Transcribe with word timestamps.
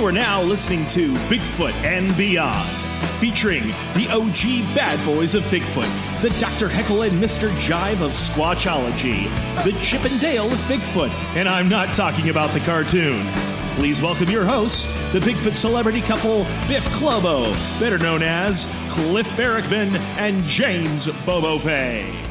You 0.00 0.06
are 0.06 0.12
now 0.12 0.40
listening 0.42 0.86
to 0.86 1.12
Bigfoot 1.28 1.74
and 1.84 2.16
Beyond, 2.16 2.66
featuring 3.20 3.64
the 3.92 4.08
OG 4.10 4.74
bad 4.74 4.98
boys 5.04 5.34
of 5.34 5.42
Bigfoot, 5.44 6.22
the 6.22 6.30
Dr. 6.40 6.70
Heckle 6.70 7.02
and 7.02 7.22
Mr. 7.22 7.50
Jive 7.56 8.00
of 8.00 8.12
Squatchology, 8.12 9.24
the 9.62 9.78
Chip 9.84 10.02
and 10.10 10.18
Dale 10.18 10.50
of 10.50 10.58
Bigfoot, 10.60 11.10
and 11.36 11.46
I'm 11.46 11.68
not 11.68 11.92
talking 11.92 12.30
about 12.30 12.48
the 12.52 12.60
cartoon. 12.60 13.26
Please 13.74 14.00
welcome 14.00 14.30
your 14.30 14.46
hosts, 14.46 14.86
the 15.12 15.20
Bigfoot 15.20 15.54
celebrity 15.54 16.00
couple 16.00 16.44
Biff 16.66 16.86
Clobo, 16.94 17.52
better 17.78 17.98
known 17.98 18.22
as 18.22 18.64
Cliff 18.88 19.28
Barackman 19.32 19.94
and 20.16 20.42
James 20.44 21.08
Bobo 21.26 21.58
Fay. 21.58 22.29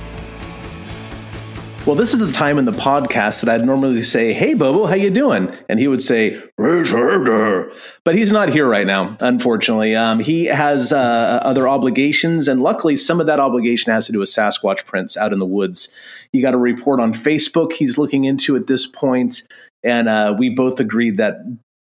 Well, 1.90 1.96
this 1.96 2.14
is 2.14 2.20
the 2.20 2.32
time 2.32 2.60
in 2.60 2.66
the 2.66 2.72
podcast 2.72 3.42
that 3.42 3.50
I'd 3.50 3.66
normally 3.66 4.04
say, 4.04 4.32
"Hey, 4.32 4.54
Bobo, 4.54 4.86
how 4.86 4.94
you 4.94 5.10
doing?" 5.10 5.52
And 5.68 5.80
he 5.80 5.88
would 5.88 6.04
say, 6.04 6.40
"But 6.56 8.14
he's 8.14 8.32
not 8.32 8.50
here 8.50 8.68
right 8.68 8.86
now, 8.86 9.18
unfortunately. 9.20 9.96
Um, 9.96 10.20
he 10.20 10.46
has 10.46 10.94
uh, 10.94 11.40
other 11.42 11.68
obligations, 11.68 12.48
and 12.48 12.62
luckily, 12.62 12.96
some 12.96 13.20
of 13.20 13.26
that 13.26 13.40
obligation 13.40 13.92
has 13.92 14.06
to 14.06 14.12
do 14.12 14.20
with 14.20 14.30
Sasquatch 14.30 14.86
prints 14.86 15.18
out 15.18 15.34
in 15.34 15.40
the 15.40 15.48
woods. 15.48 15.92
He 16.32 16.42
got 16.42 16.54
a 16.54 16.60
report 16.60 17.00
on 17.00 17.12
Facebook. 17.12 17.74
He's 17.74 17.98
looking 17.98 18.26
into 18.26 18.56
at 18.56 18.68
this 18.68 18.86
point, 18.86 19.42
and 19.84 20.08
uh, 20.08 20.36
we 20.38 20.50
both 20.50 20.80
agreed 20.80 21.18
that 21.18 21.38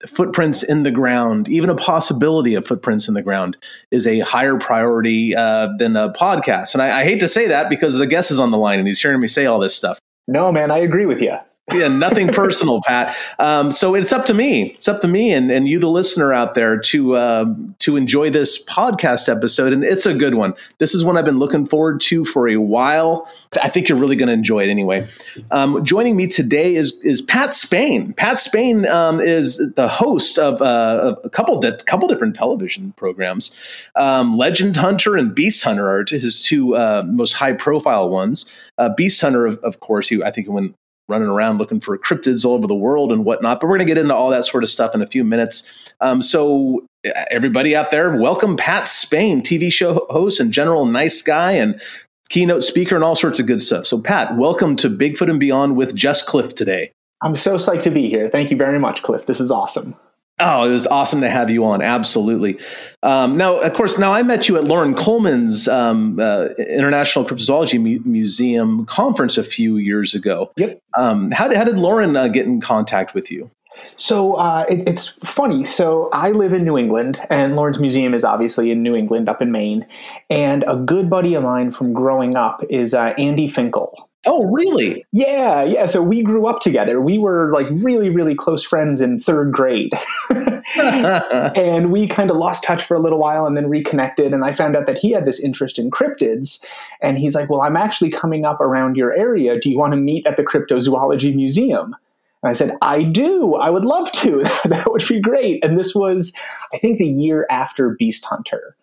footprints 0.07 0.63
in 0.63 0.83
the 0.83 0.91
ground, 0.91 1.49
even 1.49 1.71
a 1.71 1.75
possibility 1.75 2.55
of 2.55 2.67
footprints 2.67 3.09
in 3.09 3.15
the 3.15 3.23
ground, 3.23 3.57
is 3.91 4.07
a 4.07 4.21
higher 4.21 4.59
priority 4.59 5.35
uh, 5.35 5.69
than 5.79 5.97
a 5.97 6.13
podcast. 6.13 6.75
And 6.75 6.83
I, 6.83 7.01
I, 7.01 7.05
hate 7.05 7.21
to 7.21 7.29
say 7.29 7.49
that 7.49 7.69
because 7.69 7.99
the 7.99 8.07
guest 8.07 8.31
is 8.31 8.39
on 8.39 8.51
the 8.51 8.59
line 8.59 8.79
and 8.79 8.87
he's 8.87 9.01
hearing 9.03 9.21
me 9.21 9.27
say 9.27 9.47
all 9.47 9.59
this 9.59 9.75
stuff. 9.75 9.99
No, 10.29 10.53
man, 10.53 10.71
I 10.71 10.79
agree 10.79 11.07
with 11.07 11.21
you 11.21 11.39
yeah, 11.73 11.89
nothing 11.89 12.29
personal, 12.29 12.81
Pat. 12.87 13.17
Um, 13.39 13.73
so 13.73 13.95
it's 13.95 14.13
up 14.13 14.27
to 14.27 14.35
me. 14.35 14.71
It's 14.71 14.89
up 14.89 15.01
to 15.01 15.09
me 15.09 15.33
and, 15.33 15.51
and 15.51 15.69
you, 15.69 15.79
the 15.79 15.89
listener 15.89 16.33
out 16.33 16.55
there, 16.55 16.79
to 16.79 17.15
uh, 17.15 17.55
to 17.81 17.97
enjoy 17.97 18.31
this 18.31 18.65
podcast 18.65 19.35
episode. 19.35 19.73
And 19.73 19.85
it's 19.85 20.07
a 20.07 20.15
good 20.15 20.35
one. 20.35 20.55
This 20.79 20.95
is 20.95 21.05
one 21.05 21.17
I've 21.17 21.25
been 21.25 21.39
looking 21.39 21.67
forward 21.67 22.01
to 22.03 22.25
for 22.25 22.49
a 22.49 22.57
while. 22.57 23.29
I 23.63 23.69
think 23.69 23.89
you're 23.89 23.99
really 23.99 24.17
going 24.17 24.29
to 24.29 24.33
enjoy 24.33 24.65
it 24.65 24.71
anyway. 24.71 25.09
Um, 25.51 25.85
joining 25.85 26.17
me 26.17 26.27
today 26.27 26.75
is 26.75 26.99
is 27.03 27.21
Pat 27.21 27.55
Spain. 27.55 28.13
Pat 28.15 28.39
Spain 28.39 28.87
um, 28.87 29.21
is 29.21 29.59
the 29.77 29.89
host 29.89 30.39
of, 30.39 30.61
uh, 30.63 31.01
of 31.03 31.19
a 31.25 31.31
couple 31.31 31.61
di- 31.61 31.77
couple 31.87 32.09
different 32.09 32.35
television 32.35 32.93
programs. 32.93 33.57
Um, 33.95 34.37
Legend 34.37 34.77
Hunter 34.77 35.17
and 35.17 35.35
Beast 35.35 35.63
Hunter 35.65 35.89
are 35.89 36.05
his 36.09 36.43
two 36.43 36.77
uh, 36.77 37.03
most 37.07 37.33
high 37.33 37.53
profile 37.53 38.09
ones. 38.09 38.53
Uh, 38.79 38.91
Beast 38.95 39.21
Hunter, 39.21 39.47
of, 39.47 39.59
of 39.59 39.81
course, 39.81 40.09
he 40.09 40.23
I 40.23 40.31
think 40.31 40.49
when 40.49 40.75
running 41.09 41.29
around 41.29 41.59
looking 41.59 41.81
for 41.81 41.97
cryptids 41.99 42.45
all 42.45 42.55
over 42.55 42.67
the 42.67 42.75
world 42.75 43.11
and 43.11 43.25
whatnot. 43.25 43.61
But 43.61 43.69
we're 43.69 43.79
going 43.79 43.87
to 43.87 43.95
get 43.95 43.99
into 43.99 44.15
all 44.15 44.31
that 44.31 44.45
sort 44.45 44.63
of 44.63 44.69
stuff 44.69 44.95
in 44.95 45.03
a 45.03 45.07
few 45.07 45.25
minutes. 45.25 45.93
Um, 46.01 46.23
so, 46.23 46.85
everybody 47.31 47.75
out 47.75 47.91
there, 47.91 48.15
welcome 48.17 48.57
Pat 48.57 48.89
Spain, 48.89 49.43
TV 49.43 49.73
show 49.73 50.07
host 50.11 50.41
and 50.41 50.53
general 50.53 50.85
nice 50.85 51.23
guy 51.23 51.53
and 51.53 51.81
keynote 52.29 52.63
speaker 52.63 52.95
and 52.95 53.05
all 53.05 53.15
sorts 53.15 53.41
of 53.41 53.47
good 53.47 53.63
stuff. 53.63 53.87
So, 53.87 54.01
Pat, 54.01 54.37
welcome 54.37 54.77
to 54.77 54.91
Bigfoot 54.91 55.31
and 55.31 55.41
Beyond 55.41 55.77
with 55.77 55.95
Just 55.95 56.27
Cliff 56.27 56.55
today. 56.55 56.93
I'm 57.21 57.35
so 57.35 57.57
psyched 57.57 57.83
to 57.83 57.91
be 57.91 58.09
here. 58.09 58.29
Thank 58.29 58.51
you 58.51 58.57
very 58.57 58.79
much, 58.79 59.03
Cliff. 59.03 59.27
This 59.27 59.41
is 59.41 59.51
awesome. 59.51 59.97
Oh, 60.41 60.69
it 60.69 60.73
was 60.73 60.87
awesome 60.87 61.21
to 61.23 61.29
have 61.29 61.51
you 61.51 61.65
on. 61.65 61.83
Absolutely. 61.83 62.61
Um, 63.03 63.37
now, 63.37 63.59
of 63.59 63.75
course, 63.75 63.99
now 63.99 64.13
I 64.13 64.23
met 64.23 64.49
you 64.49 64.57
at 64.57 64.65
Loren 64.65 64.95
Coleman's 64.95 65.67
um, 65.67 66.21
uh, 66.21 66.49
International 66.59 67.25
Cryptozoology 67.25 67.81
Mu- 67.81 68.09
Museum 68.09 68.87
conference 68.87 69.37
a 69.37 69.43
few 69.43 69.79
years 69.79 70.15
ago. 70.15 70.53
Yep. 70.57 70.81
Um, 70.97 71.33
how, 71.33 71.49
did, 71.49 71.57
how 71.57 71.65
did 71.65 71.77
Loren 71.77 72.15
uh, 72.15 72.29
get 72.29 72.47
in 72.47 72.61
contact 72.61 73.15
with 73.15 73.33
you? 73.33 73.51
So 73.97 74.35
uh, 74.35 74.65
it, 74.69 74.89
it's 74.89 75.09
funny. 75.25 75.65
So 75.65 76.09
I 76.13 76.31
live 76.31 76.53
in 76.53 76.65
New 76.65 76.79
England, 76.79 77.21
and 77.31 77.57
Loren's 77.57 77.81
Museum 77.81 78.15
is 78.15 78.25
obviously 78.25 78.71
in 78.71 78.83
New 78.83 78.95
England, 78.95 79.29
up 79.29 79.43
in 79.43 79.51
Maine. 79.51 79.87
And 80.31 80.65
a 80.69 80.77
good 80.77 81.11
buddy 81.11 81.35
of 81.35 81.43
mine 81.43 81.73
from 81.73 81.93
growing 81.93 82.37
up 82.37 82.63
is 82.71 82.95
uh, 82.95 83.15
Andy 83.19 83.49
Finkel. 83.49 84.08
Oh, 84.27 84.51
really? 84.51 85.05
Yeah, 85.13 85.63
yeah. 85.63 85.87
So 85.87 86.03
we 86.03 86.23
grew 86.23 86.47
up 86.47 86.61
together. 86.61 87.01
We 87.01 87.19
were 87.19 87.53
like 87.53 87.69
really, 87.71 88.11
really 88.11 88.35
close 88.35 88.65
friends 88.65 89.01
in 89.01 89.21
third 89.21 89.53
grade. 89.53 89.93
and 90.77 91.93
we 91.93 92.09
kind 92.09 92.31
of 92.31 92.37
lost 92.37 92.65
touch 92.65 92.83
for 92.83 92.97
a 92.97 93.01
little 93.01 93.19
while 93.19 93.47
and 93.47 93.57
then 93.57 93.69
reconnected. 93.69 94.35
And 94.35 94.45
I 94.45 94.53
found 94.53 94.77
out 94.77 94.87
that 94.87 94.99
he 94.99 95.13
had 95.13 95.25
this 95.25 95.41
interest 95.41 95.79
in 95.79 95.91
cryptids. 95.91 96.65
And 97.01 97.17
he's 97.17 97.35
like, 97.35 97.49
Well, 97.49 97.63
I'm 97.63 97.77
actually 97.77 98.11
coming 98.11 98.45
up 98.45 98.61
around 98.61 98.97
your 98.97 99.13
area. 99.13 99.59
Do 99.59 99.71
you 99.71 99.79
want 99.79 99.93
to 99.93 99.99
meet 99.99 100.27
at 100.27 100.37
the 100.37 100.45
Cryptozoology 100.45 101.35
Museum? 101.35 101.95
And 102.43 102.51
I 102.51 102.53
said, 102.53 102.77
I 102.83 103.05
do. 103.05 103.55
I 103.55 103.71
would 103.71 103.85
love 103.85 104.11
to. 104.13 104.43
that 104.65 104.91
would 104.91 105.07
be 105.09 105.21
great. 105.21 105.65
And 105.65 105.79
this 105.79 105.95
was, 105.95 106.35
I 106.73 106.79
think, 106.79 106.99
the 106.99 107.07
year 107.07 107.47
after 107.51 107.91
Beast 107.99 108.25
Hunter. 108.25 108.77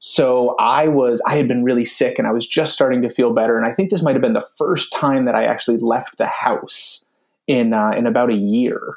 So 0.00 0.56
I 0.58 0.88
was, 0.88 1.22
I 1.26 1.36
had 1.36 1.46
been 1.46 1.62
really 1.62 1.84
sick 1.84 2.18
and 2.18 2.26
I 2.26 2.32
was 2.32 2.46
just 2.46 2.72
starting 2.72 3.02
to 3.02 3.10
feel 3.10 3.32
better. 3.32 3.56
And 3.58 3.66
I 3.66 3.72
think 3.72 3.90
this 3.90 4.02
might 4.02 4.14
have 4.14 4.22
been 4.22 4.32
the 4.32 4.48
first 4.56 4.92
time 4.92 5.26
that 5.26 5.34
I 5.34 5.44
actually 5.44 5.76
left 5.76 6.16
the 6.16 6.26
house 6.26 7.06
in, 7.46 7.74
uh, 7.74 7.90
in 7.90 8.06
about 8.06 8.30
a 8.30 8.34
year. 8.34 8.96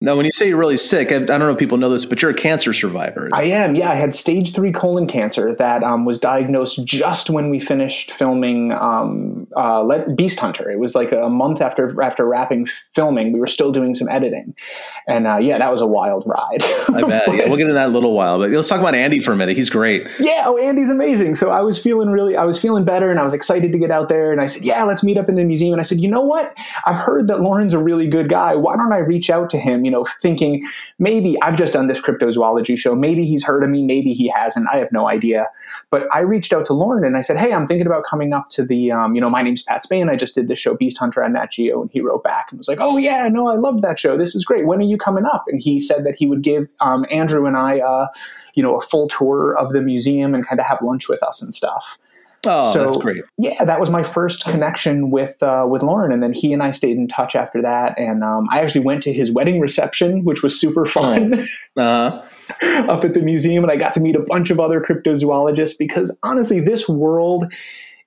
Now, 0.00 0.14
when 0.14 0.26
you 0.26 0.30
say 0.30 0.46
you're 0.46 0.58
really 0.58 0.76
sick, 0.76 1.10
I, 1.10 1.16
I, 1.16 1.18
don't 1.18 1.40
know 1.40 1.50
if 1.50 1.58
people 1.58 1.76
know 1.76 1.88
this, 1.88 2.04
but 2.04 2.22
you're 2.22 2.30
a 2.30 2.34
cancer 2.34 2.72
survivor. 2.72 3.28
I 3.32 3.42
am. 3.44 3.74
Yeah, 3.74 3.90
I 3.90 3.96
had 3.96 4.14
stage 4.14 4.54
three 4.54 4.70
colon 4.70 5.08
cancer 5.08 5.52
that 5.56 5.82
um, 5.82 6.04
was 6.04 6.20
diagnosed 6.20 6.84
just 6.84 7.30
when 7.30 7.50
we 7.50 7.58
finished 7.58 8.12
filming 8.12 8.70
um, 8.70 9.48
uh, 9.56 10.04
Beast 10.14 10.38
Hunter. 10.38 10.70
It 10.70 10.78
was 10.78 10.94
like 10.94 11.10
a 11.10 11.28
month 11.28 11.60
after 11.60 12.00
after 12.00 12.24
wrapping 12.24 12.68
filming. 12.94 13.32
We 13.32 13.40
were 13.40 13.48
still 13.48 13.72
doing 13.72 13.96
some 13.96 14.08
editing, 14.08 14.54
and 15.08 15.26
uh, 15.26 15.38
yeah, 15.38 15.58
that 15.58 15.72
was 15.72 15.80
a 15.80 15.86
wild 15.86 16.22
ride. 16.26 16.62
I 16.94 17.02
bet. 17.02 17.26
Yeah, 17.26 17.48
we'll 17.48 17.56
get 17.56 17.62
into 17.62 17.74
that 17.74 17.86
in 17.86 17.90
a 17.90 17.94
little 17.94 18.14
while, 18.14 18.38
but 18.38 18.50
let's 18.50 18.68
talk 18.68 18.78
about 18.78 18.94
Andy 18.94 19.18
for 19.18 19.32
a 19.32 19.36
minute. 19.36 19.56
He's 19.56 19.70
great. 19.70 20.06
Yeah. 20.20 20.44
Oh, 20.46 20.56
Andy's 20.58 20.90
amazing. 20.90 21.34
So 21.34 21.50
I 21.50 21.62
was 21.62 21.76
feeling 21.76 22.10
really, 22.10 22.36
I 22.36 22.44
was 22.44 22.60
feeling 22.60 22.84
better, 22.84 23.10
and 23.10 23.18
I 23.18 23.24
was 23.24 23.34
excited 23.34 23.72
to 23.72 23.78
get 23.78 23.90
out 23.90 24.08
there. 24.08 24.30
And 24.30 24.40
I 24.40 24.46
said, 24.46 24.64
yeah, 24.64 24.84
let's 24.84 25.02
meet 25.02 25.18
up 25.18 25.28
in 25.28 25.34
the 25.34 25.42
museum. 25.42 25.72
And 25.72 25.80
I 25.80 25.84
said, 25.84 25.98
you 25.98 26.08
know 26.08 26.22
what? 26.22 26.56
I've 26.86 26.94
heard 26.94 27.26
that 27.26 27.40
Loren's 27.40 27.72
a 27.72 27.80
really 27.80 28.06
good 28.06 28.28
guy. 28.28 28.54
Why 28.54 28.76
don't 28.76 28.92
I 28.92 28.98
reach 28.98 29.28
out 29.28 29.50
to 29.50 29.58
him? 29.58 29.87
You 29.88 29.92
know, 29.92 30.04
thinking 30.20 30.62
maybe 30.98 31.40
I've 31.40 31.56
just 31.56 31.72
done 31.72 31.86
this 31.86 31.98
cryptozoology 31.98 32.76
show. 32.76 32.94
Maybe 32.94 33.24
he's 33.24 33.42
heard 33.42 33.64
of 33.64 33.70
me. 33.70 33.82
Maybe 33.82 34.12
he 34.12 34.28
hasn't. 34.28 34.66
I 34.70 34.76
have 34.76 34.92
no 34.92 35.08
idea. 35.08 35.48
But 35.88 36.14
I 36.14 36.20
reached 36.20 36.52
out 36.52 36.66
to 36.66 36.74
Loren 36.74 37.04
and 37.04 37.16
I 37.16 37.22
said, 37.22 37.38
Hey, 37.38 37.54
I'm 37.54 37.66
thinking 37.66 37.86
about 37.86 38.04
coming 38.04 38.34
up 38.34 38.50
to 38.50 38.66
the, 38.66 38.92
um, 38.92 39.14
you 39.14 39.20
know, 39.22 39.30
my 39.30 39.40
name's 39.40 39.62
Pat 39.62 39.82
Spain. 39.82 40.10
I 40.10 40.16
just 40.16 40.34
did 40.34 40.48
this 40.48 40.58
show, 40.58 40.74
Beast 40.74 40.98
Hunter 40.98 41.24
on 41.24 41.32
Nat 41.32 41.52
Geo. 41.52 41.80
And 41.80 41.90
he 41.90 42.02
wrote 42.02 42.22
back 42.22 42.48
and 42.50 42.58
was 42.58 42.68
like, 42.68 42.80
Oh, 42.82 42.98
yeah, 42.98 43.28
no, 43.28 43.48
I 43.48 43.54
loved 43.54 43.80
that 43.80 43.98
show. 43.98 44.18
This 44.18 44.34
is 44.34 44.44
great. 44.44 44.66
When 44.66 44.78
are 44.78 44.82
you 44.82 44.98
coming 44.98 45.24
up? 45.24 45.44
And 45.48 45.58
he 45.58 45.80
said 45.80 46.04
that 46.04 46.16
he 46.18 46.26
would 46.26 46.42
give 46.42 46.68
um, 46.80 47.06
Andrew 47.10 47.46
and 47.46 47.56
I, 47.56 47.80
uh, 47.80 48.08
you 48.52 48.62
know, 48.62 48.76
a 48.76 48.80
full 48.82 49.08
tour 49.08 49.56
of 49.56 49.72
the 49.72 49.80
museum 49.80 50.34
and 50.34 50.46
kind 50.46 50.60
of 50.60 50.66
have 50.66 50.82
lunch 50.82 51.08
with 51.08 51.22
us 51.22 51.40
and 51.40 51.54
stuff. 51.54 51.98
Oh, 52.50 52.72
so, 52.72 52.84
that's 52.84 52.96
great. 52.96 53.22
Yeah, 53.36 53.62
that 53.64 53.78
was 53.78 53.90
my 53.90 54.02
first 54.02 54.44
connection 54.44 55.10
with 55.10 55.42
uh, 55.42 55.66
with 55.68 55.82
Loren, 55.82 56.12
and 56.12 56.22
then 56.22 56.32
he 56.32 56.54
and 56.54 56.62
I 56.62 56.70
stayed 56.70 56.96
in 56.96 57.06
touch 57.06 57.36
after 57.36 57.60
that. 57.60 57.98
And 57.98 58.24
um, 58.24 58.48
I 58.50 58.60
actually 58.60 58.80
went 58.80 59.02
to 59.02 59.12
his 59.12 59.30
wedding 59.30 59.60
reception, 59.60 60.24
which 60.24 60.42
was 60.42 60.58
super 60.58 60.86
fun. 60.86 61.46
Uh-huh. 61.76 62.22
up 62.88 63.04
at 63.04 63.14
the 63.14 63.20
museum, 63.20 63.62
and 63.62 63.70
I 63.70 63.76
got 63.76 63.92
to 63.92 64.00
meet 64.00 64.16
a 64.16 64.20
bunch 64.20 64.50
of 64.50 64.58
other 64.58 64.80
cryptozoologists 64.80 65.78
because 65.78 66.16
honestly, 66.24 66.58
this 66.58 66.88
world 66.88 67.52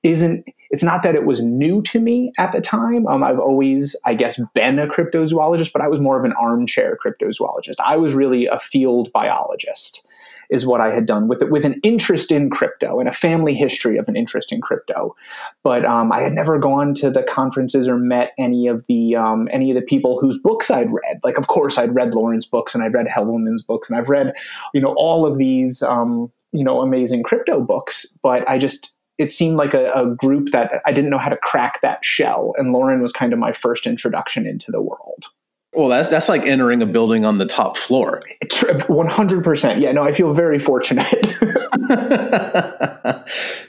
isn't. 0.03 0.49
It's 0.71 0.83
not 0.83 1.03
that 1.03 1.15
it 1.15 1.25
was 1.25 1.41
new 1.41 1.81
to 1.83 1.99
me 1.99 2.33
at 2.37 2.51
the 2.51 2.59
time. 2.59 3.07
Um, 3.07 3.23
I've 3.23 3.39
always, 3.39 3.95
I 4.03 4.13
guess, 4.13 4.41
been 4.53 4.77
a 4.79 4.87
cryptozoologist, 4.87 5.71
but 5.71 5.81
I 5.81 5.87
was 5.87 6.01
more 6.01 6.17
of 6.17 6.25
an 6.25 6.33
armchair 6.33 6.97
cryptozoologist. 7.05 7.75
I 7.79 7.95
was 7.95 8.13
really 8.13 8.47
a 8.47 8.59
field 8.59 9.09
biologist 9.13 10.05
is 10.51 10.65
what 10.65 10.81
I 10.81 10.93
had 10.93 11.05
done 11.05 11.27
with 11.27 11.41
it, 11.41 11.49
with 11.49 11.65
an 11.65 11.79
interest 11.81 12.31
in 12.31 12.49
crypto 12.49 12.99
and 12.99 13.07
a 13.07 13.13
family 13.13 13.55
history 13.55 13.97
of 13.97 14.07
an 14.07 14.17
interest 14.17 14.51
in 14.51 14.61
crypto. 14.61 15.15
But 15.63 15.85
um, 15.85 16.11
I 16.11 16.19
had 16.19 16.33
never 16.33 16.59
gone 16.59 16.93
to 16.95 17.09
the 17.09 17.23
conferences 17.23 17.87
or 17.87 17.97
met 17.97 18.33
any 18.37 18.67
of 18.67 18.85
the 18.87 19.15
um, 19.15 19.47
any 19.51 19.71
of 19.71 19.75
the 19.75 19.81
people 19.81 20.19
whose 20.19 20.39
books 20.41 20.69
I'd 20.69 20.91
read. 20.91 21.19
Like, 21.23 21.37
of 21.37 21.47
course, 21.47 21.77
I'd 21.77 21.95
read 21.95 22.13
Loren's 22.13 22.45
books 22.45 22.75
and 22.75 22.83
I'd 22.83 22.93
read 22.93 23.07
Heuvelmans' 23.07 23.65
books 23.65 23.89
and 23.89 23.97
I've 23.97 24.09
read, 24.09 24.33
you 24.73 24.81
know, 24.81 24.93
all 24.97 25.25
of 25.25 25.37
these, 25.37 25.81
um, 25.81 26.31
you 26.51 26.63
know, 26.63 26.81
amazing 26.81 27.23
crypto 27.23 27.63
books. 27.63 28.05
But 28.21 28.47
I 28.49 28.57
just 28.57 28.93
it 29.17 29.31
seemed 29.31 29.55
like 29.55 29.73
a, 29.73 29.91
a 29.93 30.07
group 30.15 30.49
that 30.51 30.81
I 30.85 30.91
didn't 30.91 31.11
know 31.11 31.19
how 31.19 31.29
to 31.29 31.37
crack 31.37 31.81
that 31.81 32.03
shell. 32.03 32.53
And 32.57 32.71
Loren 32.71 33.01
was 33.01 33.13
kind 33.13 33.33
of 33.33 33.39
my 33.39 33.53
first 33.53 33.85
introduction 33.85 34.47
into 34.47 34.71
the 34.71 34.81
world. 34.81 35.27
Well, 35.73 35.87
that's 35.87 36.09
that's 36.09 36.27
like 36.27 36.45
entering 36.45 36.81
a 36.81 36.85
building 36.85 37.23
on 37.23 37.37
the 37.37 37.45
top 37.45 37.77
floor. 37.77 38.19
One 38.87 39.07
hundred 39.07 39.43
percent. 39.43 39.79
Yeah, 39.79 39.93
no, 39.93 40.03
I 40.03 40.11
feel 40.11 40.33
very 40.33 40.59
fortunate. 40.59 41.07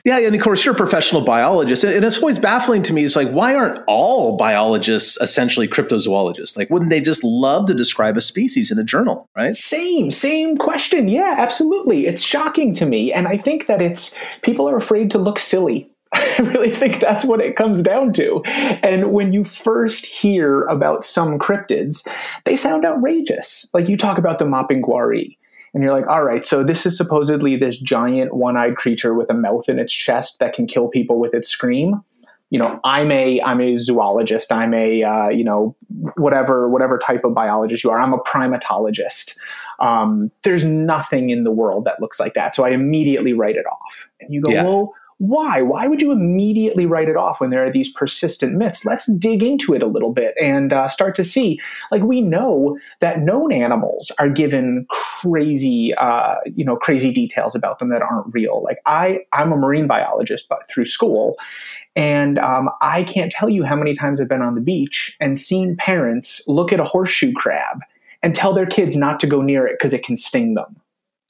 yeah, 0.04 0.18
and 0.18 0.34
of 0.34 0.40
course 0.40 0.64
you're 0.64 0.74
a 0.74 0.76
professional 0.76 1.22
biologist, 1.22 1.84
and 1.84 2.04
it's 2.04 2.18
always 2.18 2.40
baffling 2.40 2.82
to 2.84 2.92
me. 2.92 3.04
It's 3.04 3.14
like 3.14 3.30
why 3.30 3.54
aren't 3.54 3.80
all 3.86 4.36
biologists 4.36 5.16
essentially 5.20 5.68
cryptozoologists? 5.68 6.56
Like, 6.56 6.70
wouldn't 6.70 6.90
they 6.90 7.00
just 7.00 7.22
love 7.22 7.66
to 7.68 7.74
describe 7.74 8.16
a 8.16 8.20
species 8.20 8.72
in 8.72 8.78
a 8.80 8.84
journal, 8.84 9.28
right? 9.36 9.52
Same, 9.52 10.10
same 10.10 10.56
question. 10.56 11.06
Yeah, 11.08 11.36
absolutely. 11.38 12.06
It's 12.06 12.22
shocking 12.22 12.74
to 12.74 12.86
me, 12.86 13.12
and 13.12 13.28
I 13.28 13.36
think 13.36 13.66
that 13.66 13.80
it's 13.80 14.16
people 14.42 14.68
are 14.68 14.76
afraid 14.76 15.12
to 15.12 15.18
look 15.18 15.38
silly 15.38 15.91
I 16.14 16.36
really 16.40 16.70
think 16.70 17.00
that's 17.00 17.24
what 17.24 17.40
it 17.40 17.56
comes 17.56 17.82
down 17.82 18.12
to. 18.14 18.42
And 18.44 19.12
when 19.12 19.32
you 19.32 19.44
first 19.44 20.04
hear 20.04 20.64
about 20.64 21.04
some 21.04 21.38
cryptids, 21.38 22.06
they 22.44 22.56
sound 22.56 22.84
outrageous. 22.84 23.70
Like 23.72 23.88
you 23.88 23.96
talk 23.96 24.18
about 24.18 24.38
the 24.38 24.44
Mapinguari, 24.44 25.36
and 25.74 25.82
you're 25.82 25.92
like, 25.92 26.06
all 26.06 26.22
right, 26.22 26.44
so 26.44 26.62
this 26.62 26.84
is 26.84 26.96
supposedly 26.96 27.56
this 27.56 27.78
giant 27.78 28.34
one-eyed 28.34 28.76
creature 28.76 29.14
with 29.14 29.30
a 29.30 29.34
mouth 29.34 29.68
in 29.68 29.78
its 29.78 29.92
chest 29.92 30.38
that 30.38 30.52
can 30.52 30.66
kill 30.66 30.88
people 30.88 31.18
with 31.18 31.32
its 31.32 31.48
scream. 31.48 32.02
You 32.50 32.58
know, 32.58 32.78
I'm 32.84 33.10
a 33.10 33.40
I'm 33.40 33.62
a 33.62 33.78
zoologist. 33.78 34.52
I'm 34.52 34.74
a 34.74 35.02
uh, 35.02 35.28
you 35.30 35.44
know 35.44 35.74
whatever 36.16 36.68
whatever 36.68 36.98
type 36.98 37.24
of 37.24 37.34
biologist 37.34 37.82
you 37.82 37.90
are. 37.90 37.98
I'm 37.98 38.12
a 38.12 38.18
primatologist. 38.18 39.38
Um, 39.78 40.30
there's 40.42 40.62
nothing 40.62 41.30
in 41.30 41.44
the 41.44 41.50
world 41.50 41.86
that 41.86 42.00
looks 42.00 42.20
like 42.20 42.34
that. 42.34 42.54
So 42.54 42.64
I 42.64 42.70
immediately 42.70 43.32
write 43.32 43.56
it 43.56 43.64
off. 43.66 44.08
And 44.20 44.32
you 44.32 44.42
go, 44.42 44.52
yeah. 44.52 44.64
well, 44.64 44.94
why? 45.22 45.62
Why 45.62 45.86
would 45.86 46.02
you 46.02 46.10
immediately 46.10 46.84
write 46.84 47.08
it 47.08 47.16
off 47.16 47.40
when 47.40 47.50
there 47.50 47.64
are 47.64 47.70
these 47.70 47.92
persistent 47.92 48.54
myths? 48.54 48.84
Let's 48.84 49.06
dig 49.12 49.40
into 49.40 49.72
it 49.72 49.80
a 49.80 49.86
little 49.86 50.12
bit 50.12 50.34
and 50.40 50.72
uh, 50.72 50.88
start 50.88 51.14
to 51.14 51.22
see. 51.22 51.60
Like 51.92 52.02
we 52.02 52.20
know 52.20 52.76
that 52.98 53.20
known 53.20 53.52
animals 53.52 54.10
are 54.18 54.28
given 54.28 54.84
crazy, 54.90 55.94
uh, 55.94 56.38
you 56.56 56.64
know, 56.64 56.74
crazy 56.74 57.12
details 57.12 57.54
about 57.54 57.78
them 57.78 57.90
that 57.90 58.02
aren't 58.02 58.34
real. 58.34 58.64
Like 58.64 58.78
I, 58.84 59.20
I'm 59.32 59.52
a 59.52 59.56
marine 59.56 59.86
biologist, 59.86 60.48
but 60.48 60.68
through 60.68 60.86
school, 60.86 61.36
and 61.94 62.40
um, 62.40 62.68
I 62.80 63.04
can't 63.04 63.30
tell 63.30 63.48
you 63.48 63.62
how 63.62 63.76
many 63.76 63.94
times 63.94 64.20
I've 64.20 64.26
been 64.26 64.42
on 64.42 64.56
the 64.56 64.60
beach 64.60 65.16
and 65.20 65.38
seen 65.38 65.76
parents 65.76 66.42
look 66.48 66.72
at 66.72 66.80
a 66.80 66.84
horseshoe 66.84 67.32
crab 67.32 67.78
and 68.24 68.34
tell 68.34 68.54
their 68.54 68.66
kids 68.66 68.96
not 68.96 69.20
to 69.20 69.28
go 69.28 69.40
near 69.40 69.68
it 69.68 69.76
because 69.78 69.92
it 69.92 70.02
can 70.02 70.16
sting 70.16 70.54
them. 70.54 70.74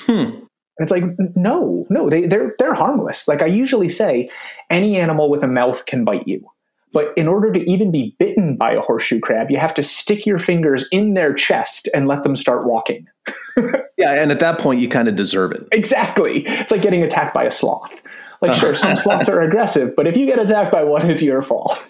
Hmm. 0.01 0.45
And 0.79 0.85
it's 0.85 0.91
like, 0.91 1.05
no, 1.37 1.87
no, 1.91 2.09
they, 2.09 2.27
they're 2.27 2.55
they're 2.59 2.75
harmless. 2.75 3.29
Like 3.29 3.43
I 3.43 3.47
usually 3.47 3.89
say, 3.89 4.31
any 4.71 4.97
animal 4.97 5.31
with 5.31 5.43
a 5.43 5.49
mouth 5.49 5.85
can 5.87 6.05
bite 6.05 6.27
you. 6.27 6.49
But 6.93 7.17
in 7.17 7.27
order 7.27 7.51
to 7.53 7.71
even 7.71 7.91
be 7.91 8.15
bitten 8.19 8.57
by 8.57 8.73
a 8.73 8.81
horseshoe 8.81 9.21
crab, 9.21 9.51
you 9.51 9.59
have 9.59 9.75
to 9.75 9.83
stick 9.83 10.27
your 10.27 10.39
fingers 10.39 10.87
in 10.93 11.15
their 11.15 11.33
chest 11.33 11.89
and 11.95 12.07
let 12.07 12.23
them 12.23 12.37
start 12.37 12.67
walking. 12.67 13.09
yeah, 13.97 14.21
and 14.23 14.31
at 14.31 14.41
that 14.41 14.59
point, 14.59 14.81
you 14.81 14.89
kind 14.89 15.09
of 15.09 15.17
deserve 15.17 15.53
it. 15.53 15.67
Exactly. 15.73 16.45
It's 16.47 16.71
like 16.71 16.83
getting 16.83 17.03
attacked 17.03 17.33
by 17.33 17.45
a 17.45 17.51
sloth. 17.51 18.03
Like, 18.43 18.55
sure, 18.55 18.75
some 18.75 18.97
sloths 18.99 19.29
are 19.29 19.41
aggressive, 19.41 19.97
but 19.97 20.07
if 20.07 20.17
you 20.17 20.27
get 20.27 20.39
attacked 20.39 20.73
by 20.73 20.85
one, 20.85 21.09
it's 21.09 21.23
your 21.23 21.41
fault. 21.41 21.83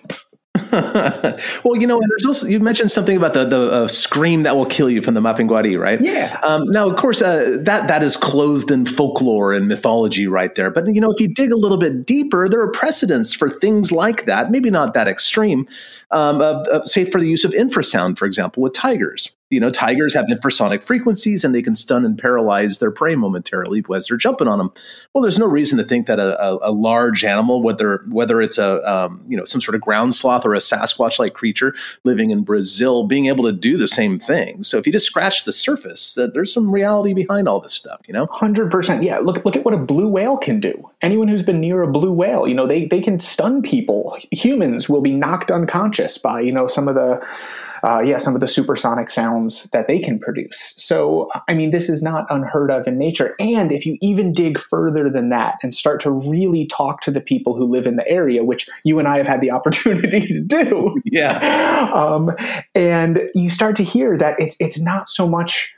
well, 1.64 1.76
you 1.76 1.86
know, 1.86 2.00
there's 2.08 2.24
also 2.26 2.46
you 2.46 2.58
mentioned 2.58 2.90
something 2.90 3.16
about 3.16 3.34
the 3.34 3.44
the 3.44 3.70
uh, 3.70 3.88
scream 3.88 4.42
that 4.44 4.56
will 4.56 4.66
kill 4.66 4.88
you 4.88 5.02
from 5.02 5.12
the 5.12 5.20
Mapinguari, 5.20 5.78
right? 5.78 6.00
Yeah. 6.00 6.38
Um, 6.42 6.64
now, 6.68 6.88
of 6.88 6.96
course, 6.96 7.20
uh, 7.20 7.58
that 7.60 7.88
that 7.88 8.02
is 8.02 8.16
clothed 8.16 8.70
in 8.70 8.86
folklore 8.86 9.52
and 9.52 9.68
mythology, 9.68 10.26
right 10.26 10.54
there. 10.54 10.70
But 10.70 10.86
you 10.86 11.00
know, 11.00 11.10
if 11.10 11.20
you 11.20 11.28
dig 11.28 11.52
a 11.52 11.56
little 11.56 11.76
bit 11.76 12.06
deeper, 12.06 12.48
there 12.48 12.60
are 12.60 12.70
precedents 12.70 13.34
for 13.34 13.50
things 13.50 13.92
like 13.92 14.24
that. 14.24 14.50
Maybe 14.50 14.70
not 14.70 14.94
that 14.94 15.08
extreme. 15.08 15.66
Um, 16.10 16.40
uh, 16.40 16.62
uh, 16.72 16.84
say 16.84 17.04
for 17.04 17.20
the 17.20 17.28
use 17.28 17.44
of 17.44 17.52
infrasound, 17.52 18.16
for 18.16 18.26
example, 18.26 18.62
with 18.62 18.72
tigers 18.72 19.36
you 19.52 19.60
know, 19.60 19.70
tigers 19.70 20.14
have 20.14 20.24
infrasonic 20.26 20.82
frequencies 20.82 21.44
and 21.44 21.54
they 21.54 21.60
can 21.60 21.74
stun 21.74 22.06
and 22.06 22.18
paralyze 22.18 22.78
their 22.78 22.90
prey 22.90 23.14
momentarily 23.14 23.84
as 23.94 24.06
they're 24.06 24.16
jumping 24.16 24.48
on 24.48 24.56
them. 24.56 24.72
Well, 25.12 25.20
there's 25.20 25.38
no 25.38 25.46
reason 25.46 25.76
to 25.76 25.84
think 25.84 26.06
that 26.06 26.18
a, 26.18 26.42
a, 26.42 26.70
a 26.70 26.72
large 26.72 27.22
animal, 27.22 27.62
whether 27.62 28.02
whether 28.08 28.40
it's 28.40 28.56
a 28.56 28.82
um, 28.90 29.22
you 29.28 29.36
know 29.36 29.44
some 29.44 29.60
sort 29.60 29.74
of 29.74 29.82
ground 29.82 30.14
sloth 30.14 30.46
or 30.46 30.54
a 30.54 30.58
Sasquatch-like 30.58 31.34
creature 31.34 31.74
living 32.02 32.30
in 32.30 32.44
Brazil, 32.44 33.06
being 33.06 33.26
able 33.26 33.44
to 33.44 33.52
do 33.52 33.76
the 33.76 33.86
same 33.86 34.18
thing. 34.18 34.62
So 34.62 34.78
if 34.78 34.86
you 34.86 34.92
just 34.92 35.04
scratch 35.04 35.44
the 35.44 35.52
surface, 35.52 36.14
that 36.14 36.32
there's 36.32 36.52
some 36.52 36.70
reality 36.70 37.12
behind 37.12 37.46
all 37.46 37.60
this 37.60 37.74
stuff. 37.74 38.00
You 38.06 38.14
know, 38.14 38.26
hundred 38.32 38.70
percent. 38.70 39.02
Yeah, 39.02 39.18
look 39.18 39.44
look 39.44 39.54
at 39.54 39.66
what 39.66 39.74
a 39.74 39.78
blue 39.78 40.08
whale 40.08 40.38
can 40.38 40.60
do. 40.60 40.90
Anyone 41.02 41.28
who's 41.28 41.42
been 41.42 41.60
near 41.60 41.82
a 41.82 41.90
blue 41.90 42.12
whale, 42.12 42.48
you 42.48 42.54
know, 42.54 42.66
they 42.66 42.86
they 42.86 43.02
can 43.02 43.20
stun 43.20 43.60
people. 43.60 44.16
Humans 44.30 44.88
will 44.88 45.02
be 45.02 45.12
knocked 45.12 45.50
unconscious 45.50 46.16
by 46.16 46.40
you 46.40 46.52
know 46.52 46.66
some 46.66 46.88
of 46.88 46.94
the 46.94 47.22
uh, 47.84 48.00
yeah, 48.00 48.16
some 48.16 48.34
of 48.34 48.40
the 48.40 48.48
supersonic 48.48 49.10
sounds 49.10 49.64
that 49.72 49.88
they 49.88 49.98
can 49.98 50.18
produce. 50.18 50.74
So, 50.76 51.28
I 51.48 51.54
mean, 51.54 51.70
this 51.70 51.88
is 51.88 52.02
not 52.02 52.26
unheard 52.30 52.70
of 52.70 52.86
in 52.86 52.96
nature. 52.96 53.34
And 53.40 53.72
if 53.72 53.84
you 53.84 53.98
even 54.00 54.32
dig 54.32 54.58
further 54.58 55.10
than 55.10 55.30
that 55.30 55.56
and 55.62 55.74
start 55.74 56.00
to 56.02 56.10
really 56.10 56.66
talk 56.66 57.00
to 57.02 57.10
the 57.10 57.20
people 57.20 57.56
who 57.56 57.66
live 57.66 57.86
in 57.86 57.96
the 57.96 58.08
area, 58.08 58.44
which 58.44 58.68
you 58.84 58.98
and 58.98 59.08
I 59.08 59.16
have 59.16 59.26
had 59.26 59.40
the 59.40 59.50
opportunity 59.62 60.26
to 60.26 60.40
do, 60.40 61.00
yeah, 61.04 61.90
um, 61.92 62.30
and 62.74 63.20
you 63.34 63.50
start 63.50 63.76
to 63.76 63.84
hear 63.84 64.16
that 64.16 64.36
it's 64.38 64.56
it's 64.60 64.80
not 64.80 65.08
so 65.08 65.28
much 65.28 65.74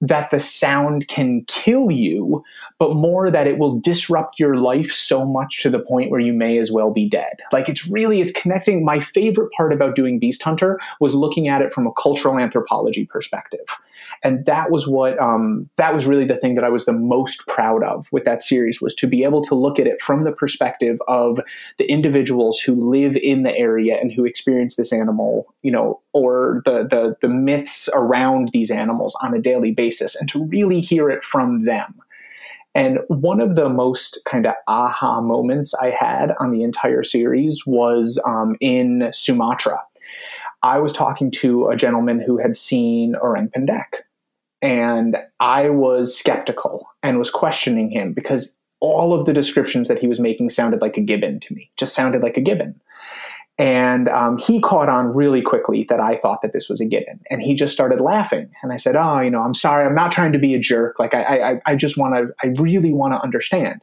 that 0.00 0.30
the 0.30 0.40
sound 0.40 1.08
can 1.08 1.44
kill 1.46 1.90
you, 1.90 2.44
but 2.78 2.94
more 2.94 3.30
that 3.30 3.46
it 3.46 3.58
will 3.58 3.78
disrupt 3.80 4.38
your 4.38 4.56
life 4.56 4.92
so 4.92 5.24
much 5.24 5.62
to 5.62 5.70
the 5.70 5.78
point 5.78 6.10
where 6.10 6.20
you 6.20 6.32
may 6.32 6.58
as 6.58 6.70
well 6.70 6.90
be 6.90 7.08
dead. 7.08 7.40
Like 7.52 7.68
it's 7.68 7.86
really, 7.86 8.20
it's 8.20 8.32
connecting. 8.32 8.84
My 8.84 9.00
favorite 9.00 9.50
part 9.52 9.72
about 9.72 9.96
doing 9.96 10.18
Beast 10.18 10.42
Hunter 10.42 10.78
was 11.00 11.14
looking 11.14 11.48
at 11.48 11.62
it 11.62 11.72
from 11.72 11.86
a 11.86 11.92
cultural 11.92 12.38
anthropology 12.38 13.06
perspective. 13.06 13.66
And 14.22 14.44
that 14.44 14.70
was 14.70 14.86
what, 14.86 15.18
um, 15.18 15.70
that 15.76 15.94
was 15.94 16.06
really 16.06 16.26
the 16.26 16.36
thing 16.36 16.54
that 16.56 16.64
I 16.64 16.68
was 16.68 16.84
the 16.84 16.92
most 16.92 17.46
proud 17.46 17.82
of 17.82 18.08
with 18.12 18.24
that 18.24 18.42
series 18.42 18.80
was 18.80 18.94
to 18.96 19.06
be 19.06 19.24
able 19.24 19.42
to 19.42 19.54
look 19.54 19.78
at 19.78 19.86
it 19.86 20.02
from 20.02 20.22
the 20.22 20.32
perspective 20.32 20.98
of 21.08 21.40
the 21.78 21.90
individuals 21.90 22.60
who 22.60 22.74
live 22.74 23.16
in 23.16 23.42
the 23.42 23.56
area 23.56 23.96
and 23.98 24.12
who 24.12 24.26
experience 24.26 24.76
this 24.76 24.92
animal, 24.92 25.46
you 25.62 25.70
know, 25.70 26.00
or 26.12 26.62
the, 26.66 26.84
the, 26.86 27.16
the 27.20 27.28
myths 27.28 27.88
around 27.94 28.50
these 28.52 28.70
animals 28.70 29.16
on 29.22 29.34
a 29.34 29.40
daily 29.40 29.72
basis 29.72 30.14
and 30.14 30.28
to 30.28 30.44
really 30.44 30.80
hear 30.80 31.10
it 31.10 31.24
from 31.24 31.64
them 31.64 31.94
and 32.76 32.98
one 33.08 33.40
of 33.40 33.54
the 33.56 33.70
most 33.70 34.18
kind 34.26 34.46
of 34.46 34.52
aha 34.68 35.22
moments 35.22 35.72
I 35.72 35.96
had 35.98 36.34
on 36.38 36.50
the 36.50 36.62
entire 36.62 37.02
series 37.02 37.64
was 37.66 38.20
um, 38.26 38.54
in 38.60 39.08
Sumatra. 39.14 39.82
I 40.62 40.78
was 40.78 40.92
talking 40.92 41.30
to 41.32 41.68
a 41.68 41.76
gentleman 41.76 42.20
who 42.20 42.36
had 42.36 42.54
seen 42.54 43.14
Orang 43.16 43.48
Pendek, 43.48 44.02
and 44.60 45.16
I 45.40 45.70
was 45.70 46.14
skeptical 46.14 46.86
and 47.02 47.18
was 47.18 47.30
questioning 47.30 47.90
him 47.90 48.12
because 48.12 48.54
all 48.80 49.14
of 49.14 49.24
the 49.24 49.32
descriptions 49.32 49.88
that 49.88 49.98
he 49.98 50.06
was 50.06 50.20
making 50.20 50.50
sounded 50.50 50.82
like 50.82 50.98
a 50.98 51.00
gibbon 51.00 51.40
to 51.40 51.54
me, 51.54 51.70
just 51.78 51.94
sounded 51.94 52.20
like 52.20 52.36
a 52.36 52.42
gibbon. 52.42 52.78
And 53.58 54.10
um, 54.10 54.36
he 54.36 54.60
caught 54.60 54.90
on 54.90 55.14
really 55.14 55.40
quickly 55.40 55.86
that 55.88 55.98
I 55.98 56.16
thought 56.16 56.42
that 56.42 56.52
this 56.52 56.68
was 56.68 56.80
a 56.80 56.84
gibbon, 56.84 57.20
and 57.30 57.40
he 57.40 57.54
just 57.54 57.72
started 57.72 58.02
laughing. 58.02 58.50
And 58.62 58.70
I 58.70 58.76
said, 58.76 58.96
"Oh, 58.96 59.18
you 59.20 59.30
know, 59.30 59.40
I'm 59.40 59.54
sorry. 59.54 59.86
I'm 59.86 59.94
not 59.94 60.12
trying 60.12 60.32
to 60.32 60.38
be 60.38 60.54
a 60.54 60.58
jerk. 60.58 60.98
Like, 60.98 61.14
I, 61.14 61.52
I, 61.52 61.60
I 61.64 61.74
just 61.74 61.96
want 61.96 62.14
to. 62.14 62.34
I 62.46 62.52
really 62.60 62.92
want 62.92 63.14
to 63.14 63.22
understand." 63.22 63.82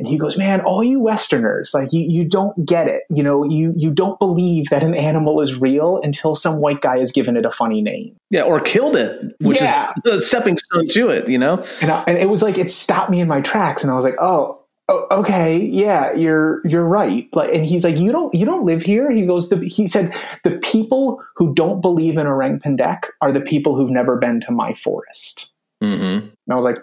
And 0.00 0.08
he 0.08 0.18
goes, 0.18 0.36
"Man, 0.36 0.60
all 0.62 0.82
you 0.82 0.98
Westerners, 0.98 1.72
like, 1.72 1.92
you, 1.92 2.00
you 2.00 2.24
don't 2.24 2.66
get 2.66 2.88
it. 2.88 3.02
You 3.10 3.22
know, 3.22 3.44
you 3.44 3.72
you 3.76 3.92
don't 3.92 4.18
believe 4.18 4.70
that 4.70 4.82
an 4.82 4.94
animal 4.94 5.40
is 5.40 5.60
real 5.60 6.00
until 6.02 6.34
some 6.34 6.56
white 6.56 6.80
guy 6.80 6.98
has 6.98 7.12
given 7.12 7.36
it 7.36 7.46
a 7.46 7.50
funny 7.50 7.82
name. 7.82 8.16
Yeah, 8.30 8.42
or 8.42 8.60
killed 8.60 8.96
it, 8.96 9.36
which 9.40 9.60
yeah. 9.60 9.92
is 10.06 10.14
a 10.14 10.20
stepping 10.20 10.56
stone 10.56 10.88
to 10.88 11.10
it. 11.10 11.28
You 11.28 11.38
know." 11.38 11.62
And, 11.80 11.92
I, 11.92 12.02
and 12.08 12.18
it 12.18 12.28
was 12.28 12.42
like 12.42 12.58
it 12.58 12.72
stopped 12.72 13.10
me 13.10 13.20
in 13.20 13.28
my 13.28 13.40
tracks, 13.40 13.84
and 13.84 13.92
I 13.92 13.94
was 13.94 14.04
like, 14.04 14.16
"Oh." 14.20 14.56
Oh, 14.90 15.06
okay, 15.10 15.58
yeah, 15.58 16.12
you're 16.12 16.66
you're 16.66 16.86
right. 16.86 17.28
Like, 17.32 17.54
and 17.54 17.64
he's 17.64 17.84
like, 17.84 17.96
you 17.96 18.12
don't 18.12 18.34
you 18.34 18.44
don't 18.44 18.64
live 18.64 18.82
here. 18.82 19.10
He 19.10 19.24
goes, 19.24 19.48
the, 19.48 19.56
he 19.66 19.86
said, 19.86 20.14
the 20.44 20.58
people 20.58 21.22
who 21.36 21.54
don't 21.54 21.80
believe 21.80 22.18
in 22.18 22.26
orang 22.26 22.60
pendek 22.60 23.04
are 23.22 23.32
the 23.32 23.40
people 23.40 23.74
who've 23.74 23.90
never 23.90 24.18
been 24.18 24.40
to 24.42 24.52
my 24.52 24.74
forest. 24.74 25.52
Mm-hmm. 25.82 26.26
And 26.26 26.32
I 26.50 26.54
was 26.54 26.64
like, 26.64 26.78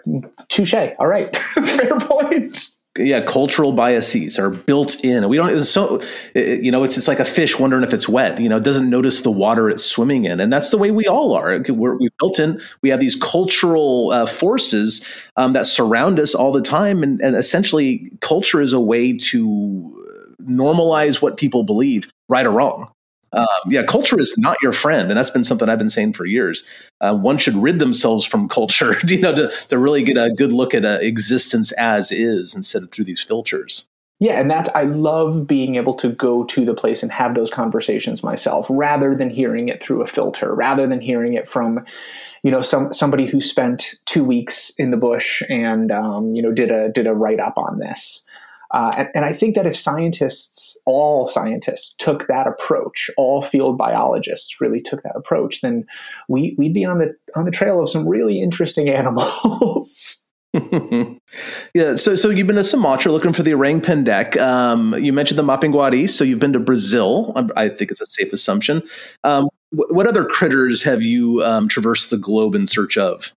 touche. 0.48 0.74
All 0.98 1.06
right, 1.06 1.36
fair 1.36 1.98
point 2.00 2.77
yeah, 2.98 3.20
cultural 3.20 3.72
biases 3.72 4.38
are 4.38 4.50
built 4.50 5.02
in. 5.04 5.28
We 5.28 5.36
don't 5.36 5.64
so 5.64 6.00
you 6.34 6.70
know 6.70 6.84
it's 6.84 6.96
it's 6.96 7.08
like 7.08 7.20
a 7.20 7.24
fish 7.24 7.58
wondering 7.58 7.82
if 7.82 7.94
it's 7.94 8.08
wet. 8.08 8.40
You 8.40 8.48
know, 8.48 8.60
doesn't 8.60 8.90
notice 8.90 9.22
the 9.22 9.30
water 9.30 9.70
it's 9.70 9.84
swimming 9.84 10.24
in, 10.24 10.40
and 10.40 10.52
that's 10.52 10.70
the 10.70 10.78
way 10.78 10.90
we 10.90 11.06
all 11.06 11.32
are. 11.32 11.60
We're 11.68 11.96
we 11.96 12.10
built 12.18 12.38
in. 12.38 12.60
We 12.82 12.90
have 12.90 13.00
these 13.00 13.16
cultural 13.16 14.10
uh, 14.10 14.26
forces 14.26 15.06
um, 15.36 15.52
that 15.52 15.66
surround 15.66 16.20
us 16.20 16.34
all 16.34 16.52
the 16.52 16.62
time, 16.62 17.02
and, 17.02 17.20
and 17.20 17.36
essentially, 17.36 18.10
culture 18.20 18.60
is 18.60 18.72
a 18.72 18.80
way 18.80 19.16
to 19.16 20.04
normalize 20.42 21.20
what 21.20 21.36
people 21.36 21.62
believe, 21.64 22.10
right 22.28 22.46
or 22.46 22.50
wrong. 22.50 22.90
Um, 23.32 23.46
yeah, 23.68 23.82
culture 23.82 24.18
is 24.18 24.36
not 24.38 24.56
your 24.62 24.72
friend, 24.72 25.10
and 25.10 25.18
that's 25.18 25.30
been 25.30 25.44
something 25.44 25.68
I've 25.68 25.78
been 25.78 25.90
saying 25.90 26.14
for 26.14 26.24
years. 26.24 26.64
Uh, 27.00 27.16
one 27.16 27.38
should 27.38 27.56
rid 27.56 27.78
themselves 27.78 28.24
from 28.24 28.48
culture, 28.48 28.96
you 29.06 29.20
know, 29.20 29.34
to, 29.34 29.50
to 29.68 29.78
really 29.78 30.02
get 30.02 30.16
a 30.16 30.30
good 30.30 30.52
look 30.52 30.74
at 30.74 30.84
uh, 30.84 30.98
existence 31.00 31.72
as 31.72 32.10
is 32.10 32.54
instead 32.54 32.82
of 32.82 32.90
through 32.90 33.04
these 33.04 33.22
filters. 33.22 33.88
Yeah, 34.20 34.40
and 34.40 34.50
that's 34.50 34.74
I 34.74 34.82
love 34.82 35.46
being 35.46 35.76
able 35.76 35.94
to 35.94 36.08
go 36.08 36.42
to 36.42 36.64
the 36.64 36.74
place 36.74 37.04
and 37.04 37.12
have 37.12 37.36
those 37.36 37.52
conversations 37.52 38.24
myself 38.24 38.66
rather 38.68 39.14
than 39.14 39.30
hearing 39.30 39.68
it 39.68 39.80
through 39.80 40.02
a 40.02 40.08
filter, 40.08 40.52
rather 40.52 40.88
than 40.88 41.00
hearing 41.00 41.34
it 41.34 41.48
from, 41.48 41.84
you 42.42 42.50
know, 42.50 42.60
some 42.60 42.92
somebody 42.92 43.26
who 43.26 43.40
spent 43.40 43.94
two 44.06 44.24
weeks 44.24 44.72
in 44.76 44.90
the 44.90 44.96
bush 44.96 45.40
and 45.48 45.92
um, 45.92 46.34
you 46.34 46.42
know 46.42 46.50
did 46.50 46.72
a 46.72 46.88
did 46.88 47.06
a 47.06 47.14
write 47.14 47.38
up 47.38 47.56
on 47.56 47.78
this. 47.78 48.24
Uh, 48.70 48.92
and, 48.96 49.08
and 49.14 49.24
I 49.24 49.32
think 49.32 49.54
that 49.54 49.66
if 49.66 49.76
scientists, 49.76 50.76
all 50.84 51.26
scientists, 51.26 51.94
took 51.96 52.26
that 52.26 52.46
approach, 52.46 53.10
all 53.16 53.42
field 53.42 53.78
biologists 53.78 54.60
really 54.60 54.80
took 54.80 55.02
that 55.02 55.16
approach, 55.16 55.62
then 55.62 55.86
we, 56.28 56.54
we'd 56.58 56.74
be 56.74 56.84
on 56.84 56.98
the 56.98 57.14
on 57.34 57.44
the 57.44 57.50
trail 57.50 57.80
of 57.80 57.88
some 57.88 58.06
really 58.06 58.40
interesting 58.40 58.88
animals. 58.88 60.26
yeah, 61.74 61.94
so 61.94 62.16
so 62.16 62.30
you've 62.30 62.46
been 62.46 62.56
to 62.56 62.64
Sumatra 62.64 63.12
looking 63.12 63.34
for 63.34 63.42
the 63.42 63.52
orang 63.52 63.80
pendek. 63.80 64.38
Um, 64.38 64.94
you 64.94 65.12
mentioned 65.12 65.38
the 65.38 65.42
Mapinguari, 65.42 66.08
so 66.08 66.24
you've 66.24 66.38
been 66.38 66.54
to 66.54 66.60
Brazil. 66.60 67.34
I 67.54 67.68
think 67.68 67.90
it's 67.90 68.00
a 68.00 68.06
safe 68.06 68.32
assumption. 68.32 68.82
Um, 69.24 69.48
what 69.70 70.06
other 70.06 70.24
critters 70.24 70.82
have 70.82 71.02
you 71.02 71.42
um, 71.44 71.68
traversed 71.68 72.10
the 72.10 72.16
globe 72.16 72.54
in 72.54 72.66
search 72.66 72.96
of? 72.96 73.32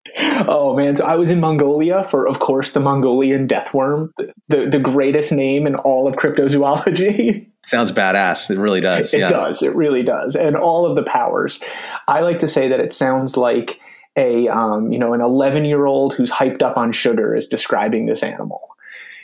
Oh 0.47 0.75
man, 0.75 0.95
so 0.95 1.05
I 1.05 1.15
was 1.15 1.29
in 1.29 1.39
Mongolia 1.39 2.03
for, 2.03 2.27
of 2.27 2.39
course, 2.39 2.71
the 2.71 2.79
Mongolian 2.79 3.47
deathworm, 3.47 4.11
the 4.47 4.67
the 4.67 4.79
greatest 4.79 5.31
name 5.31 5.65
in 5.65 5.75
all 5.75 6.07
of 6.07 6.15
cryptozoology. 6.15 7.47
Sounds 7.65 7.91
badass. 7.91 8.49
It 8.49 8.57
really 8.57 8.81
does. 8.81 9.13
It 9.13 9.19
yeah. 9.19 9.27
does. 9.27 9.61
It 9.61 9.75
really 9.75 10.03
does, 10.03 10.35
and 10.35 10.55
all 10.55 10.85
of 10.85 10.95
the 10.95 11.03
powers. 11.03 11.61
I 12.07 12.21
like 12.21 12.39
to 12.39 12.47
say 12.47 12.67
that 12.67 12.79
it 12.79 12.93
sounds 12.93 13.37
like 13.37 13.79
a 14.15 14.47
um, 14.47 14.91
you 14.91 14.97
know 14.99 15.13
an 15.13 15.21
11 15.21 15.65
year 15.65 15.85
old 15.85 16.13
who's 16.13 16.31
hyped 16.31 16.61
up 16.61 16.77
on 16.77 16.91
sugar 16.91 17.35
is 17.35 17.47
describing 17.47 18.05
this 18.05 18.23
animal 18.23 18.61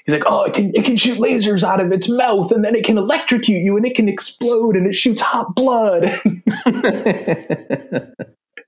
he's 0.05 0.13
like, 0.13 0.23
oh, 0.25 0.45
it 0.45 0.53
can 0.53 0.71
it 0.73 0.85
can 0.85 0.97
shoot 0.97 1.17
lasers 1.17 1.63
out 1.63 1.81
of 1.81 1.91
its 1.91 2.09
mouth, 2.09 2.51
and 2.51 2.63
then 2.63 2.75
it 2.75 2.85
can 2.85 2.97
electrocute 2.97 3.63
you, 3.63 3.75
and 3.77 3.85
it 3.85 3.95
can 3.95 4.07
explode, 4.07 4.75
and 4.75 4.87
it 4.87 4.93
shoots 4.93 5.21
hot 5.21 5.55
blood. 5.55 6.03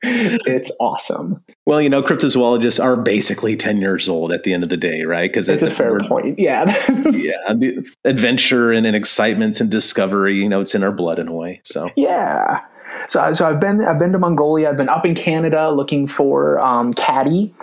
it's 0.03 0.71
awesome. 0.79 1.43
Well, 1.65 1.81
you 1.81 1.89
know, 1.89 2.01
cryptozoologists 2.01 2.83
are 2.83 2.97
basically 2.97 3.55
ten 3.55 3.77
years 3.77 4.09
old 4.09 4.31
at 4.31 4.43
the 4.43 4.53
end 4.53 4.63
of 4.63 4.69
the 4.69 4.77
day, 4.77 5.03
right? 5.03 5.29
Because 5.29 5.49
it's, 5.49 5.63
a 5.63 5.71
fair 5.71 5.99
point. 5.99 6.39
Yeah, 6.39 6.73
yeah, 7.11 7.71
adventure 8.03 8.71
and, 8.71 8.85
and 8.85 8.95
excitement 8.95 9.61
and 9.61 9.69
discovery. 9.69 10.35
You 10.35 10.49
know, 10.49 10.61
it's 10.61 10.75
in 10.75 10.83
our 10.83 10.91
blood 10.91 11.19
in 11.19 11.27
a 11.27 11.33
way. 11.33 11.61
So 11.63 11.89
yeah. 11.95 12.61
So, 13.07 13.31
so 13.33 13.47
I've 13.47 13.59
been 13.59 13.81
I've 13.81 13.99
been 13.99 14.11
to 14.11 14.19
Mongolia. 14.19 14.69
I've 14.69 14.77
been 14.77 14.89
up 14.89 15.05
in 15.05 15.15
Canada 15.15 15.69
looking 15.71 16.07
for 16.07 16.59
um, 16.59 16.93
caddy, 16.93 17.53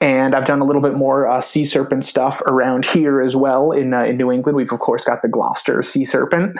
and 0.00 0.34
I've 0.34 0.44
done 0.44 0.60
a 0.60 0.64
little 0.64 0.82
bit 0.82 0.94
more 0.94 1.26
uh, 1.26 1.40
sea 1.40 1.64
serpent 1.64 2.04
stuff 2.04 2.40
around 2.42 2.84
here 2.84 3.20
as 3.20 3.34
well 3.34 3.72
in 3.72 3.94
uh, 3.94 4.02
in 4.02 4.16
New 4.18 4.30
England. 4.30 4.56
We've 4.56 4.70
of 4.70 4.80
course 4.80 5.04
got 5.04 5.22
the 5.22 5.28
Gloucester 5.28 5.82
sea 5.82 6.04
serpent, 6.04 6.56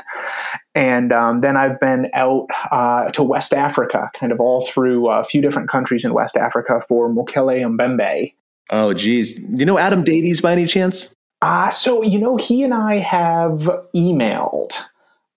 and 0.75 1.13
um, 1.13 1.43
then 1.43 1.57
I've 1.57 1.79
been 1.81 2.11
out 2.15 2.47
uh, 2.71 3.11
to 3.11 3.23
West 3.23 3.53
Africa, 3.53 4.11
kind 4.19 4.33
of 4.33 4.41
all 4.41 4.67
through 4.67 5.11
a 5.11 5.23
few 5.25 5.43
different 5.43 5.69
countries 5.69 6.05
in 6.05 6.15
West 6.15 6.37
Africa 6.37 6.81
for 6.89 7.11
Mokele 7.11 7.63
Mbembe. 7.63 8.33
Oh, 8.71 8.95
geez, 8.95 9.37
do 9.37 9.57
you 9.59 9.67
know 9.67 9.79
Adam 9.79 10.03
Davies 10.03 10.41
by 10.41 10.53
any 10.53 10.67
chance? 10.67 11.15
Uh, 11.43 11.71
so 11.71 12.03
you 12.03 12.19
know 12.19 12.37
he 12.37 12.63
and 12.63 12.75
I 12.75 12.99
have 12.99 13.69
emailed 13.95 14.90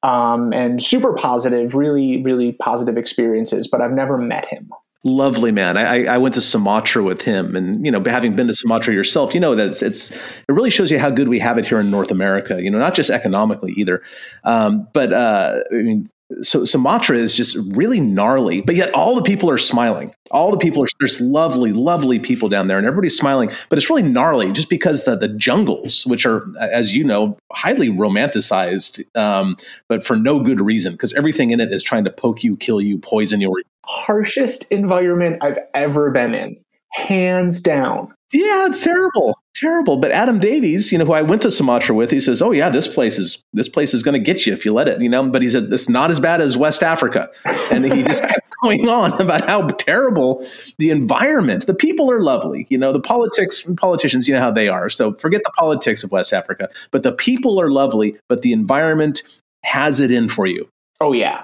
um, 0.04 0.54
and 0.54 0.84
super 0.84 1.14
positive, 1.14 1.74
really, 1.74 2.22
really 2.22 2.52
positive 2.54 2.98
experiences. 2.98 3.68
But 3.68 3.82
I've 3.82 3.94
never 3.94 4.18
met 4.18 4.46
him. 4.46 4.70
Lovely 5.06 5.52
man. 5.52 5.76
I, 5.76 6.06
I 6.06 6.18
went 6.18 6.34
to 6.36 6.42
Sumatra 6.42 7.04
with 7.04 7.22
him, 7.24 7.58
and 7.58 7.86
you 7.86 7.92
know, 7.92 8.02
having 8.06 8.38
been 8.38 8.48
to 8.48 8.54
Sumatra 8.54 8.94
yourself, 8.94 9.34
you 9.34 9.40
know 9.42 9.54
that 9.54 9.68
it's, 9.68 9.82
it's 9.82 10.12
it 10.12 10.22
really 10.48 10.70
shows 10.70 10.92
you 10.92 10.98
how 10.98 11.10
good 11.10 11.28
we 11.28 11.40
have 11.40 11.58
it 11.58 11.66
here 11.66 11.80
in 11.82 11.92
North 11.92 12.10
America. 12.10 12.64
You 12.64 12.72
know, 12.72 12.80
not 12.80 12.96
just 12.96 13.10
economically 13.10 13.74
either, 13.74 14.02
um, 14.46 14.88
but 14.94 15.12
uh, 15.12 15.60
I 15.74 15.76
mean, 15.76 16.10
so 16.42 16.66
Sumatra 16.66 17.18
is 17.18 17.36
just 17.36 17.58
really 17.76 18.00
gnarly, 18.00 18.62
but 18.62 18.76
yet 18.76 18.94
all 18.94 19.16
the 19.16 19.22
people 19.22 19.50
are 19.50 19.58
smiling. 19.58 20.14
All 20.32 20.52
the 20.52 20.58
people 20.58 20.84
are 20.84 20.88
there's 21.00 21.22
lovely, 21.22 21.74
lovely 21.74 22.20
people 22.20 22.50
down 22.50 22.68
there, 22.68 22.78
and 22.78 22.88
everybody's 22.88 23.18
smiling. 23.18 23.52
But 23.70 23.78
it's 23.78 23.90
really 23.90 24.02
gnarly 24.02 24.52
just 24.52 24.70
because 24.70 25.04
the 25.06 25.16
the 25.16 25.28
jungles, 25.28 26.06
which 26.08 26.26
are, 26.26 26.46
as 26.60 26.96
you 26.96 27.04
know, 27.04 27.38
highly 27.52 27.90
romanticized, 27.90 29.04
um, 29.16 29.58
but 29.88 30.06
for 30.06 30.16
no 30.16 30.40
good 30.40 30.60
reason, 30.60 30.94
because 30.94 31.14
everything 31.14 31.52
in 31.52 31.60
it 31.60 31.72
is 31.72 31.84
trying 31.84 32.04
to 32.06 32.12
poke 32.12 32.44
you, 32.44 32.58
kill 32.58 32.82
you, 32.82 32.98
poison 32.98 33.42
you. 33.42 33.54
Harshest 33.86 34.72
environment 34.72 35.44
I've 35.44 35.60
ever 35.74 36.10
been 36.12 36.34
in, 36.34 36.58
hands 36.92 37.62
down. 37.62 38.14
Yeah, 38.32 38.66
it's 38.66 38.84
terrible, 38.84 39.38
terrible. 39.54 39.98
But 39.98 40.12
Adam 40.12 40.40
Davies, 40.40 40.92
you 40.92 40.98
know, 40.98 41.06
who 41.06 41.14
I 41.14 41.22
went 41.22 41.42
to 41.44 41.52
Sumatra 41.52 41.96
with, 41.96 42.12
he 42.12 42.20
says, 42.20 42.42
"Oh 42.42 42.52
yeah, 42.52 42.70
this 42.70 42.88
place 42.88 43.18
is 43.18 43.44
this 43.54 43.70
place 43.70 43.94
is 43.94 44.04
going 44.04 44.14
to 44.14 44.20
get 44.20 44.46
you 44.46 44.54
if 44.54 44.66
you 44.66 44.74
let 44.74 44.88
it." 44.88 45.02
You 45.02 45.10
know, 45.10 45.28
but 45.30 45.42
he 45.42 45.50
said 45.50 45.72
it's 45.72 45.90
not 45.90 46.12
as 46.12 46.20
bad 46.20 46.42
as 46.42 46.58
West 46.58 46.84
Africa, 46.84 47.30
and 47.72 47.86
he 47.86 48.04
just 48.04 48.24
kept 48.28 48.48
going 48.62 48.88
on 48.88 49.20
about 49.22 49.48
how 49.48 49.68
terrible 49.68 50.46
the 50.78 50.90
environment. 50.90 51.68
The 51.68 51.74
people 51.74 52.12
are 52.12 52.22
lovely, 52.22 52.68
you 52.70 52.78
know. 52.78 52.92
The 52.92 53.02
politics, 53.02 53.64
politicians, 53.78 54.28
you 54.28 54.34
know 54.34 54.42
how 54.42 54.52
they 54.52 54.68
are. 54.68 54.90
So 54.90 55.14
forget 55.14 55.42
the 55.44 55.52
politics 55.58 56.04
of 56.04 56.12
West 56.12 56.34
Africa, 56.34 56.70
but 56.92 57.04
the 57.04 57.12
people 57.12 57.60
are 57.60 57.70
lovely, 57.70 58.18
but 58.30 58.42
the 58.42 58.54
environment 58.54 59.24
has 59.64 60.00
it 60.00 60.12
in 60.12 60.30
for 60.30 60.46
you. 60.46 60.68
Oh 61.00 61.14
yeah, 61.14 61.44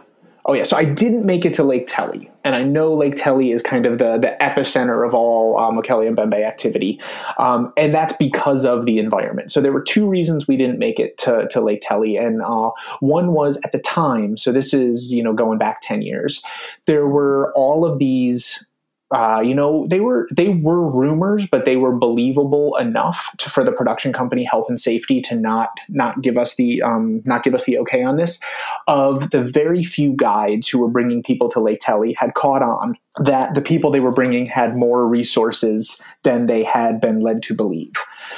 Oh 0.50 0.53
yeah, 0.53 0.63
so 0.63 0.75
I 0.75 0.84
didn't 0.84 1.27
make 1.27 1.46
it 1.46 1.53
to 1.53 1.63
Lake 1.63 1.86
Tele, 1.86 2.27
and 2.44 2.56
I 2.56 2.63
know 2.63 2.91
Lake 2.96 3.15
Tele 3.15 3.51
is 3.51 3.62
kind 3.62 3.86
of 3.86 4.00
the 4.00 4.18
the 4.18 4.36
epicenter 4.41 5.08
of 5.08 5.13
all 5.13 5.60
um, 5.60 5.77
Mokele 5.77 6.12
Mbembe 6.12 6.44
activity, 6.44 7.00
um, 7.38 7.72
and 7.77 7.94
that's 7.94 8.13
because 8.13 8.65
of 8.65 8.88
the 8.88 8.98
environment. 8.98 9.51
So 9.51 9.62
there 9.62 9.72
were 9.72 9.84
two 9.84 10.10
reasons 10.10 10.48
we 10.48 10.58
didn't 10.58 10.79
make 10.79 11.00
it 11.00 11.20
to, 11.20 11.48
to 11.51 11.62
Lake 11.62 11.82
Tele, 11.84 12.18
and 12.18 12.41
uh, 12.41 12.72
one 13.00 13.34
was 13.34 13.62
at 13.63 13.74
the 13.74 13.79
time. 13.79 14.38
So 14.38 14.51
this 14.51 14.74
is 14.74 15.13
you 15.13 15.22
know 15.22 15.34
going 15.34 15.60
back 15.60 15.82
ten 15.82 16.01
years. 16.01 16.44
There 16.88 17.06
were 17.06 17.53
all 17.56 17.86
of 17.86 18.00
these 18.00 18.65
uh, 19.12 19.42
you 19.44 19.56
know 19.56 19.88
they 19.88 20.00
were 20.00 20.28
they 20.32 20.50
were 20.50 20.89
rumors 20.92 21.48
but 21.48 21.66
they 21.66 21.75
were 21.75 21.96
believable 21.96 22.75
enough 22.78 23.32
to, 23.38 23.50
for 23.50 23.63
the 23.63 23.72
production 23.72 24.13
company 24.13 24.44
health 24.44 24.68
and 24.70 24.80
safety 24.80 25.22
to 25.22 25.36
not 25.36 25.70
not 25.89 26.22
give 26.22 26.38
us 26.38 26.56
the 26.56 26.82
um, 26.82 27.22
not 27.25 27.44
give 27.44 27.56
us 27.56 27.66
the 27.66 27.78
okay 27.78 28.04
on 28.04 28.18
this 28.18 28.39
of 28.88 29.32
the 29.32 29.44
very 29.44 29.84
few 29.84 30.13
guides 30.13 30.68
who 30.68 30.80
were 30.80 30.88
bringing 30.88 31.24
people 31.24 31.50
to 31.50 31.60
lake 31.60 31.80
tele 31.82 32.13
had 32.13 32.34
caught 32.34 32.62
on 32.62 32.96
that 33.20 33.54
the 33.54 33.62
people 33.62 33.92
they 33.92 34.00
were 34.00 34.12
bringing 34.12 34.46
had 34.46 34.75
more 34.75 35.08
resources 35.08 36.01
than 36.24 36.46
they 36.46 36.63
had 36.63 37.01
been 37.01 37.20
led 37.20 37.44
to 37.44 37.54
believe. 37.54 37.94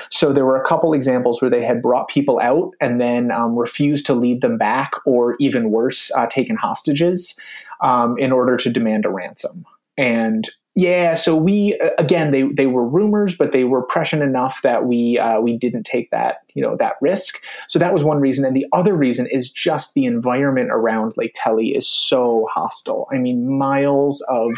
So 0.09 0.33
there 0.33 0.45
were 0.45 0.59
a 0.59 0.65
couple 0.65 0.93
examples 0.93 1.41
where 1.41 1.51
they 1.51 1.63
had 1.63 1.81
brought 1.81 2.07
people 2.07 2.39
out 2.41 2.71
and 2.79 2.99
then 2.99 3.31
um, 3.31 3.55
refused 3.55 4.05
to 4.07 4.13
lead 4.13 4.41
them 4.41 4.57
back 4.57 4.93
or 5.05 5.35
even 5.39 5.69
worse 5.69 6.11
uh, 6.15 6.27
taken 6.27 6.55
hostages 6.55 7.35
um, 7.81 8.17
in 8.17 8.31
order 8.31 8.57
to 8.57 8.69
demand 8.69 9.05
a 9.05 9.09
ransom. 9.09 9.65
And 9.97 10.49
yeah, 10.73 11.15
so 11.15 11.35
we 11.35 11.77
again 11.97 12.31
they 12.31 12.43
they 12.43 12.65
were 12.65 12.87
rumors, 12.87 13.37
but 13.37 13.51
they 13.51 13.65
were 13.65 13.81
prescient 13.81 14.23
enough 14.23 14.61
that 14.63 14.85
we 14.85 15.19
uh, 15.19 15.41
we 15.41 15.57
didn't 15.57 15.83
take 15.83 16.09
that 16.11 16.43
you 16.53 16.61
know 16.61 16.77
that 16.77 16.93
risk. 17.01 17.41
So 17.67 17.77
that 17.79 17.93
was 17.93 18.05
one 18.05 18.21
reason, 18.21 18.45
and 18.45 18.55
the 18.55 18.65
other 18.71 18.95
reason 18.95 19.27
is 19.27 19.51
just 19.51 19.95
the 19.95 20.05
environment 20.05 20.69
around 20.71 21.13
Lake 21.17 21.33
Tele 21.35 21.67
is 21.67 21.87
so 21.87 22.47
hostile. 22.53 23.07
I 23.11 23.17
mean, 23.17 23.49
miles 23.57 24.21
of 24.29 24.49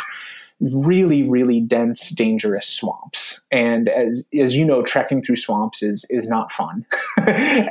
really 0.72 1.27
really 1.27 1.60
dense 1.60 2.10
dangerous 2.10 2.67
swamps. 2.67 3.46
And 3.51 3.89
as 3.89 4.27
as 4.38 4.55
you 4.55 4.65
know 4.65 4.82
trekking 4.82 5.22
through 5.22 5.36
swamps 5.36 5.84
is 5.84 6.05
is 6.10 6.27
not 6.27 6.51
fun. 6.51 6.86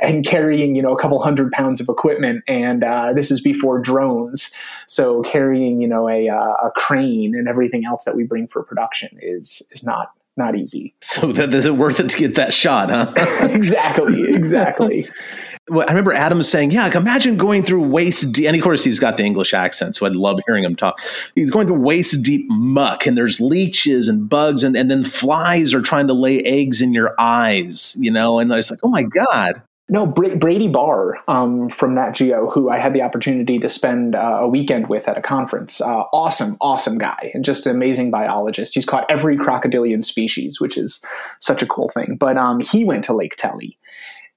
And 0.03 0.25
carrying 0.25 0.75
you 0.75 0.81
know 0.81 0.93
a 0.93 0.99
couple 0.99 1.21
hundred 1.21 1.51
pounds 1.51 1.79
of 1.79 1.89
equipment 1.89 2.43
and 2.47 2.83
uh, 2.83 3.13
this 3.13 3.31
is 3.31 3.41
before 3.41 3.79
drones. 3.79 4.51
So 4.87 5.21
carrying 5.23 5.81
you 5.81 5.87
know 5.87 6.09
a 6.09 6.29
uh, 6.29 6.53
a 6.67 6.71
crane 6.75 7.35
and 7.35 7.47
everything 7.47 7.85
else 7.85 8.03
that 8.03 8.15
we 8.15 8.23
bring 8.23 8.47
for 8.47 8.63
production 8.63 9.17
is 9.21 9.61
is 9.71 9.83
not 9.83 10.11
not 10.35 10.55
easy. 10.55 10.95
So 11.01 11.31
that 11.33 11.53
is 11.53 11.65
it 11.65 11.75
worth 11.75 11.99
it 11.99 12.09
to 12.09 12.17
get 12.17 12.35
that 12.35 12.53
shot 12.53 12.89
huh? 12.89 13.11
Exactly 13.49 14.33
exactly 14.33 15.07
I 15.71 15.85
remember 15.89 16.11
Adam 16.11 16.43
saying, 16.43 16.71
"Yeah, 16.71 16.83
like 16.83 16.95
imagine 16.95 17.37
going 17.37 17.63
through 17.63 17.83
waist 17.83 18.33
deep." 18.33 18.47
And 18.47 18.55
of 18.55 18.61
course, 18.61 18.83
he's 18.83 18.99
got 18.99 19.15
the 19.15 19.23
English 19.23 19.53
accent, 19.53 19.95
so 19.95 20.05
I'd 20.05 20.15
love 20.15 20.39
hearing 20.45 20.65
him 20.65 20.75
talk. 20.75 20.99
He's 21.35 21.51
going 21.51 21.67
through 21.67 21.79
waist 21.79 22.21
deep 22.21 22.45
muck, 22.49 23.05
and 23.05 23.17
there's 23.17 23.39
leeches 23.39 24.09
and 24.09 24.27
bugs, 24.27 24.65
and, 24.65 24.75
and 24.75 24.91
then 24.91 25.05
flies 25.05 25.73
are 25.73 25.81
trying 25.81 26.07
to 26.07 26.13
lay 26.13 26.41
eggs 26.41 26.81
in 26.81 26.93
your 26.93 27.15
eyes, 27.17 27.95
you 27.97 28.11
know. 28.11 28.39
And 28.39 28.51
I 28.51 28.57
was 28.57 28.69
like, 28.69 28.81
"Oh 28.83 28.89
my 28.89 29.03
god!" 29.03 29.61
No, 29.89 30.07
Brady 30.07 30.69
Barr 30.69 31.19
um, 31.27 31.69
from 31.69 31.95
Nat 31.95 32.11
Geo, 32.11 32.49
who 32.49 32.69
I 32.69 32.77
had 32.77 32.93
the 32.93 33.01
opportunity 33.01 33.59
to 33.59 33.69
spend 33.69 34.15
uh, 34.15 34.39
a 34.41 34.47
weekend 34.49 34.87
with 34.87 35.07
at 35.07 35.17
a 35.17 35.21
conference. 35.21 35.79
Uh, 35.79 36.03
awesome, 36.13 36.57
awesome 36.61 36.97
guy, 36.97 37.31
and 37.33 37.45
just 37.45 37.65
an 37.67 37.75
amazing 37.75 38.09
biologist. 38.09 38.75
He's 38.75 38.85
caught 38.85 39.05
every 39.09 39.37
crocodilian 39.37 40.01
species, 40.01 40.59
which 40.59 40.77
is 40.77 41.01
such 41.39 41.61
a 41.61 41.67
cool 41.67 41.89
thing. 41.89 42.17
But 42.19 42.37
um, 42.37 42.59
he 42.59 42.83
went 42.83 43.03
to 43.05 43.13
Lake 43.13 43.35
Tele 43.37 43.77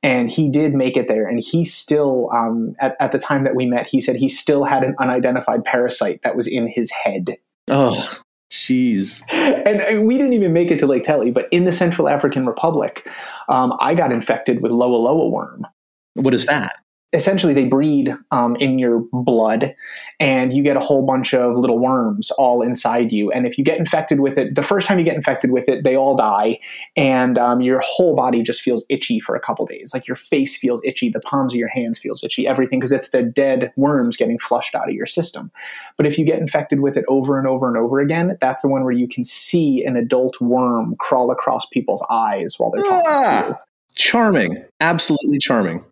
and 0.02 0.30
he 0.30 0.48
did 0.50 0.74
make 0.74 0.96
it 0.96 1.08
there. 1.08 1.26
And 1.26 1.40
he 1.40 1.64
still 1.64 2.30
um, 2.32 2.76
at, 2.80 2.96
at 3.00 3.12
the 3.12 3.18
time 3.18 3.42
that 3.42 3.54
we 3.54 3.66
met 3.66 3.88
he 3.88 4.00
said 4.00 4.16
he 4.16 4.28
still 4.28 4.64
had 4.64 4.84
an 4.84 4.94
unidentified 4.98 5.64
parasite 5.64 6.20
that 6.22 6.36
was 6.36 6.46
in 6.46 6.66
his 6.68 6.90
head. 6.90 7.36
Oh 7.68 8.18
jeez. 8.50 9.22
And, 9.32 9.80
and, 9.80 10.06
we 10.06 10.16
didn't 10.16 10.34
even 10.34 10.52
make 10.52 10.70
it 10.70 10.78
to 10.78 10.86
lake 10.86 11.02
tele 11.02 11.32
but 11.32 11.48
in 11.50 11.64
the 11.64 11.72
central 11.72 12.08
african 12.08 12.46
republic 12.46 13.04
um, 13.48 13.74
i 13.80 13.92
got 13.92 14.12
infected 14.12 14.62
with 14.62 14.70
loa 14.70 14.94
loa 14.94 15.28
worm. 15.28 15.66
What 16.14 16.32
is 16.32 16.46
that? 16.46 16.76
Essentially 17.12 17.54
they 17.54 17.64
breed 17.64 18.14
um, 18.32 18.56
in 18.56 18.78
your 18.78 19.04
blood 19.12 19.74
and 20.18 20.52
you 20.52 20.62
get 20.62 20.76
a 20.76 20.80
whole 20.80 21.06
bunch 21.06 21.32
of 21.34 21.56
little 21.56 21.78
worms 21.78 22.32
all 22.32 22.62
inside 22.62 23.12
you. 23.12 23.30
And 23.30 23.46
if 23.46 23.56
you 23.56 23.64
get 23.64 23.78
infected 23.78 24.20
with 24.20 24.36
it 24.36 24.54
the 24.54 24.62
first 24.62 24.88
time 24.88 24.98
you 24.98 25.04
get 25.04 25.16
infected 25.16 25.50
with 25.52 25.68
it 25.68 25.84
they 25.84 25.96
all 25.96 26.16
die 26.16 26.58
and 26.96 27.38
um, 27.38 27.60
your 27.60 27.80
whole 27.84 28.16
body 28.16 28.42
just 28.42 28.60
feels 28.60 28.84
itchy 28.88 29.20
for 29.20 29.36
a 29.36 29.40
couple 29.40 29.64
days. 29.66 29.94
Like 29.94 30.08
your 30.08 30.16
face 30.16 30.58
feels 30.58 30.82
itchy 30.84 31.08
the 31.08 31.20
palms 31.20 31.52
of 31.52 31.58
your 31.58 31.68
hands 31.68 31.98
feels 31.98 32.22
itchy 32.24 32.46
everything 32.46 32.80
because 32.80 32.92
it's 32.92 33.10
the 33.10 33.22
dead 33.22 33.72
worms 33.76 34.16
getting 34.16 34.38
flushed 34.38 34.74
out 34.74 34.88
of 34.88 34.94
your 34.94 35.06
system. 35.06 35.52
But 35.96 36.06
if 36.06 36.18
you 36.18 36.24
get 36.24 36.40
infected 36.40 36.80
with 36.80 36.96
it 36.96 37.04
over 37.08 37.38
and 37.38 37.46
over 37.46 37.68
and 37.68 37.76
over 37.76 38.00
again 38.00 38.36
that's 38.40 38.62
the 38.62 38.68
one 38.68 38.82
where 38.82 38.92
you 38.92 39.08
can 39.08 39.22
see 39.22 39.84
an 39.84 39.96
adult 39.96 40.40
worm 40.40 40.96
crawl 40.98 41.30
across 41.30 41.66
people's 41.66 42.04
eyes 42.10 42.56
while 42.58 42.72
they're 42.72 42.82
talking 42.82 43.04
ah, 43.06 43.42
to 43.42 43.48
you. 43.48 43.56
charming. 43.94 44.64
Absolutely 44.80 45.38
charming 45.38 45.84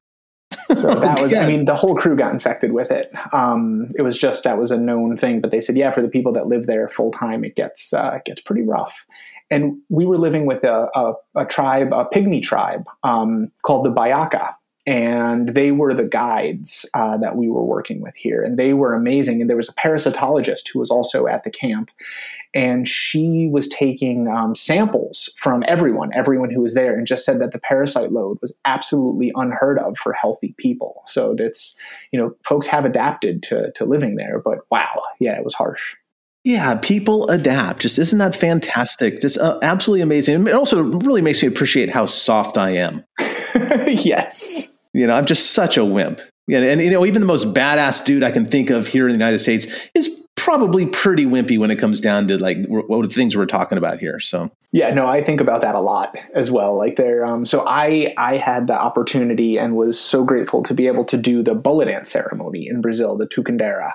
so 0.69 0.75
that 1.01 1.21
was, 1.21 1.35
I 1.35 1.47
mean, 1.47 1.65
the 1.65 1.77
whole 1.77 1.95
crew 1.95 2.17
got 2.17 2.33
infected 2.33 2.73
with 2.73 2.91
it. 2.91 3.13
Um, 3.33 3.91
it 3.97 4.03
was 4.03 4.19
just 4.19 4.45
that 4.45 4.59
was 4.59 4.71
a 4.71 4.79
known 4.79 5.17
thing, 5.17 5.41
but 5.41 5.51
they 5.51 5.61
said, 5.61 5.77
yeah, 5.77 5.93
for 5.93 6.03
the 6.03 6.09
people 6.09 6.33
that 6.33 6.47
live 6.47 6.67
there 6.67 6.89
full 6.89 7.13
time, 7.13 7.45
it 7.45 7.57
gets 7.57 7.93
uh, 7.93 8.13
it 8.17 8.25
gets 8.25 8.43
pretty 8.43 8.63
rough. 8.63 8.95
And 9.51 9.79
we 9.89 10.07
were 10.07 10.19
living 10.19 10.47
with 10.47 10.65
a, 10.65 10.89
a, 10.95 11.13
a 11.37 11.45
tribe, 11.45 11.93
a 11.93 12.07
pygmy 12.07 12.43
tribe 12.43 12.85
um, 13.03 13.53
called 13.63 13.85
the 13.85 13.93
Bayaka, 13.93 14.55
and 14.87 15.51
they 15.51 15.73
were 15.73 15.95
the 15.95 16.05
guides 16.05 16.85
uh, 16.93 17.17
that 17.17 17.37
we 17.37 17.49
were 17.49 17.65
working 17.65 18.01
with 18.01 18.15
here 18.17 18.43
and 18.43 18.59
they 18.59 18.75
were 18.75 18.95
amazing 18.95 19.41
and 19.41 19.49
there 19.49 19.57
was 19.57 19.69
a 19.69 19.75
parasitologist 19.75 20.69
who 20.69 20.79
was 20.79 20.91
also 20.91 21.27
at 21.27 21.43
the 21.45 21.51
camp 21.51 21.91
and 22.53 22.87
she 22.89 23.49
was 23.51 23.67
taking 23.69 24.29
um, 24.29 24.55
samples 24.55 25.33
from 25.37 25.65
everyone 25.67 26.11
everyone 26.15 26.51
who 26.51 26.61
was 26.61 26.75
there 26.75 26.93
and 26.93 27.07
just 27.07 27.25
said 27.25 27.41
that 27.41 27.53
the 27.53 27.59
parasite 27.59 28.13
load 28.13 28.39
was 28.41 28.59
absolutely 28.67 29.33
unheard 29.37 29.79
of 29.79 29.97
for 29.97 30.13
healthy 30.13 30.55
people 30.59 31.03
so 31.07 31.35
that's 31.35 31.77
you 32.13 32.19
know 32.19 32.35
folks 32.45 32.67
have 32.67 32.85
adapted 32.85 33.43
to, 33.43 33.73
to 33.73 33.85
living 33.85 34.17
there 34.17 34.39
but 34.39 34.59
wow 34.71 35.03
yeah 35.19 35.37
it 35.37 35.45
was 35.45 35.55
harsh 35.55 35.97
yeah, 36.47 36.75
people 36.75 37.27
adapt. 37.31 37.81
Just 37.81 37.99
isn't 37.99 38.19
that 38.19 38.37
fantastic? 38.37 39.23
Just 39.23 39.39
uh, 39.39 39.59
absolutely 39.63 40.03
amazing. 40.03 40.47
It 40.47 40.53
also 40.53 40.83
really 40.83 41.23
makes 41.23 41.41
me 41.41 41.49
appreciate 41.49 41.89
how 41.89 42.05
soft 42.05 42.59
I 42.59 42.73
am. 42.73 43.03
yes. 43.87 44.74
You 44.95 45.07
know, 45.07 45.13
I'm 45.13 45.27
just 45.27 45.51
such 45.51 45.77
a 45.77 45.85
wimp. 45.85 46.21
Yeah, 46.47 46.61
and 46.61 46.81
you 46.81 46.91
know, 46.91 47.05
even 47.05 47.21
the 47.21 47.27
most 47.27 47.53
badass 47.53 48.05
dude 48.05 48.23
I 48.23 48.31
can 48.31 48.47
think 48.47 48.71
of 48.71 48.87
here 48.87 49.09
in 49.09 49.13
the 49.13 49.19
United 49.19 49.39
States 49.39 49.67
is 49.95 50.25
probably 50.37 50.85
pretty 50.85 51.25
wimpy 51.25 51.59
when 51.59 51.71
it 51.71 51.77
comes 51.77 52.01
down 52.01 52.29
to 52.29 52.37
like 52.37 52.59
what 52.69 53.11
things 53.11 53.35
we're 53.35 53.47
talking 53.47 53.79
about 53.79 53.99
here. 53.99 54.21
So 54.21 54.51
yeah, 54.73 54.93
no, 54.93 55.07
I 55.07 55.23
think 55.23 55.41
about 55.41 55.63
that 55.63 55.75
a 55.75 55.81
lot 55.81 56.15
as 56.35 56.51
well. 56.51 56.77
Like 56.77 56.97
there, 56.97 57.25
um, 57.25 57.47
so 57.47 57.65
I 57.67 58.13
I 58.19 58.37
had 58.37 58.67
the 58.67 58.75
opportunity 58.75 59.57
and 59.57 59.75
was 59.75 59.99
so 59.99 60.23
grateful 60.23 60.63
to 60.65 60.75
be 60.75 60.87
able 60.87 61.07
to 61.07 61.17
do 61.17 61.43
the 61.43 61.55
bullet 61.55 61.87
dance 61.87 62.11
ceremony 62.11 62.69
in 62.69 62.83
Brazil, 62.83 63.17
the 63.17 63.27
Tucandeira, 63.27 63.95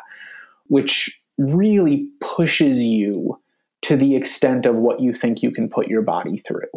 which 0.68 1.22
really 1.38 2.08
pushes 2.20 2.82
you 2.82 3.40
to 3.84 3.96
the 3.96 4.16
extent 4.16 4.66
of 4.66 4.76
what 4.76 5.00
you 5.00 5.14
think 5.14 5.44
you 5.44 5.52
can 5.52 5.70
put 5.70 5.88
your 5.88 6.02
body 6.02 6.40
through 6.40 6.68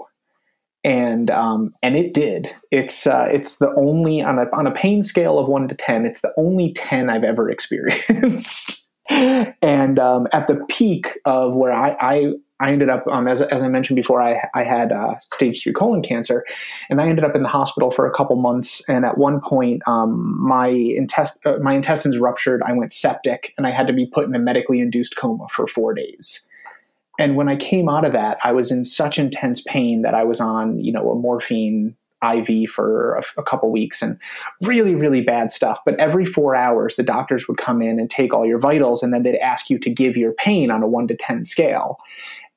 and 0.84 1.30
um, 1.30 1.74
and 1.82 1.96
it 1.96 2.14
did. 2.14 2.54
It's 2.70 3.06
uh, 3.06 3.28
it's 3.30 3.58
the 3.58 3.72
only 3.76 4.22
on 4.22 4.38
a 4.38 4.46
on 4.52 4.66
a 4.66 4.72
pain 4.72 5.02
scale 5.02 5.38
of 5.38 5.48
one 5.48 5.68
to 5.68 5.74
ten. 5.74 6.04
It's 6.04 6.20
the 6.20 6.32
only 6.36 6.72
ten 6.72 7.08
I've 7.08 7.24
ever 7.24 7.50
experienced. 7.56 8.88
and 9.10 9.98
um, 9.98 10.26
at 10.32 10.46
the 10.46 10.64
peak 10.68 11.18
of 11.24 11.54
where 11.54 11.72
I 11.72 11.96
I, 12.00 12.32
I 12.60 12.72
ended 12.72 12.88
up 12.88 13.06
um, 13.08 13.28
as 13.28 13.42
as 13.42 13.62
I 13.62 13.68
mentioned 13.68 13.96
before, 13.96 14.20
I 14.20 14.48
I 14.54 14.64
had 14.64 14.90
uh, 14.90 15.14
stage 15.32 15.62
three 15.62 15.72
colon 15.72 16.02
cancer, 16.02 16.44
and 16.90 17.00
I 17.00 17.08
ended 17.08 17.24
up 17.24 17.36
in 17.36 17.42
the 17.42 17.48
hospital 17.48 17.90
for 17.90 18.06
a 18.06 18.12
couple 18.12 18.36
months. 18.36 18.88
And 18.88 19.04
at 19.04 19.18
one 19.18 19.40
point, 19.40 19.82
um, 19.86 20.36
my 20.40 20.70
intest 20.70 21.44
uh, 21.46 21.58
my 21.60 21.74
intestines 21.74 22.18
ruptured. 22.18 22.62
I 22.64 22.72
went 22.72 22.92
septic, 22.92 23.54
and 23.56 23.66
I 23.66 23.70
had 23.70 23.86
to 23.86 23.92
be 23.92 24.06
put 24.06 24.26
in 24.26 24.34
a 24.34 24.40
medically 24.40 24.80
induced 24.80 25.16
coma 25.16 25.46
for 25.48 25.66
four 25.66 25.94
days 25.94 26.48
and 27.22 27.36
when 27.36 27.48
I 27.48 27.54
came 27.54 27.88
out 27.88 28.04
of 28.04 28.10
that, 28.14 28.38
I 28.42 28.50
was 28.50 28.72
in 28.72 28.84
such 28.84 29.16
intense 29.16 29.60
pain 29.60 30.02
that 30.02 30.12
I 30.12 30.24
was 30.24 30.40
on, 30.40 30.80
you 30.80 30.90
know, 30.90 31.08
a 31.08 31.14
morphine 31.14 31.94
IV 32.20 32.68
for 32.68 33.14
a, 33.14 33.22
a, 33.40 33.44
couple 33.44 33.70
weeks 33.70 34.02
and 34.02 34.18
really, 34.62 34.96
really 34.96 35.20
bad 35.20 35.52
stuff. 35.52 35.78
But 35.86 35.94
every 36.00 36.24
four 36.24 36.56
hours, 36.56 36.96
the 36.96 37.04
doctors 37.04 37.46
would 37.46 37.58
come 37.58 37.80
in 37.80 38.00
and 38.00 38.10
take 38.10 38.34
all 38.34 38.44
your 38.44 38.58
vitals, 38.58 39.04
and 39.04 39.14
then 39.14 39.22
they'd 39.22 39.38
ask 39.38 39.70
you 39.70 39.78
to 39.78 39.88
give 39.88 40.16
your 40.16 40.32
pain 40.32 40.72
on 40.72 40.82
a 40.82 40.88
one 40.88 41.06
to 41.06 41.16
10 41.16 41.44
scale. 41.44 42.00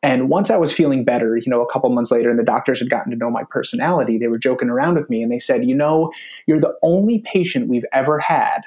And 0.02 0.30
once 0.30 0.50
I 0.50 0.58
was 0.58 0.74
feeling 0.74 1.06
better, 1.06 1.38
you 1.38 1.48
know, 1.48 1.62
a 1.62 1.72
couple 1.72 1.92
months 1.92 2.10
later, 2.10 2.32
and 2.32 2.40
the 2.40 2.44
doctors 2.44 2.80
had 2.80 2.90
gotten 2.90 3.12
to 3.12 3.18
know 3.18 3.30
my 3.30 3.44
personality, 3.44 4.18
they 4.18 4.30
were 4.30 4.40
joking 4.40 4.70
around 4.70 4.96
with 4.96 5.12
me 5.12 5.22
and 5.22 5.32
they 5.32 5.38
said, 5.38 5.64
You 5.64 5.76
know, 5.76 6.12
you're 6.48 6.60
the 6.60 6.74
only 6.82 7.20
patient 7.20 7.70
we've 7.70 7.86
ever 7.94 8.18
had 8.18 8.62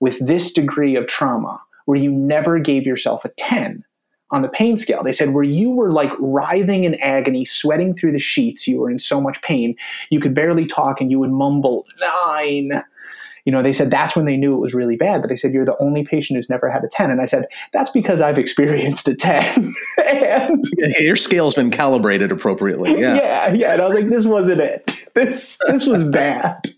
with 0.00 0.18
this 0.18 0.50
degree 0.50 0.96
of 0.96 1.06
trauma 1.08 1.62
where 1.84 1.98
you 1.98 2.10
never 2.10 2.58
gave 2.58 2.86
yourself 2.86 3.26
a 3.26 3.28
10 3.28 3.84
on 4.32 4.42
the 4.42 4.48
pain 4.48 4.76
scale. 4.76 5.02
They 5.02 5.12
said 5.12 5.30
where 5.30 5.44
you 5.44 5.70
were 5.70 5.92
like 5.92 6.10
writhing 6.18 6.84
in 6.84 6.94
agony, 6.96 7.44
sweating 7.44 7.94
through 7.94 8.12
the 8.12 8.18
sheets, 8.18 8.66
you 8.66 8.78
were 8.78 8.90
in 8.90 8.98
so 8.98 9.20
much 9.20 9.40
pain, 9.42 9.76
you 10.10 10.18
could 10.18 10.34
barely 10.34 10.66
talk 10.66 11.00
and 11.00 11.10
you 11.10 11.18
would 11.18 11.30
mumble 11.30 11.86
nine 12.00 12.82
you 13.44 13.52
know, 13.52 13.62
they 13.62 13.72
said 13.72 13.90
that's 13.90 14.14
when 14.14 14.24
they 14.24 14.36
knew 14.36 14.52
it 14.54 14.60
was 14.60 14.74
really 14.74 14.96
bad. 14.96 15.20
But 15.20 15.28
they 15.28 15.36
said 15.36 15.52
you're 15.52 15.64
the 15.64 15.76
only 15.80 16.04
patient 16.04 16.36
who's 16.36 16.48
never 16.48 16.70
had 16.70 16.84
a 16.84 16.88
ten, 16.88 17.10
and 17.10 17.20
I 17.20 17.24
said 17.24 17.46
that's 17.72 17.90
because 17.90 18.20
I've 18.20 18.38
experienced 18.38 19.08
a 19.08 19.16
ten. 19.16 19.74
and 20.08 20.64
your 21.00 21.16
scale's 21.16 21.54
been 21.54 21.70
calibrated 21.70 22.30
appropriately. 22.30 22.98
Yeah, 23.00 23.14
yeah, 23.16 23.52
yeah. 23.52 23.72
And 23.72 23.82
I 23.82 23.86
was 23.86 23.94
like, 23.96 24.06
this 24.06 24.26
wasn't 24.26 24.60
it. 24.60 24.92
This 25.14 25.58
this 25.66 25.86
was 25.86 26.04
bad. 26.04 26.72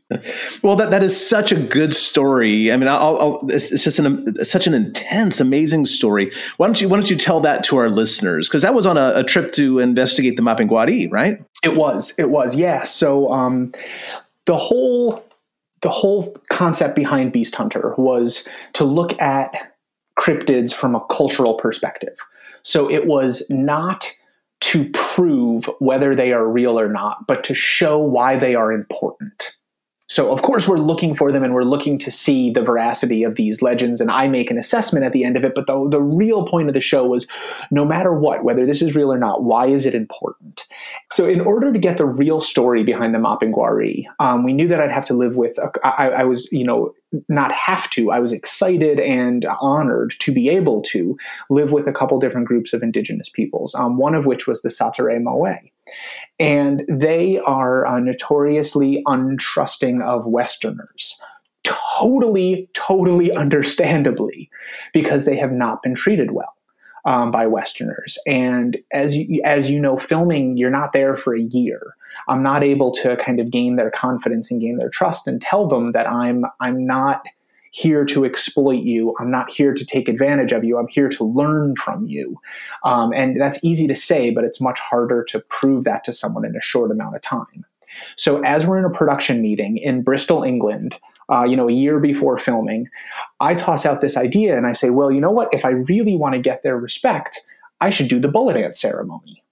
well, 0.62 0.77
that 0.77 0.90
that 0.90 1.03
is 1.03 1.14
such 1.14 1.53
a 1.53 1.57
good 1.57 1.94
story. 1.94 2.72
I 2.72 2.77
mean, 2.77 2.88
I'll, 2.88 3.18
I'll, 3.18 3.50
it's, 3.50 3.70
it's, 3.70 3.85
just 3.85 3.98
an, 3.98 4.44
such 4.44 4.66
an 4.66 4.74
intense, 4.74 5.40
amazing 5.40 5.87
story. 5.87 6.33
Why 6.57 6.66
don't 6.66 6.81
you 6.81 6.88
Why 6.88 6.96
don't 6.96 7.11
you 7.11 7.16
tell 7.16 7.40
that 7.40 7.62
to 7.64 7.77
our 7.77 7.90
listeners? 7.90 8.48
Because 8.48 8.62
that 8.62 8.74
was 8.74 8.87
on 8.87 8.96
a, 8.96 9.12
a, 9.16 9.24
trip 9.24 9.53
to 9.53 9.79
investigate 9.81 10.37
the 10.37 10.42
Mapinguari, 10.42 11.11
right? 11.12 11.44
It 11.62 11.77
was. 11.77 12.14
It 12.18 12.31
was. 12.31 12.57
Yeah. 12.57 12.85
So 12.85 13.33
um, 13.33 13.72
the 14.46 14.57
whole 14.57 15.24
the 15.85 15.90
whole 15.90 16.35
concept 16.51 16.97
behind 16.97 17.31
Beast 17.31 17.55
Hunter 17.55 17.94
was 17.99 18.49
to 18.73 18.85
look 18.85 19.20
at 19.20 19.75
cryptids 20.18 20.73
from 20.73 20.94
a 20.94 21.05
cultural 21.11 21.55
perspective. 21.55 22.16
So 22.62 22.90
it 22.90 23.07
was 23.07 23.47
not 23.51 24.11
to 24.62 24.88
prove 24.94 25.68
whether 25.81 26.14
they 26.14 26.33
are 26.33 26.49
real 26.49 26.81
or 26.81 26.88
not, 26.88 27.27
but 27.27 27.44
to 27.44 27.55
show 27.55 27.99
why 27.99 28.37
they 28.37 28.55
are 28.55 28.73
important. 28.73 29.59
So, 30.07 30.33
of 30.33 30.43
course, 30.43 30.69
we're 30.69 30.79
looking 30.79 31.14
for 31.14 31.33
them 31.33 31.43
and 31.43 31.55
we're 31.55 31.62
looking 31.62 31.99
to 32.01 32.11
see 32.11 32.51
the 32.51 32.62
veracity 32.62 33.23
of 33.23 33.37
these 33.37 33.62
legends, 33.62 34.01
and 34.01 34.11
I 34.11 34.29
make 34.29 34.51
an 34.51 34.59
assessment 34.59 35.05
at 35.05 35.12
the 35.12 35.25
end 35.25 35.37
of 35.37 35.45
it. 35.45 35.55
But 35.55 35.67
the, 35.67 35.88
the 35.88 36.03
real 36.03 36.47
point 36.47 36.69
of 36.69 36.75
the 36.75 36.81
show 36.81 37.07
was 37.07 37.27
no 37.71 37.85
matter 37.85 38.12
what, 38.12 38.45
whether 38.45 38.67
this 38.67 38.83
is 38.83 38.95
real 38.95 39.12
or 39.12 39.19
not, 39.19 39.45
why 39.45 39.67
is 39.67 39.87
it 39.87 39.95
important? 39.95 40.67
So, 41.11 41.27
in 41.27 41.40
order 41.40 41.73
to 41.73 41.79
get 41.79 41.97
the 41.97 42.07
real 42.07 42.40
story 42.40 42.85
behind 42.85 43.14
the 43.14 43.19
Mapinguari, 43.19 44.05
um, 44.19 44.45
we 44.45 44.53
knew 44.53 44.69
that 44.69 44.81
I'd 44.81 44.93
have 44.93 45.07
to 45.07 45.14
live 45.14 45.37
with, 45.37 45.57
a, 45.59 45.71
I, 45.85 46.11
I 46.11 46.25
was, 46.25 46.51
you 46.53 46.64
know, 46.64 46.93
not 47.29 47.53
have 47.53 47.88
to. 47.90 48.11
I 48.11 48.21
was 48.21 48.33
excited 48.33 48.99
and 49.01 49.47
honored 49.61 50.14
to 50.21 50.33
be 50.33 50.49
able 50.49 50.83
to 50.83 51.17
live 51.51 51.73
with 51.73 51.87
a 51.87 51.93
couple 51.93 52.19
different 52.19 52.47
groups 52.47 52.73
of 52.73 52.83
indigenous 52.83 53.29
peoples, 53.29 53.75
um, 53.75 53.97
one 53.97 54.14
of 54.14 54.27
which 54.27 54.47
was 54.47 54.62
the 54.62 54.69
Satere 54.69 55.23
Moe. 55.23 55.45
And 56.38 56.85
they 56.88 57.38
are 57.40 57.87
uh, 57.87 58.01
notoriously 58.01 59.03
untrusting 59.07 60.03
of 60.03 60.27
Westerners. 60.27 61.20
Totally, 61.62 62.68
totally 62.75 63.33
understandably, 63.33 64.51
because 64.92 65.25
they 65.25 65.37
have 65.37 65.53
not 65.53 65.83
been 65.83 65.94
treated 65.94 66.33
well. 66.33 66.55
Um, 67.07 67.31
by 67.31 67.47
Westerners. 67.47 68.16
And 68.27 68.79
as 68.90 69.14
you, 69.14 69.42
as 69.44 69.70
you 69.70 69.79
know, 69.79 69.99
filming, 69.99 70.57
you're 70.57 70.70
not 70.70 70.94
there 70.94 71.16
for 71.16 71.37
a 71.37 71.42
year. 71.42 71.94
I'm 72.29 72.42
not 72.42 72.64
able 72.64 72.92
to 72.92 73.18
kind 73.18 73.40
of 73.40 73.51
gain 73.51 73.77
their 73.77 73.90
confidence 73.90 74.51
and 74.51 74.59
gain 74.59 74.79
their 74.79 74.88
trust 74.88 75.29
and 75.29 75.38
tell 75.38 75.68
them 75.68 75.92
that 75.92 76.09
I'm 76.09 76.47
I'm 76.61 76.87
not 76.87 77.27
here 77.75 78.05
to 78.05 78.25
exploit 78.25 78.85
you. 78.85 79.17
I'm 79.19 79.33
not 79.33 79.53
here 79.53 79.75
to 79.75 79.85
take 79.85 80.09
advantage 80.09 80.53
of 80.53 80.63
you. 80.63 80.79
I'm 80.79 80.87
here 80.87 81.09
to 81.09 81.25
learn 81.25 81.75
from 81.75 82.07
you. 82.07 82.41
Um, 82.85 83.13
and 83.13 83.41
that's 83.41 83.65
easy 83.65 83.89
to 83.89 83.97
say, 83.97 84.31
but 84.31 84.45
it's 84.45 84.61
much 84.61 84.79
harder 84.79 85.25
to 85.25 85.41
prove 85.41 85.83
that 85.83 86.05
to 86.05 86.13
someone 86.13 86.45
in 86.45 86.55
a 86.55 86.61
short 86.61 86.93
amount 86.93 87.17
of 87.17 87.23
time. 87.23 87.65
So 88.17 88.41
as 88.45 88.65
we're 88.65 88.79
in 88.79 88.85
a 88.85 88.91
production 88.91 89.43
meeting 89.43 89.77
in 89.79 90.03
Bristol, 90.03 90.45
England, 90.45 91.01
uh, 91.33 91.43
you 91.43 91.57
know, 91.57 91.69
a 91.69 91.73
year 91.73 91.99
before 91.99 92.39
filming, 92.39 92.87
I 93.41 93.57
toss 93.57 93.85
out 93.85 94.01
this 94.01 94.17
idea 94.17 94.57
and 94.57 94.69
I 94.69 94.73
say, 94.73 94.91
well, 94.91 95.11
you 95.11 95.21
know 95.21 95.33
what? 95.33 95.53
If 95.53 95.65
I 95.65 95.71
really 95.71 96.15
want 96.15 96.35
to 96.35 96.41
get 96.41 96.63
their 96.63 96.79
respect, 96.79 97.41
I 97.81 97.91
should 97.91 98.07
do 98.07 98.21
the 98.21 98.29
bullet 98.29 98.55
dance 98.55 98.81
ceremony. 98.81 99.43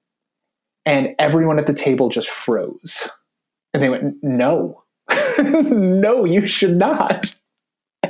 And 0.86 1.16
everyone 1.18 1.58
at 1.58 1.66
the 1.66 1.74
table 1.74 2.08
just 2.08 2.30
froze. 2.30 3.10
And 3.74 3.82
they 3.82 3.88
went, 3.88 4.22
no, 4.22 4.84
no, 5.42 6.24
you 6.24 6.46
should 6.46 6.76
not. 6.76 7.34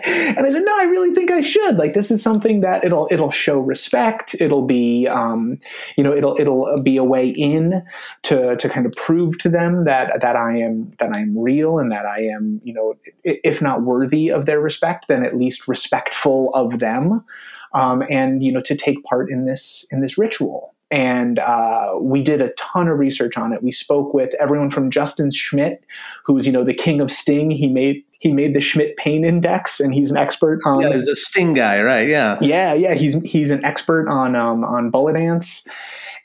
and 0.07 0.47
I 0.47 0.51
said, 0.51 0.65
no, 0.65 0.77
I 0.77 0.85
really 0.85 1.15
think 1.15 1.31
I 1.31 1.41
should. 1.41 1.77
Like, 1.77 1.95
this 1.95 2.11
is 2.11 2.23
something 2.23 2.61
that 2.61 2.85
it'll 2.85 3.07
it'll 3.11 3.31
show 3.31 3.61
respect. 3.61 4.35
It'll 4.41 4.67
be, 4.67 5.07
um, 5.07 5.59
you 5.97 6.03
know, 6.03 6.13
it'll 6.13 6.37
it'll 6.41 6.81
be 6.83 6.97
a 6.97 7.05
way 7.05 7.29
in 7.29 7.85
to 8.25 8.57
to 8.57 8.69
kind 8.69 8.85
of 8.85 8.93
prove 8.93 9.39
to 9.39 9.49
them 9.49 9.85
that 9.85 10.21
that 10.21 10.35
I 10.35 10.59
am 10.59 10.93
that 10.99 11.15
I 11.15 11.21
am 11.21 11.39
real 11.39 11.79
and 11.79 11.93
that 11.93 12.05
I 12.05 12.23
am, 12.23 12.61
you 12.65 12.75
know, 12.75 12.95
if 13.23 13.63
not 13.63 13.83
worthy 13.83 14.29
of 14.29 14.47
their 14.47 14.61
respect, 14.61 15.07
then 15.07 15.25
at 15.25 15.37
least 15.37 15.69
respectful 15.69 16.51
of 16.55 16.81
them. 16.81 17.25
Um, 17.73 18.03
and 18.11 18.43
you 18.43 18.53
know, 18.53 18.63
to 18.63 18.75
take 18.75 19.05
part 19.05 19.31
in 19.31 19.45
this 19.45 19.87
in 19.93 20.01
this 20.01 20.19
ritual 20.19 20.72
and 20.93 21.39
uh, 21.39 21.95
we 21.99 22.23
did 22.23 22.43
a 22.43 22.51
ton 22.51 22.87
of 22.87 22.99
research 22.99 23.39
on 23.39 23.53
it. 23.55 23.63
We 23.63 23.73
spoke 23.73 24.13
with 24.13 24.35
everyone 24.39 24.69
from 24.69 24.91
Justin 24.91 25.31
Schmidt, 25.31 25.83
who's 26.25 26.47
you 26.47 26.53
know 26.53 26.65
the 26.65 26.75
king 26.75 27.01
of 27.01 27.11
Sting. 27.11 27.51
He 27.51 27.67
made 27.67 28.05
he 28.21 28.31
made 28.31 28.55
the 28.55 28.61
Schmidt 28.61 28.97
Pain 28.99 29.25
Index, 29.25 29.81
and 29.81 29.95
he's 29.95 30.11
an 30.11 30.19
expert 30.19 30.61
on. 30.67 30.83
Yeah, 30.83 30.93
he's 30.93 31.09
a 31.09 31.17
Sting 31.17 31.55
guy, 31.55 31.83
right? 31.83 32.07
Yeah, 32.07 32.37
yeah, 32.43 32.75
yeah. 32.75 32.93
He's 32.93 33.15
he's 33.23 33.51
an 33.51 33.65
expert 33.65 34.09
on 34.09 34.37
um, 34.37 34.65
on 34.65 34.91
bullet 34.91 35.17
ants. 35.17 35.67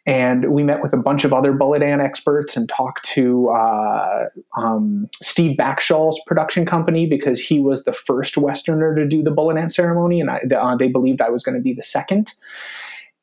And 0.05 0.53
we 0.53 0.63
met 0.63 0.81
with 0.81 0.93
a 0.93 0.97
bunch 0.97 1.25
of 1.25 1.33
other 1.33 1.51
bullet 1.51 1.83
ant 1.83 2.01
experts 2.01 2.55
and 2.55 2.69
talked 2.69 3.03
to 3.07 3.49
uh, 3.49 4.27
um, 4.55 5.09
Steve 5.21 5.57
Backshall's 5.57 6.21
production 6.25 6.65
company 6.65 7.05
because 7.05 7.41
he 7.41 7.59
was 7.59 7.83
the 7.83 7.91
first 7.91 8.37
Westerner 8.37 8.95
to 8.95 9.05
do 9.05 9.21
the 9.21 9.31
bullet 9.31 9.57
ant 9.57 9.73
ceremony, 9.73 10.21
and 10.21 10.29
I, 10.29 10.39
uh, 10.55 10.77
they 10.77 10.87
believed 10.87 11.19
I 11.19 11.29
was 11.29 11.43
going 11.43 11.55
to 11.55 11.61
be 11.61 11.73
the 11.73 11.83
second 11.83 12.33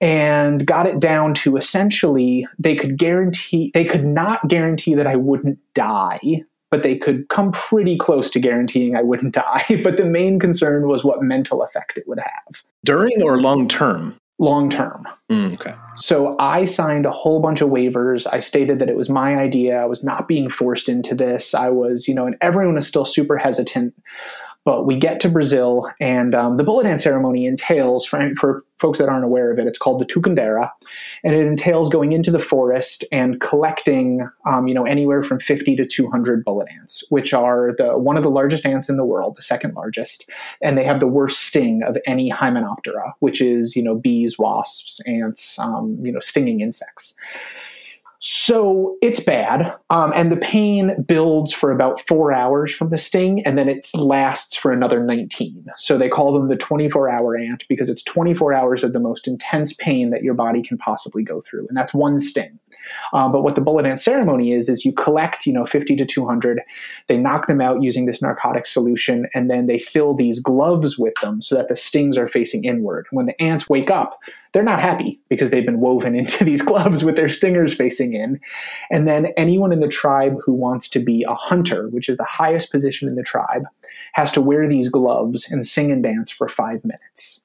and 0.00 0.66
got 0.66 0.86
it 0.86 1.00
down 1.00 1.34
to 1.34 1.56
essentially 1.56 2.46
they 2.58 2.76
could 2.76 2.98
guarantee 2.98 3.70
they 3.74 3.84
could 3.84 4.04
not 4.04 4.46
guarantee 4.48 4.94
that 4.94 5.06
I 5.06 5.16
wouldn't 5.16 5.58
die, 5.74 6.42
but 6.70 6.82
they 6.82 6.96
could 6.96 7.28
come 7.28 7.52
pretty 7.52 7.96
close 7.96 8.30
to 8.32 8.40
guaranteeing 8.40 8.96
I 8.96 9.02
wouldn't 9.02 9.34
die. 9.34 9.64
But 9.82 9.96
the 9.96 10.04
main 10.04 10.38
concern 10.38 10.88
was 10.88 11.04
what 11.04 11.22
mental 11.22 11.62
effect 11.62 11.96
it 11.96 12.08
would 12.08 12.18
have. 12.18 12.62
During 12.84 13.22
or 13.22 13.40
long 13.40 13.68
term? 13.68 14.16
Long 14.40 14.68
term. 14.68 15.06
Mm, 15.30 15.54
okay. 15.54 15.74
So 15.96 16.36
I 16.40 16.64
signed 16.64 17.06
a 17.06 17.12
whole 17.12 17.40
bunch 17.40 17.60
of 17.60 17.70
waivers. 17.70 18.26
I 18.30 18.40
stated 18.40 18.80
that 18.80 18.88
it 18.88 18.96
was 18.96 19.08
my 19.08 19.36
idea. 19.36 19.76
I 19.76 19.84
was 19.84 20.02
not 20.02 20.26
being 20.26 20.50
forced 20.50 20.88
into 20.88 21.14
this. 21.14 21.54
I 21.54 21.68
was, 21.68 22.08
you 22.08 22.14
know, 22.14 22.26
and 22.26 22.36
everyone 22.40 22.76
is 22.76 22.86
still 22.86 23.04
super 23.04 23.38
hesitant. 23.38 23.94
But 24.64 24.86
we 24.86 24.96
get 24.96 25.20
to 25.20 25.28
Brazil, 25.28 25.90
and 26.00 26.34
um, 26.34 26.56
the 26.56 26.64
bullet 26.64 26.86
ant 26.86 27.00
ceremony 27.00 27.46
entails, 27.46 28.06
for, 28.06 28.34
for 28.36 28.62
folks 28.78 28.98
that 28.98 29.10
aren't 29.10 29.24
aware 29.24 29.52
of 29.52 29.58
it, 29.58 29.66
it's 29.66 29.78
called 29.78 30.00
the 30.00 30.06
Tucandeira, 30.06 30.70
and 31.22 31.34
it 31.34 31.46
entails 31.46 31.90
going 31.90 32.12
into 32.12 32.30
the 32.30 32.38
forest 32.38 33.04
and 33.12 33.40
collecting, 33.40 34.26
um, 34.46 34.66
you 34.66 34.74
know, 34.74 34.84
anywhere 34.84 35.22
from 35.22 35.38
50 35.38 35.76
to 35.76 35.86
200 35.86 36.44
bullet 36.44 36.68
ants, 36.80 37.04
which 37.10 37.34
are 37.34 37.74
the 37.76 37.98
one 37.98 38.16
of 38.16 38.22
the 38.22 38.30
largest 38.30 38.64
ants 38.64 38.88
in 38.88 38.96
the 38.96 39.04
world, 39.04 39.36
the 39.36 39.42
second 39.42 39.74
largest, 39.74 40.30
and 40.62 40.78
they 40.78 40.84
have 40.84 41.00
the 41.00 41.08
worst 41.08 41.40
sting 41.40 41.82
of 41.82 41.98
any 42.06 42.30
Hymenoptera, 42.30 43.12
which 43.20 43.42
is, 43.42 43.76
you 43.76 43.82
know, 43.82 43.94
bees, 43.94 44.38
wasps, 44.38 45.00
ants, 45.06 45.58
um, 45.58 45.98
you 46.02 46.10
know, 46.10 46.20
stinging 46.20 46.60
insects. 46.60 47.14
So 48.26 48.96
it's 49.02 49.20
bad. 49.20 49.74
Um, 49.90 50.10
and 50.14 50.32
the 50.32 50.38
pain 50.38 51.04
builds 51.06 51.52
for 51.52 51.70
about 51.70 52.00
four 52.08 52.32
hours 52.32 52.74
from 52.74 52.88
the 52.88 52.96
sting, 52.96 53.42
and 53.44 53.58
then 53.58 53.68
it 53.68 53.86
lasts 53.92 54.56
for 54.56 54.72
another 54.72 55.04
19. 55.04 55.66
So 55.76 55.98
they 55.98 56.08
call 56.08 56.32
them 56.32 56.48
the 56.48 56.56
24 56.56 57.10
hour 57.10 57.36
ant 57.36 57.66
because 57.68 57.90
it's 57.90 58.02
24 58.04 58.54
hours 58.54 58.82
of 58.82 58.94
the 58.94 58.98
most 58.98 59.28
intense 59.28 59.74
pain 59.74 60.08
that 60.08 60.22
your 60.22 60.32
body 60.32 60.62
can 60.62 60.78
possibly 60.78 61.22
go 61.22 61.42
through. 61.42 61.68
And 61.68 61.76
that's 61.76 61.92
one 61.92 62.18
sting. 62.18 62.58
Um, 63.12 63.30
but 63.30 63.42
what 63.42 63.56
the 63.56 63.60
bullet 63.60 63.84
ant 63.84 64.00
ceremony 64.00 64.52
is, 64.52 64.70
is 64.70 64.86
you 64.86 64.94
collect, 64.94 65.44
you 65.44 65.52
know, 65.52 65.66
50 65.66 65.94
to 65.94 66.06
200, 66.06 66.62
they 67.08 67.18
knock 67.18 67.46
them 67.46 67.60
out 67.60 67.82
using 67.82 68.06
this 68.06 68.22
narcotic 68.22 68.64
solution, 68.64 69.26
and 69.34 69.50
then 69.50 69.66
they 69.66 69.78
fill 69.78 70.14
these 70.14 70.40
gloves 70.40 70.98
with 70.98 71.14
them 71.20 71.42
so 71.42 71.56
that 71.56 71.68
the 71.68 71.76
stings 71.76 72.16
are 72.16 72.28
facing 72.28 72.64
inward. 72.64 73.06
When 73.10 73.26
the 73.26 73.38
ants 73.38 73.68
wake 73.68 73.90
up, 73.90 74.18
they're 74.54 74.62
not 74.62 74.80
happy 74.80 75.20
because 75.28 75.50
they've 75.50 75.66
been 75.66 75.80
woven 75.80 76.14
into 76.16 76.44
these 76.44 76.62
gloves 76.62 77.04
with 77.04 77.16
their 77.16 77.28
stingers 77.28 77.74
facing 77.74 78.14
in. 78.14 78.40
And 78.90 79.06
then 79.06 79.26
anyone 79.36 79.72
in 79.72 79.80
the 79.80 79.88
tribe 79.88 80.36
who 80.42 80.54
wants 80.54 80.88
to 80.90 81.00
be 81.00 81.24
a 81.24 81.34
hunter, 81.34 81.88
which 81.88 82.08
is 82.08 82.16
the 82.16 82.24
highest 82.24 82.70
position 82.72 83.08
in 83.08 83.16
the 83.16 83.22
tribe, 83.22 83.64
has 84.14 84.32
to 84.32 84.40
wear 84.40 84.66
these 84.66 84.88
gloves 84.88 85.50
and 85.50 85.66
sing 85.66 85.90
and 85.90 86.02
dance 86.02 86.30
for 86.30 86.48
five 86.48 86.82
minutes. 86.84 87.44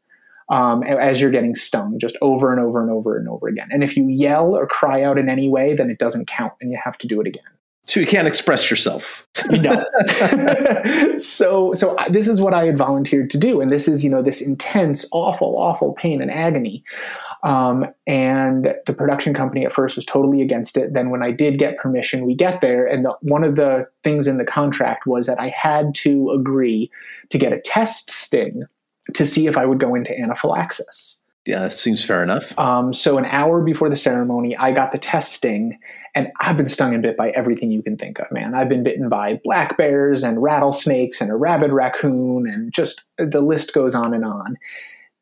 Um, 0.52 0.82
as 0.82 1.22
you're 1.22 1.30
getting 1.30 1.54
stung, 1.54 2.00
just 2.00 2.17
over 2.24 2.52
and 2.52 2.60
over 2.60 2.82
and 2.82 2.89
over 2.89 3.15
and 3.15 3.30
over 3.30 3.48
again. 3.48 3.67
And 3.72 3.84
if 3.84 3.95
you 3.95 4.08
yell 4.08 4.56
or 4.56 4.65
cry 4.65 5.04
out 5.04 5.19
in 5.19 5.30
any 5.30 5.48
way, 5.48 5.76
then 5.76 5.91
it 5.91 6.00
doesn't 6.00 6.26
count 6.26 6.54
and 6.60 6.72
you 6.72 6.80
have 6.84 6.98
to 7.00 7.08
do 7.08 7.22
it 7.22 7.28
again. 7.28 7.43
So 7.89 7.99
you 7.99 8.06
can't 8.06 8.28
express 8.28 8.69
yourself. 8.69 9.28
no. 9.49 9.84
so 11.17 11.73
so 11.73 11.97
this 12.08 12.28
is 12.28 12.39
what 12.39 12.54
I 12.54 12.65
had 12.65 12.78
volunteered 12.78 13.32
to 13.32 13.38
do, 13.39 13.62
and 13.62 13.71
this 13.71 13.88
is 13.88 14.04
you 14.04 14.12
know 14.12 14.21
this 14.21 14.41
intense, 14.41 15.08
awful, 15.12 15.58
awful 15.58 15.93
pain 15.93 16.21
and 16.21 16.30
agony. 16.30 16.84
Um, 17.41 17.88
and 18.06 18.75
the 18.86 18.93
production 18.93 19.34
company 19.34 19.65
at 19.65 19.73
first 19.73 19.95
was 19.95 20.06
totally 20.06 20.43
against 20.43 20.78
it. 20.78 20.93
Then 20.93 21.10
when 21.10 21.23
I 21.23 21.32
did 21.32 21.58
get 21.58 21.80
permission, 21.80 22.28
we 22.28 22.36
get 22.36 22.62
there, 22.62 22.86
and 22.86 23.06
the, 23.06 23.17
one 23.21 23.43
of 23.43 23.56
the 23.56 23.88
things 24.04 24.28
in 24.28 24.38
the 24.38 24.45
contract 24.45 25.08
was 25.08 25.25
that 25.25 25.39
I 25.39 25.47
had 25.47 25.95
to 25.95 26.30
agree 26.30 26.91
to 27.30 27.39
get 27.39 27.54
a 27.54 27.60
test 27.60 28.12
sting 28.12 28.65
to 29.15 29.25
see 29.25 29.47
if 29.47 29.58
I 29.58 29.65
would 29.65 29.80
go 29.80 29.95
into 29.95 30.15
anaphylaxis. 30.15 31.23
Yeah, 31.50 31.62
that 31.62 31.74
seems 31.74 32.06
fair 32.06 32.22
enough. 32.22 32.58
Um, 32.60 32.94
so 32.94 33.18
an 33.18 33.26
hour 33.26 33.60
before 33.64 33.90
the 33.90 33.96
ceremony, 33.96 34.56
I 34.56 34.72
got 34.72 34.92
the 34.92 35.00
testing, 35.00 35.80
and 36.14 36.32
I've 36.40 36.58
been 36.58 36.70
stung 36.70 36.94
and 36.94 37.02
bit 37.02 37.18
by 37.18 37.32
everything 37.32 37.72
you 37.72 37.82
can 37.82 37.98
think 37.98 38.20
of, 38.20 38.32
man. 38.32 38.54
I've 38.54 38.70
been 38.70 38.84
bitten 38.84 39.10
by 39.10 39.42
black 39.44 39.76
bears 39.76 40.22
and 40.22 40.44
rattlesnakes 40.44 41.22
and 41.22 41.32
a 41.32 41.36
rabid 41.36 41.72
raccoon, 41.72 42.48
and 42.48 42.72
just 42.72 43.04
the 43.18 43.42
list 43.42 43.74
goes 43.74 43.96
on 43.96 44.14
and 44.14 44.24
on. 44.24 44.58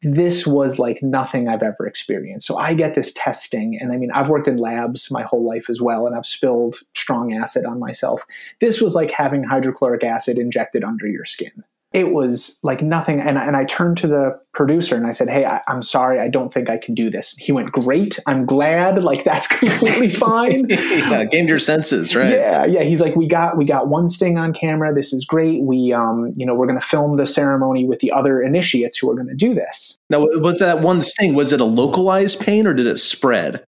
This 0.01 0.45
was 0.45 0.77
like 0.77 1.01
nothing 1.01 1.47
I've 1.47 1.63
ever 1.63 1.87
experienced. 1.87 2.45
So 2.45 2.57
I 2.57 2.73
get 2.73 2.93
this 2.93 3.13
testing, 3.13 3.77
and 3.79 3.93
I 3.93 3.95
mean, 3.95 4.11
I've 4.11 4.27
worked 4.27 4.49
in 4.49 4.57
labs 4.57 5.09
my 5.09 5.23
whole 5.23 5.47
life 5.47 5.69
as 5.69 5.81
well, 5.81 6.07
and 6.07 6.13
I've 6.13 6.25
spilled 6.25 6.75
strong 6.93 7.33
acid 7.33 7.63
on 7.63 7.79
myself. 7.79 8.21
This 8.59 8.81
was 8.81 8.95
like 8.95 9.11
having 9.11 9.45
hydrochloric 9.45 10.03
acid 10.03 10.37
injected 10.37 10.83
under 10.83 11.07
your 11.07 11.23
skin 11.23 11.63
it 11.93 12.11
was 12.11 12.59
like 12.63 12.81
nothing. 12.81 13.19
And, 13.21 13.37
and 13.37 13.55
I 13.55 13.63
turned 13.65 13.97
to 13.99 14.07
the 14.07 14.37
producer 14.53 14.95
and 14.95 15.07
I 15.07 15.11
said, 15.11 15.29
Hey, 15.29 15.45
I, 15.45 15.61
am 15.67 15.81
sorry. 15.81 16.19
I 16.19 16.27
don't 16.27 16.53
think 16.53 16.69
I 16.69 16.77
can 16.77 16.93
do 16.93 17.09
this. 17.09 17.35
He 17.37 17.51
went, 17.51 17.71
Great. 17.71 18.19
I'm 18.27 18.45
glad. 18.45 18.97
Like, 19.07 19.23
that's 19.23 19.47
completely 19.59 20.09
fine. 20.09 20.65
yeah, 20.69 21.23
gained 21.23 21.47
your 21.47 21.59
senses, 21.59 22.13
right? 22.13 22.29
Yeah. 22.29 22.65
Yeah. 22.65 22.83
He's 22.83 22.99
like, 22.99 23.15
We 23.15 23.25
got, 23.25 23.55
we 23.55 23.63
got 23.63 23.87
one 23.87 24.09
sting 24.09 24.37
on 24.37 24.51
camera. 24.51 24.93
This 24.93 25.13
is 25.13 25.23
great. 25.23 25.61
We, 25.61 25.93
um, 25.93 26.33
you 26.35 26.45
know, 26.45 26.53
we're 26.53 26.67
going 26.67 26.79
to 26.79 26.85
film 26.85 27.15
the 27.15 27.25
ceremony 27.25 27.85
with 27.85 27.99
the 27.99 28.11
other 28.11 28.41
initiates 28.41 28.97
who 28.97 29.09
are 29.09 29.15
going 29.15 29.29
to 29.29 29.35
do 29.35 29.53
this. 29.53 29.97
Now, 30.09 30.21
was 30.21 30.59
that 30.59 30.81
one 30.81 31.01
sting, 31.01 31.35
was 31.35 31.53
it 31.53 31.61
a 31.61 31.65
localized 31.65 32.41
pain 32.41 32.67
or 32.67 32.73
did 32.73 32.85
it 32.85 32.97
spread? 32.97 33.63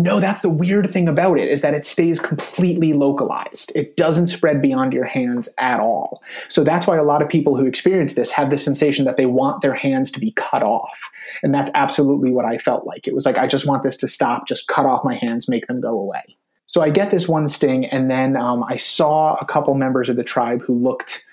No, 0.00 0.20
that's 0.20 0.42
the 0.42 0.48
weird 0.48 0.92
thing 0.92 1.08
about 1.08 1.40
it 1.40 1.48
is 1.48 1.60
that 1.62 1.74
it 1.74 1.84
stays 1.84 2.20
completely 2.20 2.92
localized. 2.92 3.72
It 3.74 3.96
doesn't 3.96 4.28
spread 4.28 4.62
beyond 4.62 4.92
your 4.92 5.04
hands 5.04 5.48
at 5.58 5.80
all. 5.80 6.22
So 6.46 6.62
that's 6.62 6.86
why 6.86 6.96
a 6.96 7.02
lot 7.02 7.20
of 7.20 7.28
people 7.28 7.56
who 7.56 7.66
experience 7.66 8.14
this 8.14 8.30
have 8.30 8.50
the 8.50 8.58
sensation 8.58 9.04
that 9.06 9.16
they 9.16 9.26
want 9.26 9.60
their 9.60 9.74
hands 9.74 10.12
to 10.12 10.20
be 10.20 10.30
cut 10.30 10.62
off. 10.62 10.96
And 11.42 11.52
that's 11.52 11.72
absolutely 11.74 12.30
what 12.30 12.44
I 12.44 12.58
felt 12.58 12.86
like. 12.86 13.08
It 13.08 13.14
was 13.14 13.26
like, 13.26 13.38
I 13.38 13.48
just 13.48 13.66
want 13.66 13.82
this 13.82 13.96
to 13.96 14.06
stop, 14.06 14.46
just 14.46 14.68
cut 14.68 14.86
off 14.86 15.02
my 15.02 15.16
hands, 15.16 15.48
make 15.48 15.66
them 15.66 15.80
go 15.80 15.98
away. 15.98 16.22
So 16.66 16.80
I 16.80 16.90
get 16.90 17.10
this 17.10 17.28
one 17.28 17.48
sting, 17.48 17.84
and 17.86 18.08
then 18.08 18.36
um, 18.36 18.62
I 18.68 18.76
saw 18.76 19.34
a 19.34 19.44
couple 19.44 19.74
members 19.74 20.08
of 20.08 20.14
the 20.14 20.22
tribe 20.22 20.62
who 20.62 20.78
looked, 20.78 21.24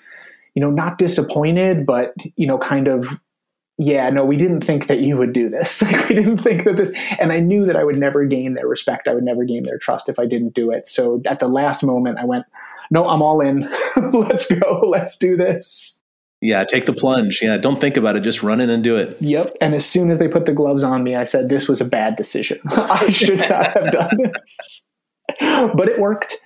you 0.56 0.60
know, 0.60 0.72
not 0.72 0.98
disappointed, 0.98 1.86
but, 1.86 2.14
you 2.34 2.48
know, 2.48 2.58
kind 2.58 2.88
of 2.88 3.20
yeah, 3.78 4.08
no, 4.08 4.24
we 4.24 4.36
didn't 4.36 4.62
think 4.62 4.86
that 4.86 5.00
you 5.00 5.16
would 5.16 5.32
do 5.32 5.48
this. 5.48 5.82
Like, 5.86 6.08
we 6.08 6.14
didn't 6.14 6.38
think 6.38 6.64
that 6.64 6.76
this, 6.76 6.92
and 7.20 7.32
I 7.32 7.40
knew 7.40 7.66
that 7.66 7.76
I 7.76 7.84
would 7.84 7.98
never 7.98 8.24
gain 8.24 8.54
their 8.54 8.66
respect. 8.66 9.06
I 9.06 9.14
would 9.14 9.24
never 9.24 9.44
gain 9.44 9.62
their 9.64 9.78
trust 9.78 10.08
if 10.08 10.18
I 10.18 10.26
didn't 10.26 10.54
do 10.54 10.70
it. 10.70 10.86
So 10.88 11.20
at 11.26 11.38
the 11.38 11.48
last 11.48 11.84
moment, 11.84 12.18
I 12.18 12.24
went, 12.24 12.46
no, 12.90 13.08
I'm 13.08 13.22
all 13.22 13.40
in. 13.40 13.68
Let's 14.12 14.50
go. 14.50 14.80
Let's 14.86 15.18
do 15.18 15.36
this. 15.36 16.02
Yeah, 16.40 16.64
take 16.64 16.86
the 16.86 16.92
plunge. 16.92 17.40
Yeah, 17.42 17.56
don't 17.56 17.80
think 17.80 17.96
about 17.96 18.16
it. 18.16 18.20
Just 18.20 18.42
run 18.42 18.60
in 18.60 18.70
and 18.70 18.82
do 18.82 18.96
it. 18.96 19.16
Yep. 19.20 19.56
And 19.60 19.74
as 19.74 19.86
soon 19.86 20.10
as 20.10 20.18
they 20.18 20.28
put 20.28 20.46
the 20.46 20.52
gloves 20.52 20.84
on 20.84 21.02
me, 21.02 21.14
I 21.14 21.24
said, 21.24 21.48
this 21.48 21.68
was 21.68 21.80
a 21.80 21.84
bad 21.84 22.16
decision. 22.16 22.60
I 22.70 23.10
should 23.10 23.38
not 23.38 23.72
have 23.72 23.92
done 23.92 24.16
this. 24.32 24.88
But 25.40 25.88
it 25.88 25.98
worked. 25.98 26.36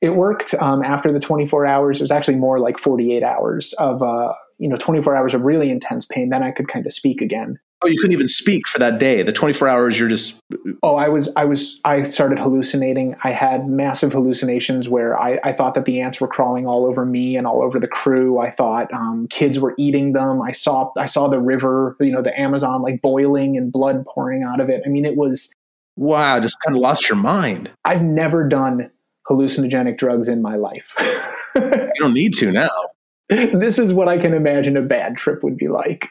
It 0.00 0.10
worked 0.10 0.54
um, 0.54 0.84
after 0.84 1.12
the 1.12 1.20
24 1.20 1.66
hours. 1.66 1.98
It 1.98 2.02
was 2.02 2.10
actually 2.10 2.36
more 2.36 2.60
like 2.60 2.78
48 2.78 3.22
hours 3.22 3.72
of, 3.74 4.02
uh, 4.02 4.32
you 4.58 4.68
know 4.68 4.76
24 4.76 5.16
hours 5.16 5.34
of 5.34 5.42
really 5.42 5.70
intense 5.70 6.04
pain 6.04 6.28
then 6.30 6.42
i 6.42 6.50
could 6.50 6.68
kind 6.68 6.86
of 6.86 6.92
speak 6.92 7.20
again. 7.20 7.58
Oh 7.80 7.86
you 7.86 7.96
couldn't 8.00 8.12
even 8.12 8.26
speak 8.26 8.66
for 8.66 8.80
that 8.80 8.98
day. 8.98 9.22
The 9.22 9.32
24 9.32 9.68
hours 9.68 9.98
you're 9.98 10.08
just 10.08 10.40
oh 10.82 10.96
i 10.96 11.08
was 11.08 11.32
i 11.36 11.44
was 11.44 11.78
i 11.84 12.02
started 12.02 12.38
hallucinating. 12.38 13.14
I 13.22 13.30
had 13.30 13.68
massive 13.68 14.12
hallucinations 14.12 14.88
where 14.88 15.18
i, 15.20 15.38
I 15.44 15.52
thought 15.52 15.74
that 15.74 15.84
the 15.84 16.00
ants 16.00 16.20
were 16.20 16.26
crawling 16.26 16.66
all 16.66 16.86
over 16.86 17.06
me 17.06 17.36
and 17.36 17.46
all 17.46 17.62
over 17.62 17.78
the 17.78 17.86
crew. 17.86 18.40
I 18.40 18.50
thought 18.50 18.92
um, 18.92 19.28
kids 19.30 19.60
were 19.60 19.74
eating 19.78 20.12
them. 20.12 20.42
I 20.42 20.52
saw 20.52 20.90
i 20.96 21.06
saw 21.06 21.28
the 21.28 21.38
river 21.38 21.96
you 22.00 22.10
know 22.10 22.22
the 22.22 22.38
amazon 22.38 22.82
like 22.82 23.00
boiling 23.00 23.56
and 23.56 23.70
blood 23.70 24.04
pouring 24.06 24.42
out 24.42 24.60
of 24.60 24.68
it. 24.68 24.82
I 24.84 24.88
mean 24.88 25.04
it 25.04 25.16
was 25.16 25.52
wow 25.96 26.40
just 26.40 26.56
kind 26.66 26.76
of 26.76 26.82
lost 26.82 27.08
your 27.08 27.16
mind. 27.16 27.70
I've 27.84 28.02
never 28.02 28.46
done 28.48 28.90
hallucinogenic 29.28 29.98
drugs 29.98 30.26
in 30.26 30.42
my 30.42 30.56
life. 30.56 30.96
You 31.58 32.04
don't 32.04 32.14
need 32.14 32.34
to 32.34 32.52
now 32.52 32.68
this 33.52 33.78
is 33.78 33.92
what 33.92 34.08
I 34.08 34.18
can 34.18 34.34
imagine 34.34 34.76
a 34.76 34.82
bad 34.82 35.16
trip 35.16 35.42
would 35.42 35.56
be 35.56 35.68
like. 35.68 36.08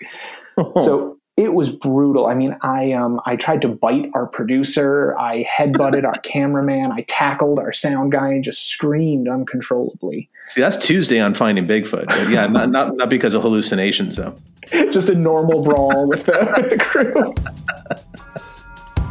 Oh. 0.58 0.74
So 0.86 1.18
it 1.38 1.54
was 1.54 1.70
brutal. 1.70 2.26
I 2.26 2.34
mean, 2.34 2.58
I 2.62 2.94
um 2.94 3.22
I 3.26 3.36
tried 3.36 3.62
to 3.62 3.68
bite 3.68 4.10
our 4.16 4.26
producer, 4.26 5.16
I 5.20 5.46
headbutted 5.56 6.04
our 6.04 6.14
cameraman, 6.24 6.92
I 6.92 7.02
tackled 7.08 7.60
our 7.60 7.72
sound 7.72 8.12
guy 8.12 8.30
and 8.30 8.44
just 8.44 8.68
screamed 8.68 9.28
uncontrollably. 9.28 10.30
See, 10.50 10.62
that's 10.62 10.78
Tuesday 10.78 11.20
on 11.20 11.36
Finding 11.36 11.68
Bigfoot. 11.68 12.08
But 12.08 12.30
yeah, 12.30 12.48
not, 12.48 12.70
not 12.72 12.96
not 12.96 13.10
because 13.10 13.36
of 13.36 13.44
hallucinations 13.44 14.16
though. 14.16 14.36
just 14.92 15.10
a 15.10 15.16
normal 15.16 15.64
brawl 15.64 16.08
with 16.08 16.26
the, 16.26 16.54
with 16.58 16.70
the 16.72 16.78
crew. 16.80 17.34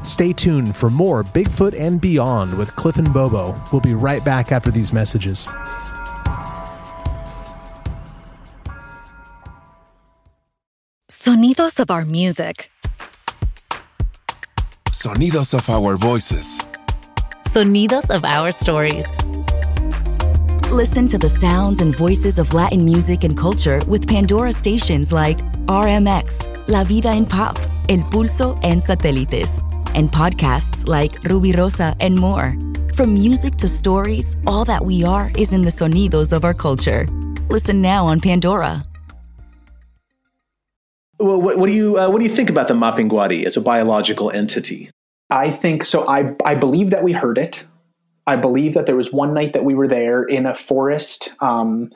Stay 0.02 0.32
tuned 0.32 0.76
for 0.76 0.90
more 0.90 1.22
Bigfoot 1.22 1.78
and 1.78 2.00
Beyond 2.00 2.58
with 2.58 2.74
Cliff 2.74 2.96
and 2.96 3.12
Bobo. 3.12 3.60
We'll 3.72 3.80
be 3.80 3.94
right 3.94 4.24
back 4.24 4.50
after 4.50 4.70
these 4.70 4.92
messages. 4.92 5.48
Sonidos 11.18 11.80
of 11.80 11.90
our 11.90 12.04
music. 12.04 12.70
Sonidos 14.90 15.54
of 15.54 15.68
our 15.70 15.96
voices. 15.96 16.60
Sonidos 17.48 18.14
of 18.14 18.22
our 18.22 18.52
stories. 18.52 19.08
Listen 20.70 21.08
to 21.08 21.16
the 21.16 21.28
sounds 21.28 21.80
and 21.80 21.96
voices 21.96 22.38
of 22.38 22.52
Latin 22.52 22.84
music 22.84 23.24
and 23.24 23.34
culture 23.34 23.80
with 23.88 24.06
Pandora 24.06 24.52
stations 24.52 25.10
like 25.10 25.38
RMX, 25.66 26.68
La 26.68 26.84
Vida 26.84 27.08
en 27.08 27.24
Pop, 27.24 27.58
El 27.88 28.04
Pulso, 28.10 28.60
and 28.62 28.78
Satélites, 28.78 29.58
and 29.96 30.12
podcasts 30.12 30.86
like 30.86 31.12
Rubirosa 31.22 31.96
and 31.98 32.14
more. 32.14 32.54
From 32.94 33.14
music 33.14 33.56
to 33.56 33.66
stories, 33.66 34.36
all 34.46 34.66
that 34.66 34.84
we 34.84 35.02
are 35.02 35.32
is 35.38 35.54
in 35.54 35.62
the 35.62 35.70
sonidos 35.70 36.32
of 36.32 36.44
our 36.44 36.54
culture. 36.54 37.08
Listen 37.48 37.80
now 37.80 38.06
on 38.06 38.20
Pandora. 38.20 38.82
Well, 41.18 41.40
what, 41.40 41.58
what 41.58 41.66
do 41.66 41.72
you 41.72 41.98
uh, 41.98 42.10
what 42.10 42.18
do 42.18 42.24
you 42.24 42.34
think 42.34 42.50
about 42.50 42.68
the 42.68 42.74
Mapinguari 42.74 43.44
as 43.44 43.56
a 43.56 43.60
biological 43.60 44.30
entity? 44.30 44.90
I 45.30 45.50
think 45.50 45.84
so. 45.84 46.06
I 46.08 46.34
I 46.44 46.54
believe 46.54 46.90
that 46.90 47.02
we 47.02 47.12
heard 47.12 47.38
it. 47.38 47.66
I 48.26 48.36
believe 48.36 48.74
that 48.74 48.86
there 48.86 48.96
was 48.96 49.12
one 49.12 49.34
night 49.34 49.52
that 49.52 49.64
we 49.64 49.74
were 49.74 49.86
there 49.86 50.24
in 50.24 50.46
a 50.46 50.54
forest, 50.54 51.34
um, 51.40 51.90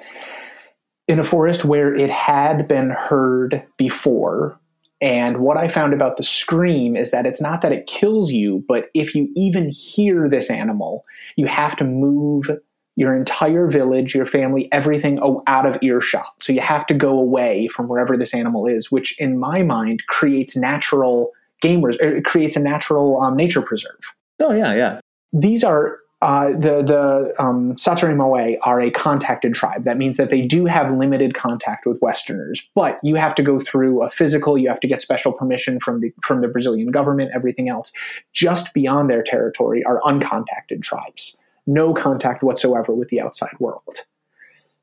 in 1.09 1.19
a 1.19 1.25
forest 1.25 1.65
where 1.65 1.93
it 1.93 2.11
had 2.11 2.69
been 2.69 2.91
heard 2.91 3.65
before. 3.77 4.59
And 5.01 5.39
what 5.39 5.57
I 5.57 5.67
found 5.67 5.93
about 5.93 6.19
the 6.19 6.23
scream 6.23 6.95
is 6.95 7.11
that 7.11 7.27
it's 7.27 7.41
not 7.41 7.63
that 7.63 7.73
it 7.73 7.87
kills 7.87 8.31
you, 8.31 8.65
but 8.69 8.91
if 8.95 9.15
you 9.15 9.29
even 9.35 9.71
hear 9.71 10.29
this 10.29 10.51
animal, 10.51 11.05
you 11.37 11.47
have 11.47 11.75
to 11.77 11.85
move 11.85 12.51
your 12.97 13.15
entire 13.15 13.67
village, 13.69 14.15
your 14.15 14.27
family, 14.27 14.69
everything 14.73 15.19
out 15.47 15.67
of 15.67 15.79
earshot. 15.83 16.33
So 16.41 16.53
you 16.53 16.61
have 16.61 16.87
to 16.87 16.95
go 16.95 17.19
away 17.19 17.69
from 17.69 17.89
wherever 17.89 18.17
this 18.17 18.35
animal 18.35 18.67
is, 18.67 18.91
which 18.91 19.19
in 19.19 19.39
my 19.39 19.63
mind 19.63 20.03
creates 20.09 20.57
natural 20.57 21.31
gamers. 21.63 22.01
It 22.01 22.25
creates 22.25 22.57
a 22.57 22.61
natural 22.61 23.21
um, 23.21 23.37
nature 23.37 23.63
preserve. 23.63 24.15
Oh 24.41 24.53
yeah, 24.53 24.75
yeah. 24.75 25.01
These 25.33 25.63
are 25.65 25.99
uh, 26.23 26.51
the 26.51 26.83
the 26.83 27.35
um, 27.43 27.77
Moe 28.17 28.57
are 28.63 28.81
a 28.81 28.91
contacted 28.91 29.55
tribe. 29.55 29.85
That 29.85 29.97
means 29.97 30.19
that 30.19 30.29
they 30.29 30.43
do 30.43 30.67
have 30.67 30.93
limited 30.93 31.35
contact 31.35 31.87
with 31.87 31.99
Westerners, 32.03 32.69
but 32.75 32.99
you 33.03 33.15
have 33.15 33.35
to 33.37 33.43
go 33.43 33.59
through 33.59 34.03
a 34.03 34.11
physical. 34.11 34.59
You 34.59 34.69
have 34.69 34.81
to 34.81 34.89
get 34.89 35.01
special 35.01 35.33
permission 35.33 35.81
from 35.81 36.01
the 36.01 36.13
from 36.23 36.41
the 36.41 36.49
Brazilian 36.49 36.91
government. 36.91 37.31
Everything 37.35 37.71
else, 37.71 37.93
just 38.35 38.75
beyond 38.75 39.09
their 39.09 39.23
territory, 39.23 39.83
are 39.85 40.01
uncontacted 40.03 40.83
tribes 40.83 41.39
no 41.67 41.95
contact 41.95 42.43
whatsoever 42.43 42.93
with 42.93 43.09
the 43.09 43.21
outside 43.21 43.55
world. 43.59 44.05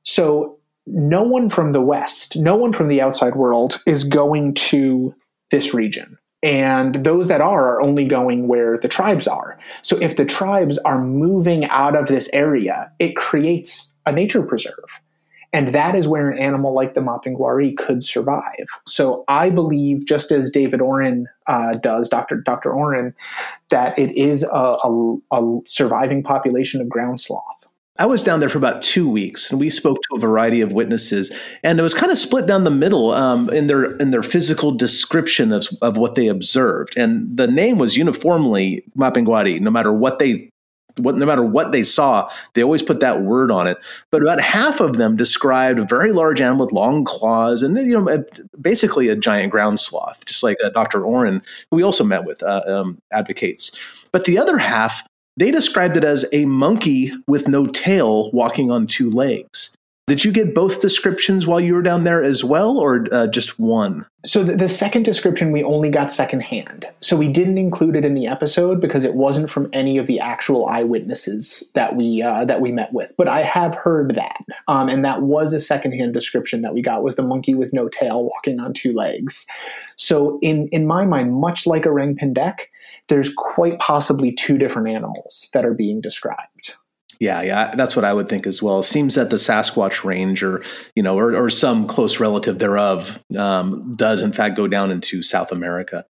So, 0.04 0.58
no 0.86 1.22
one 1.22 1.50
from 1.50 1.74
the 1.74 1.82
West, 1.82 2.38
no 2.38 2.56
one 2.56 2.72
from 2.72 2.88
the 2.88 3.02
outside 3.02 3.36
world 3.36 3.84
is 3.86 4.06
going 4.06 4.54
to 4.54 5.14
this 5.52 5.74
region. 5.74 6.18
And 6.42 7.04
those 7.04 7.28
that 7.28 7.42
are 7.42 7.68
are 7.68 7.82
only 7.82 8.06
going 8.06 8.48
where 8.48 8.78
the 8.78 8.88
tribes 8.88 9.28
are. 9.28 9.60
So, 9.82 9.98
if 10.02 10.16
the 10.16 10.26
tribes 10.26 10.78
are 10.80 11.04
moving 11.04 11.66
out 11.66 11.96
of 11.96 12.08
this 12.08 12.30
area, 12.32 12.92
it 13.00 13.16
creates 13.16 13.94
a 14.06 14.12
nature 14.12 14.44
preserve. 14.44 15.02
And 15.54 15.70
that 15.70 15.96
is 15.96 16.08
where 16.08 16.30
an 16.30 16.38
animal 16.38 16.74
like 16.74 16.94
the 16.94 17.02
Mapinguari 17.02 17.76
could 17.78 18.04
survive. 18.04 18.68
So 18.86 19.24
I 19.28 19.50
believe, 19.50 20.06
just 20.06 20.32
as 20.32 20.50
David 20.50 20.82
Oren 20.82 21.28
uh, 21.48 21.74
does, 21.74 22.10
Dr. 22.10 22.42
Dr. 22.42 22.72
Oren, 22.72 23.14
that 23.70 23.98
it 23.98 24.16
is 24.18 24.44
a, 24.44 24.48
a, 24.84 25.18
a 25.32 25.60
surviving 25.66 26.22
population 26.22 26.82
of 26.82 26.90
ground 26.90 27.20
sloth. 27.20 27.68
I 28.00 28.06
was 28.06 28.22
down 28.22 28.40
there 28.40 28.50
for 28.50 28.60
about 28.60 28.84
two 28.84 29.10
weeks, 29.10 29.50
and 29.50 29.60
we 29.60 29.72
spoke 29.72 29.98
to 30.10 30.18
a 30.18 30.20
variety 30.20 30.62
of 30.62 30.72
witnesses, 30.72 31.36
and 31.64 31.80
it 31.80 31.82
was 31.82 31.96
kind 31.96 32.12
of 32.12 32.20
split 32.20 32.46
down 32.46 32.64
the 32.64 32.70
middle 32.70 33.12
um, 33.12 33.50
in 33.50 33.66
their 33.68 33.96
in 33.96 34.12
their 34.12 34.22
physical 34.22 34.72
description 34.72 35.52
of, 35.52 35.68
of 35.82 35.98
what 35.98 36.14
they 36.14 36.28
observed. 36.28 36.96
And 36.96 37.36
the 37.36 37.48
name 37.48 37.80
was 37.80 37.98
uniformly 37.98 38.84
Mapinguari, 38.96 39.60
no 39.60 39.72
matter 39.72 39.92
what 39.92 40.20
they 40.20 40.52
what, 40.98 41.16
no 41.16 41.26
matter 41.26 41.44
what 41.44 41.72
they 41.72 41.84
saw, 41.84 42.30
they 42.54 42.64
always 42.64 42.82
put 42.82 43.00
that 43.00 43.22
word 43.22 43.52
on 43.52 43.68
it. 43.68 43.78
But 44.12 44.22
about 44.22 44.42
half 44.42 44.80
of 44.80 44.98
them 44.98 45.16
described 45.16 45.80
a 45.80 45.86
very 45.86 46.12
large 46.12 46.42
animal 46.42 46.66
with 46.66 46.74
long 46.74 47.04
claws 47.04 47.64
and 47.64 47.78
you 47.78 48.00
know 48.00 48.24
basically 48.60 49.10
a 49.10 49.16
giant 49.16 49.52
ground 49.52 49.80
sloth, 49.80 50.26
just 50.26 50.44
like 50.44 50.58
uh, 50.64 50.70
Dr. 50.70 51.06
Oren, 51.06 51.42
who 51.70 51.78
we 51.78 51.84
also 51.84 52.04
met 52.04 52.26
with, 52.26 52.42
uh, 52.44 52.62
um, 52.68 52.98
advocates. 53.12 53.72
But 54.12 54.26
the 54.26 54.38
other 54.38 54.58
half, 54.58 55.08
they 55.38 55.52
described 55.52 55.98
it 55.98 56.04
as 56.04 56.26
a 56.34 56.46
monkey 56.46 57.12
with 57.28 57.48
no 57.48 57.68
tail 57.68 58.32
walking 58.32 58.72
on 58.72 58.88
two 58.88 59.10
legs. 59.10 59.76
Did 60.08 60.24
you 60.24 60.32
get 60.32 60.56
both 60.56 60.80
descriptions 60.80 61.48
while 61.48 61.60
you 61.60 61.74
were 61.74 61.82
down 61.82 62.06
there 62.06 62.24
as 62.24 62.42
well, 62.42 62.78
or 62.78 63.08
uh, 63.12 63.28
just 63.28 63.60
one? 63.60 64.06
So 64.26 64.42
the, 64.42 64.56
the, 64.56 64.70
second 64.70 65.04
description 65.04 65.52
we 65.52 65.66
only 65.66 65.90
got 65.90 66.10
secondhand. 66.10 66.86
So 67.02 67.18
we 67.18 67.28
didn't 67.28 67.58
include 67.58 67.98
it 67.98 68.06
in 68.06 68.14
the 68.14 68.26
episode 68.26 68.80
because 68.80 69.04
it 69.04 69.16
wasn't 69.16 69.50
from 69.50 69.70
any 69.74 69.98
of 69.98 70.08
the 70.08 70.18
actual 70.22 70.66
eyewitnesses 70.68 71.62
that 71.74 71.98
we 71.98 72.22
uh, 72.22 72.46
that 72.46 72.62
we 72.62 72.72
met 72.72 72.94
with. 72.94 73.12
But 73.18 73.28
I 73.28 73.44
have 73.44 73.76
heard 73.76 74.16
that, 74.16 74.46
um, 74.70 74.88
and 74.88 75.04
that 75.04 75.24
was 75.24 75.52
a 75.52 75.60
secondhand 75.60 76.14
description 76.14 76.62
that 76.62 76.74
we 76.74 76.82
got 76.82 77.04
was 77.04 77.18
the 77.18 77.24
monkey 77.24 77.54
with 77.54 77.74
no 77.74 77.90
tail 77.90 78.24
walking 78.24 78.62
on 78.62 78.72
two 78.72 78.94
legs. 78.94 79.46
So 79.98 80.40
in 80.42 80.70
in 80.70 80.88
my 80.88 81.04
mind, 81.04 81.34
much 81.34 81.68
like 81.68 81.86
a 81.86 81.90
orang 81.90 82.16
pendek, 82.16 82.68
there's 83.10 83.34
quite 83.36 83.78
possibly 83.80 84.32
two 84.32 84.58
different 84.58 84.88
animals 84.88 85.50
that 85.52 85.66
are 85.66 85.74
being 85.74 86.00
described. 86.00 86.76
Yeah, 87.20 87.42
yeah, 87.42 87.74
that's 87.76 87.96
what 87.96 88.06
I 88.06 88.14
would 88.14 88.30
think 88.30 88.46
as 88.46 88.62
well. 88.62 88.80
It 88.80 88.84
seems 88.84 89.16
that 89.16 89.30
the 89.30 89.38
Sasquatch 89.38 90.04
range, 90.04 90.44
or 90.44 90.64
you 90.96 91.02
know, 91.02 91.18
or, 91.18 91.36
or 91.36 91.50
some 91.50 91.88
close 91.88 92.20
relative 92.20 92.60
thereof, 92.60 93.20
um, 93.38 93.96
does 93.96 94.22
in 94.22 94.32
fact 94.32 94.56
go 94.56 94.68
down 94.68 94.92
into 94.92 95.24
South 95.24 95.52
America. 95.52 96.06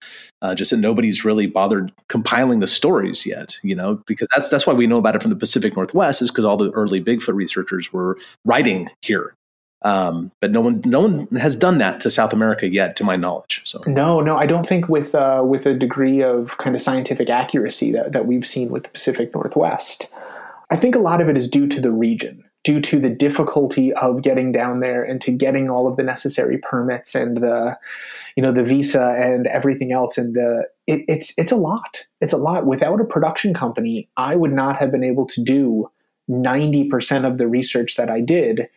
Uh, 0.41 0.53
just 0.53 0.71
that 0.71 0.77
nobody's 0.77 1.23
really 1.23 1.47
bothered 1.47 1.93
compiling 2.09 2.59
the 2.59 2.67
stories 2.67 3.25
yet, 3.25 3.57
you 3.63 3.75
know, 3.75 4.01
because 4.07 4.27
that's 4.35 4.49
that's 4.49 4.67
why 4.67 4.73
we 4.73 4.87
know 4.87 4.97
about 4.97 5.15
it 5.15 5.21
from 5.21 5.29
the 5.29 5.37
Pacific 5.37 5.75
Northwest 5.75 6.21
is 6.21 6.29
because 6.29 6.45
all 6.45 6.57
the 6.57 6.71
early 6.71 7.01
Bigfoot 7.01 7.33
researchers 7.33 7.93
were 7.93 8.17
writing 8.45 8.89
here. 9.01 9.35
Um, 9.83 10.31
but 10.39 10.51
no 10.51 10.61
one, 10.61 10.81
no 10.85 11.01
one 11.01 11.27
has 11.35 11.55
done 11.55 11.77
that 11.79 11.99
to 12.01 12.09
South 12.09 12.31
America 12.31 12.69
yet, 12.69 12.95
to 12.97 13.03
my 13.03 13.15
knowledge. 13.15 13.61
So 13.65 13.81
no, 13.85 14.21
no, 14.21 14.37
I 14.37 14.45
don't 14.45 14.67
think 14.67 14.87
with 14.87 15.13
uh, 15.13 15.43
with 15.45 15.65
a 15.65 15.73
degree 15.73 16.21
of 16.21 16.57
kind 16.57 16.75
of 16.75 16.81
scientific 16.81 17.29
accuracy 17.29 17.91
that, 17.91 18.13
that 18.13 18.25
we've 18.25 18.45
seen 18.45 18.69
with 18.69 18.83
the 18.83 18.89
Pacific 18.89 19.33
Northwest. 19.33 20.09
I 20.69 20.75
think 20.75 20.95
a 20.95 20.99
lot 20.99 21.21
of 21.21 21.29
it 21.29 21.37
is 21.37 21.49
due 21.49 21.67
to 21.67 21.81
the 21.81 21.91
region, 21.91 22.43
due 22.63 22.81
to 22.81 22.99
the 22.99 23.09
difficulty 23.09 23.93
of 23.93 24.21
getting 24.21 24.51
down 24.51 24.79
there 24.79 25.03
and 25.03 25.21
to 25.21 25.31
getting 25.31 25.69
all 25.69 25.87
of 25.87 25.97
the 25.97 26.03
necessary 26.03 26.57
permits 26.57 27.15
and 27.15 27.37
the, 27.37 27.77
you 28.35 28.43
know, 28.43 28.51
the 28.51 28.63
visa 28.63 29.15
and 29.17 29.47
everything 29.47 29.91
else. 29.91 30.17
And 30.17 30.35
the 30.35 30.65
it, 30.87 31.03
it's 31.07 31.33
it's 31.37 31.51
a 31.51 31.57
lot. 31.57 32.05
It's 32.21 32.33
a 32.33 32.37
lot. 32.37 32.65
Without 32.65 33.01
a 33.01 33.05
production 33.05 33.53
company, 33.53 34.09
I 34.17 34.35
would 34.35 34.53
not 34.53 34.77
have 34.77 34.91
been 34.91 35.03
able 35.03 35.27
to 35.27 35.41
do 35.41 35.89
ninety 36.27 36.87
percent 36.89 37.25
of 37.25 37.37
the 37.37 37.47
research 37.47 37.95
that 37.95 38.09
I 38.09 38.21
did 38.21 38.69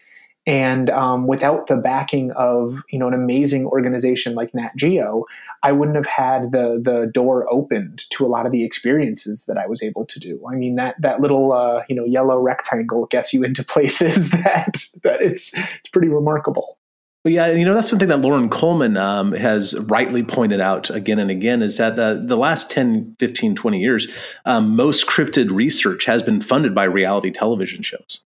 and 0.47 0.91
um, 0.91 1.27
without 1.27 1.67
the 1.67 1.77
backing 1.77 2.31
of 2.33 2.83
you 2.91 2.99
know 2.99 3.09
an 3.09 3.15
amazing 3.15 3.67
organization 3.67 4.35
like 4.35 4.55
Nat 4.55 4.71
Geo, 4.77 5.25
I 5.63 5.73
wouldn't 5.73 5.97
have 5.97 6.07
had 6.07 6.53
the 6.53 6.81
the 6.81 7.11
door 7.13 7.47
opened 7.53 8.09
to 8.11 8.25
a 8.25 8.29
lot 8.29 8.47
of 8.47 8.53
the 8.53 8.65
experiences 8.65 9.47
that 9.47 9.59
I 9.59 9.67
was 9.67 9.83
able 9.83 10.07
to 10.07 10.21
do. 10.21 10.41
I 10.49 10.55
mean 10.55 10.77
that 10.77 10.95
that 11.01 11.21
little 11.21 11.53
uh, 11.53 11.83
you 11.89 11.97
know 11.97 12.05
yellow 12.05 12.39
rectangle 12.39 13.07
gets 13.07 13.35
you 13.35 13.43
into 13.43 13.65
places 13.77 14.31
that 14.31 14.85
that 15.03 15.21
it's 15.21 15.57
it's 15.57 15.89
pretty 15.93 16.09
remarkable. 16.09 16.79
Well, 17.25 17.35
yeah, 17.35 17.49
you 17.49 17.65
know 17.65 17.75
that's 17.75 17.91
something 17.91 18.07
that 18.07 18.21
Loren 18.21 18.49
Coleman 18.49 18.97
um, 18.97 19.33
has 19.33 19.77
rightly 19.89 20.23
pointed 20.23 20.61
out 20.61 20.91
again 20.91 21.19
and 21.19 21.29
again 21.29 21.61
is 21.61 21.77
that 21.79 21.97
the 21.97 22.37
last 22.37 22.71
10, 22.71 23.17
15, 23.19 23.57
20 23.57 23.81
years, 23.81 24.07
um, 24.45 24.77
most 24.77 25.09
cryptid 25.09 25.51
research 25.51 26.05
has 26.05 26.23
been 26.23 26.41
funded 26.41 26.73
by 26.73 26.85
reality 26.85 27.33
television 27.33 27.83
shows, 27.83 28.21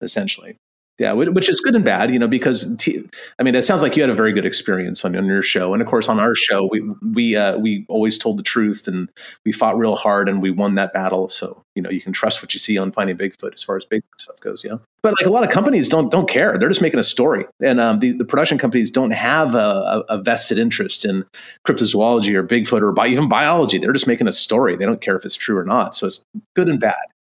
essentially. 0.00 0.58
Yeah, 0.98 1.14
which 1.14 1.48
is 1.48 1.58
good 1.60 1.74
and 1.74 1.84
bad, 1.84 2.12
you 2.12 2.18
know, 2.18 2.28
because 2.28 2.76
t- 2.76 3.02
I 3.38 3.42
mean, 3.42 3.54
it 3.54 3.62
sounds 3.62 3.82
like 3.82 3.96
you 3.96 4.02
had 4.02 4.10
a 4.10 4.14
very 4.14 4.32
good 4.32 4.44
experience 4.44 5.04
on, 5.06 5.16
on 5.16 5.24
your 5.24 5.42
show, 5.42 5.72
and 5.72 5.80
of 5.80 5.88
course, 5.88 6.06
on 6.06 6.20
our 6.20 6.34
show, 6.34 6.68
we 6.70 6.82
we 7.14 7.34
uh, 7.34 7.56
we 7.58 7.86
always 7.88 8.18
told 8.18 8.38
the 8.38 8.42
truth, 8.42 8.86
and 8.86 9.10
we 9.46 9.52
fought 9.52 9.78
real 9.78 9.96
hard, 9.96 10.28
and 10.28 10.42
we 10.42 10.50
won 10.50 10.74
that 10.74 10.92
battle. 10.92 11.30
So 11.30 11.64
you 11.74 11.82
know, 11.82 11.88
you 11.88 12.02
can 12.02 12.12
trust 12.12 12.42
what 12.42 12.52
you 12.52 12.60
see 12.60 12.76
on 12.76 12.92
Finding 12.92 13.16
Bigfoot 13.16 13.54
as 13.54 13.62
far 13.62 13.78
as 13.78 13.86
Bigfoot 13.86 14.02
stuff 14.18 14.38
goes. 14.40 14.62
Yeah, 14.62 14.76
but 15.02 15.14
like 15.18 15.26
a 15.26 15.30
lot 15.30 15.42
of 15.44 15.50
companies 15.50 15.88
don't 15.88 16.10
don't 16.10 16.28
care; 16.28 16.58
they're 16.58 16.68
just 16.68 16.82
making 16.82 17.00
a 17.00 17.04
story, 17.04 17.46
and 17.62 17.80
um, 17.80 18.00
the 18.00 18.12
the 18.12 18.26
production 18.26 18.58
companies 18.58 18.90
don't 18.90 19.12
have 19.12 19.54
a, 19.54 20.04
a, 20.10 20.18
vested 20.18 20.58
interest 20.58 21.06
in 21.06 21.24
cryptozoology 21.66 22.34
or 22.34 22.44
Bigfoot 22.46 22.82
or 22.82 22.92
bi- 22.92 23.08
even 23.08 23.30
biology. 23.30 23.78
They're 23.78 23.94
just 23.94 24.06
making 24.06 24.28
a 24.28 24.32
story. 24.32 24.76
They 24.76 24.84
don't 24.84 25.00
care 25.00 25.16
if 25.16 25.24
it's 25.24 25.36
true 25.36 25.56
or 25.56 25.64
not. 25.64 25.96
So 25.96 26.06
it's 26.06 26.22
good 26.54 26.68
and 26.68 26.78
bad 26.78 26.94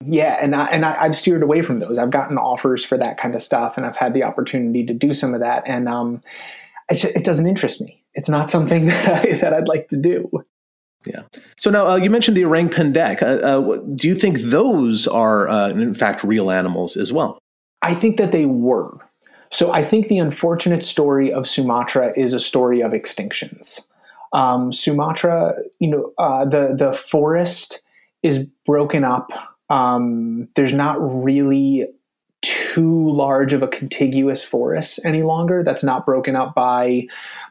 yeah 0.07 0.39
and 0.41 0.55
I, 0.55 0.67
and 0.67 0.85
I, 0.85 1.05
have 1.05 1.17
steered 1.17 1.43
away 1.43 1.63
from 1.63 1.79
those. 1.79 1.99
I've 1.99 2.11
gotten 2.11 2.39
offers 2.39 2.85
for 2.85 2.99
that 2.99 3.19
kind 3.19 3.35
of 3.35 3.43
stuff 3.43 3.77
and 3.77 3.87
i've 3.87 3.97
had 3.97 4.15
the 4.15 4.23
opportunity 4.23 4.85
to 4.87 4.95
do 4.95 5.13
some 5.13 5.35
of 5.35 5.41
that 5.41 5.63
and 5.67 5.89
um, 5.89 6.21
it, 6.91 7.05
it 7.05 7.25
doesn't 7.25 7.47
interest 7.47 7.81
me. 7.81 8.03
It's 8.15 8.29
not 8.29 8.51
something 8.51 8.87
that, 8.87 9.09
I, 9.27 9.37
that 9.39 9.55
i'd 9.55 9.69
like 9.69 9.89
to 9.89 10.01
do. 10.01 10.31
Yeah. 11.07 11.23
So 11.59 11.71
now 11.71 11.87
uh, 11.87 11.97
you 11.97 12.09
mentioned 12.09 12.37
the 12.37 12.45
orang 12.45 12.69
pendek 12.69 13.23
uh, 13.23 13.27
uh, 13.27 13.77
do 13.95 14.09
you 14.09 14.15
think 14.15 14.41
those 14.41 15.07
are 15.07 15.49
uh, 15.49 15.71
in 15.71 15.95
fact 15.95 16.25
real 16.25 16.51
animals 16.51 16.97
as 16.97 17.13
well? 17.13 17.39
I 17.83 17.95
think 17.95 18.17
that 18.17 18.33
they 18.33 18.47
were. 18.47 18.99
So 19.51 19.73
i 19.73 19.85
think 19.85 20.09
the 20.09 20.19
unfortunate 20.19 20.85
story 20.85 21.33
of 21.33 21.47
sumatra 21.47 22.13
is 22.17 22.33
a 22.33 22.41
story 22.41 22.81
of 22.81 22.93
extinctions. 22.93 23.87
Um, 24.33 24.73
sumatra 24.73 25.55
you 25.79 25.89
know 25.89 26.13
uh, 26.19 26.45
the 26.45 26.75
the 26.77 26.93
forest 26.93 27.83
is 28.25 28.47
broken 28.65 29.05
up 29.05 29.54
um, 29.71 30.49
there's 30.55 30.75
not 30.75 30.97
really 31.01 31.87
too 32.43 33.11
large 33.11 33.55
of 33.55 33.63
a 33.63 33.69
contiguous 33.69 34.45
forest 34.45 35.01
any 35.05 35.23
longer 35.23 35.63
that's 35.63 35.83
not 35.83 36.05
broken 36.05 36.37
up 36.37 36.55
by 36.55 37.07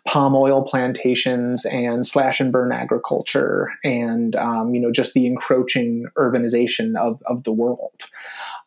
palm 0.06 0.36
oil 0.36 0.62
plantations 0.62 1.66
and 1.66 2.06
slash 2.06 2.40
and 2.40 2.52
burn 2.52 2.72
agriculture 2.72 3.70
and 3.84 4.36
um, 4.36 4.76
you 4.76 4.82
know 4.82 4.92
just 4.92 5.16
the 5.16 5.26
encroaching 5.26 6.06
urbanization 6.18 6.96
of, 6.96 7.24
of 7.26 7.44
the 7.44 7.52
world. 7.52 8.04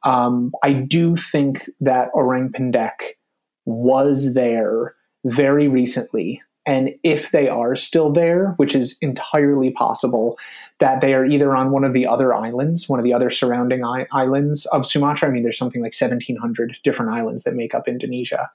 Um, 0.02 0.52
i 0.62 0.72
do 0.72 1.16
think 1.16 1.70
that 1.80 2.10
orang 2.12 2.50
pendek 2.50 3.16
was 3.64 4.34
there 4.34 4.94
very 5.24 5.68
recently 5.68 6.42
and 6.66 6.92
if 7.04 7.30
they 7.30 7.48
are 7.48 7.76
still 7.76 8.12
there, 8.12 8.54
which 8.56 8.74
is 8.74 8.98
entirely 9.00 9.70
possible, 9.70 10.36
that 10.78 11.00
they 11.00 11.14
are 11.14 11.24
either 11.24 11.56
on 11.56 11.70
one 11.70 11.84
of 11.84 11.92
the 11.92 12.06
other 12.06 12.34
islands, 12.34 12.88
one 12.88 12.98
of 12.98 13.04
the 13.04 13.14
other 13.14 13.30
surrounding 13.30 13.84
I- 13.84 14.06
islands 14.12 14.66
of 14.66 14.86
Sumatra. 14.86 15.28
I 15.28 15.32
mean, 15.32 15.42
there's 15.42 15.58
something 15.58 15.82
like 15.82 15.94
1,700 15.98 16.76
different 16.82 17.12
islands 17.12 17.44
that 17.44 17.54
make 17.54 17.74
up 17.74 17.88
Indonesia. 17.88 18.50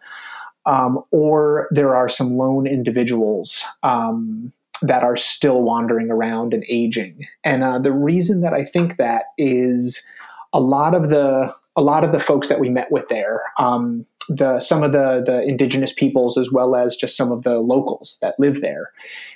Um, 0.66 1.04
or 1.10 1.68
there 1.72 1.96
are 1.96 2.08
some 2.08 2.38
lone 2.38 2.68
individuals 2.68 3.64
um, 3.82 4.54
that 4.84 5.04
are 5.04 5.18
still 5.18 5.64
wandering 5.64 6.12
around 6.12 6.54
and 6.54 6.64
aging. 6.70 7.26
And 7.44 7.64
uh, 7.64 7.80
the 7.80 7.92
reason 7.92 8.42
that 8.42 8.54
I 8.54 8.66
think 8.66 8.98
that 8.98 9.26
is 9.38 10.06
a 10.54 10.60
lot 10.60 10.94
of 10.94 11.10
the 11.10 11.56
a 11.78 11.82
lot 11.82 12.04
of 12.04 12.12
the 12.12 12.20
folks 12.20 12.50
that 12.50 12.60
we 12.60 12.70
met 12.70 12.92
with 12.92 13.08
there, 13.08 13.42
um, 13.58 14.06
the 14.38 14.60
some 14.60 14.84
of 14.84 14.92
the 14.92 15.24
the 15.26 15.42
indigenous 15.44 15.94
peoples 15.94 16.38
as 16.38 16.52
well 16.52 16.76
as 16.76 16.96
just 16.96 17.18
some 17.18 17.32
of 17.32 17.44
the 17.44 17.60
locals 17.60 18.18
that 18.22 18.40
live 18.40 18.62
there. 18.62 18.92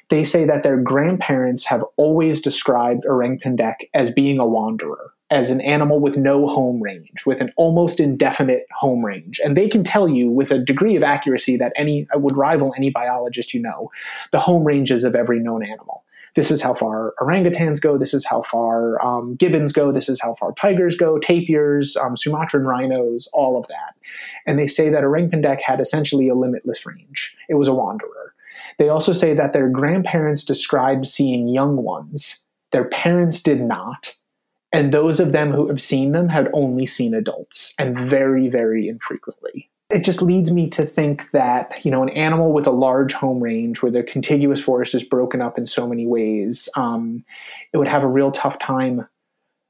They 0.09 0.23
say 0.23 0.45
that 0.45 0.63
their 0.63 0.77
grandparents 0.77 1.65
have 1.65 1.83
always 1.97 2.41
described 2.41 3.05
orang 3.05 3.39
pendek 3.39 3.89
as 3.93 4.11
being 4.11 4.39
a 4.39 4.45
wanderer 4.45 5.11
as 5.31 5.49
an 5.49 5.59
animal 5.61 5.99
with 5.99 6.17
no 6.17 6.47
home 6.47 6.81
range 6.81 7.25
with 7.25 7.41
an 7.41 7.51
almost 7.57 7.99
indefinite 7.99 8.67
home 8.71 9.03
range. 9.03 9.41
And 9.43 9.57
they 9.57 9.67
can 9.67 9.83
tell 9.83 10.07
you 10.07 10.29
with 10.29 10.51
a 10.51 10.59
degree 10.59 10.95
of 10.95 11.03
accuracy 11.03 11.57
that 11.57 11.73
any 11.75 12.07
would 12.13 12.37
rival 12.37 12.73
any 12.77 12.91
biologist 12.91 13.53
you 13.53 13.61
know 13.61 13.89
the 14.31 14.39
home 14.39 14.63
ranges 14.63 15.03
of 15.03 15.15
every 15.15 15.39
known 15.39 15.63
animal 15.65 16.04
this 16.35 16.51
is 16.51 16.61
how 16.61 16.73
far 16.73 17.13
orangutans 17.19 17.81
go, 17.81 17.97
this 17.97 18.13
is 18.13 18.25
how 18.25 18.41
far 18.43 19.03
um, 19.03 19.35
gibbons 19.35 19.71
go, 19.71 19.91
this 19.91 20.09
is 20.09 20.21
how 20.21 20.35
far 20.35 20.51
tigers 20.53 20.95
go, 20.95 21.17
tapirs, 21.17 21.95
um, 21.97 22.15
Sumatran 22.15 22.65
rhinos, 22.65 23.27
all 23.33 23.57
of 23.57 23.67
that. 23.67 23.95
And 24.45 24.59
they 24.59 24.67
say 24.67 24.89
that 24.89 25.03
orang 25.03 25.29
pendek 25.29 25.61
had 25.61 25.79
essentially 25.79 26.27
a 26.27 26.35
limitless 26.35 26.85
range. 26.85 27.35
It 27.49 27.55
was 27.55 27.67
a 27.67 27.73
wanderer. 27.73 28.33
They 28.77 28.89
also 28.89 29.13
say 29.13 29.33
that 29.33 29.53
their 29.53 29.69
grandparents 29.69 30.43
described 30.43 31.07
seeing 31.07 31.47
young 31.47 31.77
ones. 31.77 32.43
Their 32.71 32.85
parents 32.85 33.41
did 33.41 33.61
not. 33.61 34.15
And 34.73 34.93
those 34.93 35.21
of 35.21 35.31
them 35.31 35.51
who 35.51 35.69
have 35.69 35.81
seen 35.81 36.11
them 36.11 36.27
had 36.27 36.49
only 36.51 36.85
seen 36.85 37.13
adults, 37.13 37.73
and 37.79 37.97
very, 37.97 38.49
very 38.49 38.89
infrequently 38.89 39.69
it 39.95 40.03
just 40.03 40.21
leads 40.21 40.51
me 40.51 40.69
to 40.69 40.85
think 40.85 41.31
that 41.31 41.79
you 41.85 41.89
know 41.89 42.03
an 42.03 42.09
animal 42.09 42.51
with 42.51 42.67
a 42.67 42.71
large 42.71 43.13
home 43.13 43.41
range 43.41 43.81
where 43.81 43.91
the 43.91 44.03
contiguous 44.03 44.61
forest 44.61 44.93
is 44.93 45.05
broken 45.05 45.41
up 45.41 45.57
in 45.57 45.65
so 45.65 45.87
many 45.87 46.05
ways 46.05 46.67
um, 46.75 47.23
it 47.71 47.77
would 47.77 47.87
have 47.87 48.03
a 48.03 48.07
real 48.07 48.29
tough 48.29 48.59
time 48.59 49.07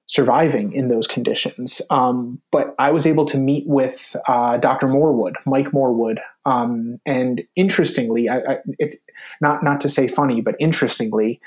surviving 0.07 0.71
in 0.71 0.87
those 0.87 1.07
conditions. 1.07 1.81
Um, 1.89 2.41
but 2.51 2.73
i 2.79 2.89
was 2.89 3.05
able 3.05 3.25
to 3.25 3.37
meet 3.37 3.67
with 3.67 4.15
uh, 4.27 4.57
dr 4.57 4.87
morwood 4.87 5.35
mike 5.45 5.71
morwood 5.71 6.19
um, 6.45 6.99
and 7.05 7.43
interestingly 7.55 8.27
I, 8.27 8.37
I, 8.39 8.57
it's 8.79 8.97
not 9.41 9.63
not 9.63 9.79
to 9.81 9.89
say 9.89 10.07
funny 10.07 10.41
but 10.41 10.55
interestingly 10.59 11.39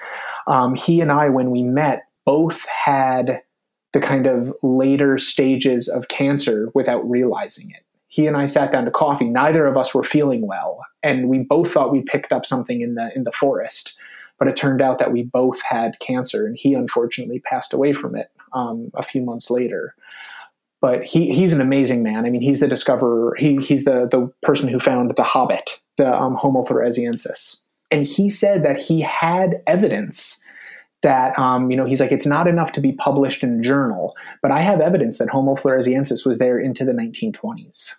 um, 0.46 0.76
he 0.76 1.00
and 1.00 1.10
i 1.10 1.28
when 1.28 1.50
we 1.50 1.64
met 1.64 2.04
both 2.24 2.64
had 2.66 3.42
the 3.92 4.00
kind 4.00 4.26
of 4.26 4.54
later 4.62 5.18
stages 5.18 5.88
of 5.88 6.08
cancer 6.08 6.70
without 6.74 7.08
realizing 7.08 7.70
it 7.70 7.82
he 8.08 8.26
and 8.26 8.36
I 8.36 8.46
sat 8.46 8.72
down 8.72 8.86
to 8.86 8.90
coffee. 8.90 9.26
Neither 9.28 9.66
of 9.66 9.76
us 9.76 9.94
were 9.94 10.02
feeling 10.02 10.46
well, 10.46 10.84
and 11.02 11.28
we 11.28 11.38
both 11.38 11.70
thought 11.70 11.92
we 11.92 12.02
picked 12.02 12.32
up 12.32 12.44
something 12.44 12.80
in 12.80 12.94
the 12.94 13.10
in 13.14 13.24
the 13.24 13.32
forest. 13.32 13.96
But 14.38 14.48
it 14.48 14.56
turned 14.56 14.80
out 14.80 14.98
that 14.98 15.12
we 15.12 15.24
both 15.24 15.60
had 15.62 15.98
cancer, 16.00 16.46
and 16.46 16.56
he 16.56 16.74
unfortunately 16.74 17.40
passed 17.40 17.72
away 17.72 17.92
from 17.92 18.14
it 18.14 18.30
um, 18.52 18.90
a 18.94 19.02
few 19.02 19.20
months 19.20 19.50
later. 19.50 19.94
But 20.80 21.04
he 21.04 21.32
he's 21.32 21.52
an 21.52 21.60
amazing 21.60 22.02
man. 22.02 22.24
I 22.24 22.30
mean, 22.30 22.40
he's 22.40 22.60
the 22.60 22.68
discoverer. 22.68 23.34
He 23.38 23.56
he's 23.56 23.84
the 23.84 24.08
the 24.08 24.32
person 24.42 24.68
who 24.68 24.80
found 24.80 25.14
the 25.14 25.22
Hobbit, 25.22 25.80
the 25.96 26.14
um, 26.14 26.34
Homo 26.34 26.64
floresiensis, 26.64 27.60
and 27.90 28.04
he 28.04 28.30
said 28.30 28.62
that 28.64 28.80
he 28.80 29.00
had 29.00 29.62
evidence 29.66 30.42
that 31.02 31.38
um, 31.38 31.70
you 31.70 31.76
know 31.76 31.84
he's 31.84 32.00
like 32.00 32.12
it's 32.12 32.26
not 32.26 32.46
enough 32.48 32.72
to 32.72 32.80
be 32.80 32.92
published 32.92 33.42
in 33.42 33.60
a 33.60 33.62
journal 33.62 34.16
but 34.42 34.50
i 34.50 34.60
have 34.60 34.80
evidence 34.80 35.18
that 35.18 35.28
homo 35.28 35.54
floresiensis 35.54 36.26
was 36.26 36.38
there 36.38 36.58
into 36.58 36.84
the 36.84 36.92
1920s 36.92 37.94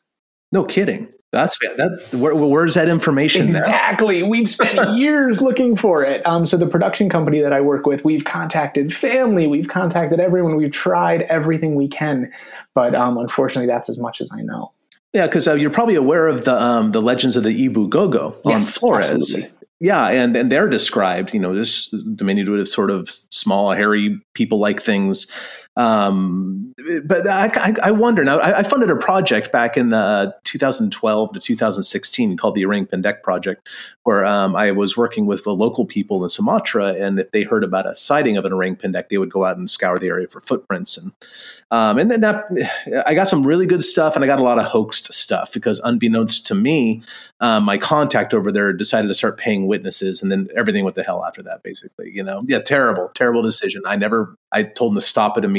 no 0.51 0.63
kidding 0.63 1.11
that's 1.31 1.57
that 1.59 2.17
where, 2.19 2.35
where's 2.35 2.73
that 2.73 2.89
information 2.89 3.47
exactly 3.47 4.21
now? 4.21 4.27
we've 4.27 4.49
spent 4.49 4.89
years 4.97 5.41
looking 5.41 5.75
for 5.75 6.03
it 6.03 6.25
um, 6.25 6.45
so 6.45 6.57
the 6.57 6.67
production 6.67 7.09
company 7.09 7.39
that 7.39 7.53
i 7.53 7.61
work 7.61 7.85
with 7.85 8.03
we've 8.03 8.25
contacted 8.25 8.93
family 8.93 9.47
we've 9.47 9.69
contacted 9.69 10.19
everyone 10.19 10.55
we've 10.55 10.71
tried 10.71 11.21
everything 11.23 11.75
we 11.75 11.87
can 11.87 12.31
but 12.73 12.95
um, 12.95 13.17
unfortunately 13.17 13.67
that's 13.67 13.89
as 13.89 13.99
much 13.99 14.21
as 14.21 14.31
i 14.33 14.41
know 14.41 14.71
yeah, 15.11 15.25
because 15.25 15.47
uh, 15.47 15.55
you're 15.55 15.71
probably 15.71 15.95
aware 15.95 16.27
of 16.27 16.45
the 16.45 16.53
um, 16.53 16.91
the 16.91 17.01
legends 17.01 17.35
of 17.35 17.43
the 17.43 17.65
Ebu 17.65 17.87
Gogo 17.87 18.35
on 18.45 18.51
yes, 18.51 18.77
Flores. 18.77 19.09
Absolutely. 19.09 19.49
Yeah, 19.81 20.07
and 20.09 20.35
and 20.35 20.51
they're 20.51 20.67
described, 20.67 21.33
you 21.33 21.39
know, 21.39 21.55
this 21.55 21.87
diminutive 22.15 22.67
sort 22.67 22.91
of 22.91 23.09
small, 23.09 23.71
hairy 23.71 24.19
people-like 24.33 24.81
things. 24.81 25.27
Um, 25.75 26.73
but 27.05 27.27
I, 27.27 27.73
I, 27.83 27.91
wonder 27.91 28.23
now. 28.23 28.39
I, 28.41 28.63
funded 28.63 28.89
a 28.89 28.97
project 28.97 29.51
back 29.51 29.77
in 29.77 29.89
the 29.89 30.35
2012 30.43 31.33
to 31.33 31.39
2016 31.39 32.37
called 32.37 32.55
the 32.55 32.65
Orang 32.65 32.85
Pendek 32.85 33.21
Project, 33.23 33.69
where 34.03 34.25
um, 34.25 34.55
I 34.55 34.71
was 34.71 34.97
working 34.97 35.25
with 35.25 35.43
the 35.45 35.55
local 35.55 35.85
people 35.85 36.23
in 36.23 36.29
Sumatra, 36.29 36.93
and 36.93 37.19
if 37.19 37.31
they 37.31 37.43
heard 37.43 37.63
about 37.63 37.85
a 37.85 37.95
sighting 37.95 38.35
of 38.35 38.43
an 38.45 38.51
Orang 38.51 38.75
Pendek, 38.75 39.09
they 39.09 39.17
would 39.17 39.31
go 39.31 39.45
out 39.45 39.57
and 39.57 39.69
scour 39.69 39.97
the 39.97 40.07
area 40.07 40.27
for 40.27 40.41
footprints 40.41 40.97
and 40.97 41.13
um, 41.71 41.99
and 41.99 42.09
then 42.09 42.21
that 42.21 42.47
I 43.05 43.13
got 43.13 43.27
some 43.27 43.45
really 43.45 43.67
good 43.67 43.83
stuff, 43.83 44.15
and 44.15 44.25
I 44.25 44.27
got 44.27 44.39
a 44.39 44.43
lot 44.43 44.57
of 44.57 44.65
hoaxed 44.65 45.13
stuff 45.13 45.53
because, 45.53 45.79
unbeknownst 45.79 46.47
to 46.47 46.55
me, 46.55 47.03
um, 47.41 47.63
my 47.63 47.77
contact 47.77 48.33
over 48.33 48.51
there 48.51 48.73
decided 48.73 49.07
to 49.07 49.13
start 49.13 49.37
paying 49.37 49.67
witnesses, 49.67 50.21
and 50.21 50.31
then 50.31 50.47
everything 50.55 50.83
went 50.83 50.95
to 50.95 51.03
hell 51.03 51.23
after 51.23 51.43
that. 51.43 51.61
Basically, 51.61 52.09
you 52.11 52.23
know, 52.23 52.41
yeah, 52.45 52.59
terrible, 52.59 53.11
terrible 53.13 53.43
decision. 53.43 53.83
I 53.85 53.97
never, 53.97 54.35
I 54.51 54.63
told 54.63 54.93
them 54.93 54.95
to 54.99 55.05
stop 55.05 55.37
it 55.37 55.45
immediately, 55.45 55.58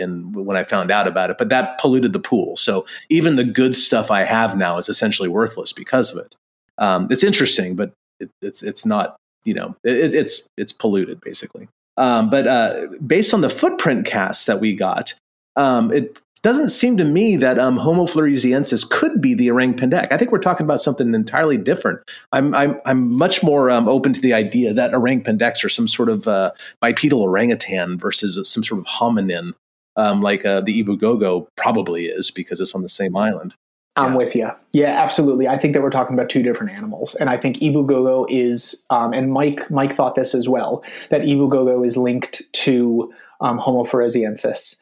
and 0.00 0.34
when 0.34 0.56
I 0.56 0.64
found 0.64 0.90
out 0.90 1.06
about 1.06 1.30
it, 1.30 1.38
but 1.38 1.48
that 1.48 1.78
polluted 1.78 2.12
the 2.12 2.18
pool. 2.18 2.56
So 2.56 2.86
even 3.08 3.36
the 3.36 3.44
good 3.44 3.74
stuff 3.74 4.10
I 4.10 4.24
have 4.24 4.56
now 4.56 4.78
is 4.78 4.88
essentially 4.88 5.28
worthless 5.28 5.72
because 5.72 6.12
of 6.14 6.24
it. 6.24 6.34
Um, 6.78 7.08
it's 7.10 7.24
interesting, 7.24 7.76
but 7.76 7.92
it, 8.20 8.30
it's 8.42 8.62
it's 8.62 8.84
not, 8.84 9.16
you 9.44 9.54
know, 9.54 9.76
it, 9.84 10.14
it's 10.14 10.48
it's 10.56 10.72
polluted 10.72 11.20
basically. 11.20 11.68
Um, 11.96 12.28
but 12.28 12.46
uh, 12.46 12.86
based 13.06 13.32
on 13.32 13.40
the 13.40 13.48
footprint 13.48 14.06
casts 14.06 14.46
that 14.46 14.60
we 14.60 14.74
got, 14.76 15.14
um, 15.56 15.92
it 15.92 16.20
doesn't 16.46 16.68
seem 16.68 16.96
to 16.96 17.04
me 17.04 17.34
that 17.34 17.58
um, 17.58 17.76
Homo 17.76 18.04
floresiensis 18.04 18.88
could 18.88 19.20
be 19.20 19.34
the 19.34 19.50
orang 19.50 19.74
pendek. 19.74 20.12
I 20.12 20.16
think 20.16 20.30
we're 20.30 20.38
talking 20.38 20.62
about 20.62 20.80
something 20.80 21.12
entirely 21.12 21.56
different. 21.56 22.08
I'm 22.30 22.54
I'm, 22.54 22.80
I'm 22.86 23.12
much 23.12 23.42
more 23.42 23.68
um, 23.68 23.88
open 23.88 24.12
to 24.12 24.20
the 24.20 24.32
idea 24.32 24.72
that 24.72 24.94
orang 24.94 25.24
pendeks 25.24 25.64
are 25.64 25.68
some 25.68 25.88
sort 25.88 26.08
of 26.08 26.28
uh, 26.28 26.52
bipedal 26.80 27.20
orangutan 27.20 27.98
versus 27.98 28.48
some 28.48 28.62
sort 28.62 28.78
of 28.78 28.86
hominin, 28.86 29.54
um, 29.96 30.22
like 30.22 30.46
uh, 30.46 30.60
the 30.60 30.78
Ebu 30.78 30.96
Gogo 30.96 31.48
probably 31.56 32.06
is 32.06 32.30
because 32.30 32.60
it's 32.60 32.76
on 32.76 32.82
the 32.82 32.88
same 32.88 33.16
island. 33.16 33.56
I'm 33.96 34.12
yeah. 34.12 34.16
with 34.16 34.36
you. 34.36 34.50
Yeah, 34.72 35.02
absolutely. 35.02 35.48
I 35.48 35.58
think 35.58 35.74
that 35.74 35.82
we're 35.82 35.90
talking 35.90 36.14
about 36.14 36.30
two 36.30 36.44
different 36.44 36.70
animals, 36.70 37.16
and 37.16 37.28
I 37.28 37.38
think 37.38 37.60
Ebu 37.60 37.88
Gogo 37.88 38.24
is, 38.28 38.84
um, 38.90 39.12
and 39.12 39.32
Mike 39.32 39.68
Mike 39.68 39.96
thought 39.96 40.14
this 40.14 40.32
as 40.32 40.48
well 40.48 40.84
that 41.10 41.22
Ebu 41.22 41.48
Gogo 41.48 41.82
is 41.82 41.96
linked 41.96 42.40
to 42.52 43.12
um, 43.40 43.58
Homo 43.58 43.82
floresiensis, 43.82 44.78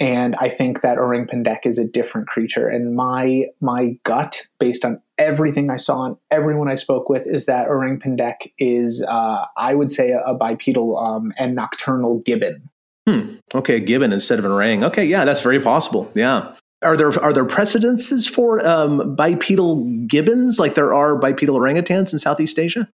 and 0.00 0.34
I 0.40 0.48
think 0.48 0.80
that 0.80 0.98
Orang 0.98 1.26
Pendek 1.26 1.64
is 1.64 1.78
a 1.78 1.86
different 1.86 2.26
creature. 2.26 2.68
And 2.68 2.94
my 2.94 3.46
my 3.60 3.96
gut, 4.04 4.46
based 4.58 4.84
on 4.84 5.00
everything 5.18 5.70
I 5.70 5.76
saw 5.76 6.04
and 6.04 6.16
everyone 6.30 6.68
I 6.68 6.74
spoke 6.74 7.08
with, 7.08 7.26
is 7.26 7.46
that 7.46 7.68
Orang 7.68 8.00
Pendek 8.00 8.52
is, 8.58 9.04
uh, 9.08 9.46
I 9.56 9.74
would 9.74 9.90
say, 9.90 10.10
a, 10.10 10.20
a 10.20 10.34
bipedal 10.34 10.98
um, 10.98 11.32
and 11.38 11.54
nocturnal 11.54 12.20
gibbon. 12.20 12.68
Hmm. 13.06 13.34
Okay, 13.54 13.76
a 13.76 13.80
gibbon 13.80 14.12
instead 14.12 14.38
of 14.38 14.44
an 14.44 14.50
orang. 14.50 14.82
Okay, 14.82 15.04
yeah, 15.04 15.24
that's 15.24 15.42
very 15.42 15.60
possible. 15.60 16.10
Yeah. 16.14 16.54
Are 16.82 16.96
there 16.96 17.18
are 17.22 17.32
there 17.32 17.44
precedences 17.44 18.26
for 18.26 18.66
um, 18.66 19.14
bipedal 19.14 19.84
gibbons 20.06 20.58
like 20.58 20.74
there 20.74 20.92
are 20.92 21.16
bipedal 21.16 21.58
orangutans 21.58 22.12
in 22.12 22.18
Southeast 22.18 22.58
Asia? 22.58 22.88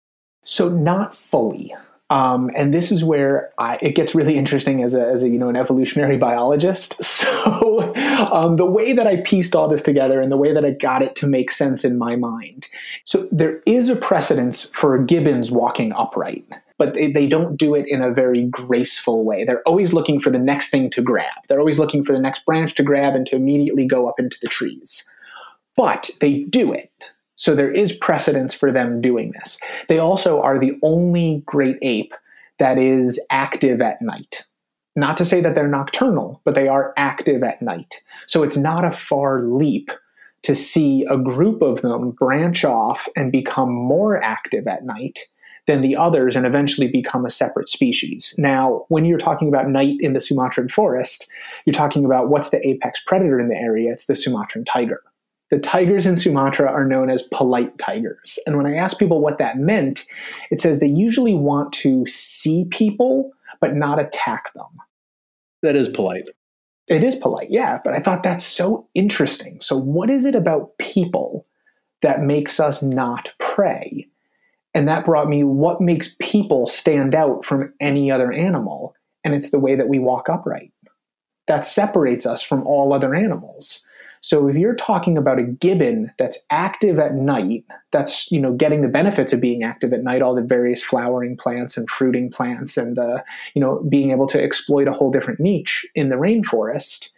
So 0.44 0.68
not 0.68 1.16
fully. 1.16 1.74
Um, 2.11 2.51
and 2.57 2.75
this 2.75 2.91
is 2.91 3.05
where 3.05 3.51
I, 3.57 3.79
it 3.81 3.95
gets 3.95 4.17
really 4.17 4.37
interesting 4.37 4.83
as 4.83 4.95
a, 4.95 5.07
as 5.07 5.23
a 5.23 5.29
you 5.29 5.39
know 5.39 5.49
an 5.49 5.57
evolutionary 5.57 6.17
biologist. 6.19 7.01
So 7.31 7.95
um, 7.97 8.57
the 8.57 8.67
way 8.67 8.93
that 8.93 9.07
I 9.07 9.19
pieced 9.23 9.55
all 9.55 9.69
this 9.69 9.83
together 9.83 10.21
and 10.21 10.33
the 10.33 10.37
way 10.37 10.53
that 10.53 10.65
I 10.65 10.71
got 10.71 11.01
it 11.01 11.15
to 11.17 11.27
make 11.27 11.51
sense 11.51 11.85
in 11.85 11.97
my 11.97 12.17
mind. 12.17 12.69
So 13.05 13.29
there 13.31 13.63
is 13.67 13.89
a 13.89 13.97
precedence 13.97 14.71
for 14.75 14.99
gibbons 14.99 15.51
walking 15.51 15.93
upright, 15.93 16.45
but 16.77 16.95
they, 16.95 17.11
they 17.11 17.29
don't 17.29 17.57
do 17.57 17.75
it 17.75 17.87
in 17.89 18.03
a 18.03 18.11
very 18.11 18.45
graceful 18.47 19.25
way. 19.25 19.45
They're 19.45 19.63
always 19.63 19.93
looking 19.93 20.21
for 20.21 20.31
the 20.31 20.39
next 20.39 20.71
thing 20.71 20.91
to 20.91 21.03
grab. 21.03 21.33
They're 21.49 21.61
always 21.61 21.79
looking 21.79 22.05
for 22.05 22.13
the 22.13 22.21
next 22.21 22.45
branch 22.45 22.75
to 22.77 22.83
grab 22.83 23.15
and 23.15 23.27
to 23.27 23.37
immediately 23.37 23.87
go 23.87 24.09
up 24.09 24.19
into 24.19 24.39
the 24.43 24.49
trees. 24.49 25.09
But 25.77 26.11
they 26.21 26.45
do 26.45 26.73
it. 26.73 26.91
So 27.41 27.55
there 27.55 27.70
is 27.70 27.95
precedence 27.95 28.53
for 28.53 28.70
them 28.70 29.01
doing 29.01 29.32
this. 29.32 29.59
They 29.88 29.99
also 29.99 30.43
are 30.43 30.59
the 30.59 30.78
only 30.82 31.43
great 31.47 31.78
ape 31.80 32.12
that 32.59 32.76
is 32.76 33.18
active 33.30 33.80
at 33.80 34.03
night. 34.03 34.47
Not 34.95 35.16
to 35.16 35.24
say 35.24 35.41
that 35.41 35.55
they're 35.55 35.66
nocturnal, 35.66 36.43
but 36.45 36.55
they 36.55 36.68
are 36.68 36.93
active 36.99 37.43
at 37.43 37.62
night. 37.62 38.03
So 38.26 38.43
it's 38.43 38.59
not 38.59 38.84
a 38.84 38.93
far 38.93 39.41
leap 39.41 39.91
to 40.43 40.55
see 40.55 41.07
a 41.09 41.16
group 41.16 41.62
of 41.62 41.80
them 41.80 42.11
branch 42.11 42.62
off 42.62 43.09
and 43.16 43.32
become 43.32 43.72
more 43.72 44.22
active 44.22 44.66
at 44.66 44.84
night 44.84 45.20
than 45.66 45.80
the 45.80 45.97
others 45.97 46.36
and 46.36 46.45
eventually 46.45 46.88
become 46.88 47.24
a 47.24 47.30
separate 47.30 47.70
species. 47.70 48.34
Now, 48.36 48.84
when 48.88 49.07
you're 49.07 49.18
talking 49.18 49.49
about 49.49 49.70
night 49.70 49.97
in 50.01 50.12
the 50.12 50.20
Sumatran 50.20 50.68
forest, 50.68 51.30
you're 51.64 51.72
talking 51.72 52.05
about 52.05 52.28
what's 52.28 52.51
the 52.51 52.66
apex 52.68 53.03
predator 53.03 53.41
in 53.41 53.49
the 53.49 53.57
area? 53.57 53.93
It's 53.93 54.07
the 54.07 54.14
Sumatran 54.14 54.66
tiger 54.66 55.01
the 55.51 55.59
tigers 55.59 56.07
in 56.07 56.16
Sumatra 56.16 56.70
are 56.70 56.86
known 56.86 57.11
as 57.11 57.24
polite 57.24 57.76
tigers. 57.78 58.38
And 58.46 58.57
when 58.57 58.66
I 58.66 58.76
ask 58.76 58.98
people 58.98 59.20
what 59.20 59.38
that 59.38 59.59
meant, 59.59 60.07
it 60.51 60.61
says 60.61 60.78
they 60.78 60.86
usually 60.86 61.34
want 61.34 61.72
to 61.74 62.07
see 62.07 62.66
people, 62.70 63.32
but 63.61 63.74
not 63.74 64.01
attack 64.01 64.53
them. 64.55 64.68
That 65.62 65.76
is 65.76 65.88
polite. 65.88 66.28
It 66.88 67.03
is 67.03 67.16
polite, 67.16 67.51
yeah. 67.51 67.80
But 67.84 67.94
I 67.94 68.01
thought 68.01 68.22
that's 68.22 68.44
so 68.44 68.88
interesting. 68.94 69.61
So, 69.61 69.76
what 69.76 70.09
is 70.09 70.24
it 70.24 70.34
about 70.34 70.78
people 70.78 71.44
that 72.03 72.22
makes 72.22 72.59
us 72.59 72.82
not 72.82 73.32
prey? 73.38 74.09
And 74.72 74.88
that 74.88 75.05
brought 75.05 75.28
me 75.28 75.42
what 75.42 75.80
makes 75.80 76.16
people 76.20 76.66
stand 76.66 77.14
out 77.14 77.44
from 77.44 77.72
any 77.80 78.11
other 78.11 78.32
animal. 78.32 78.94
And 79.24 79.34
it's 79.34 79.51
the 79.51 79.59
way 79.59 79.74
that 79.74 79.88
we 79.88 79.98
walk 79.98 80.28
upright. 80.28 80.72
That 81.48 81.66
separates 81.66 82.24
us 82.24 82.42
from 82.42 82.64
all 82.66 82.92
other 82.92 83.14
animals. 83.14 83.86
So 84.21 84.49
if 84.49 84.57
you're 84.57 84.75
talking 84.75 85.16
about 85.16 85.39
a 85.39 85.45
gibbon 85.45 86.12
that's 86.18 86.45
active 86.51 86.99
at 86.99 87.14
night, 87.14 87.64
that's 87.91 88.31
you 88.31 88.39
know 88.39 88.53
getting 88.53 88.83
the 88.83 88.89
benefits 88.89 89.33
of 89.33 89.41
being 89.41 89.62
active 89.62 89.93
at 89.93 90.03
night, 90.03 90.23
all 90.23 90.35
the 90.35 90.43
various 90.43 90.83
flowering 90.83 91.37
plants 91.37 91.77
and 91.77 91.89
fruiting 91.89 92.31
plants, 92.31 92.77
and 92.77 92.97
the 92.97 93.25
you 93.55 93.61
know 93.61 93.83
being 93.89 94.11
able 94.11 94.27
to 94.29 94.43
exploit 94.43 94.89
a 94.89 94.93
whole 94.93 95.11
different 95.11 95.41
niche 95.41 95.87
in 95.95 96.11
the 96.11 96.16
rainforest. 96.16 97.11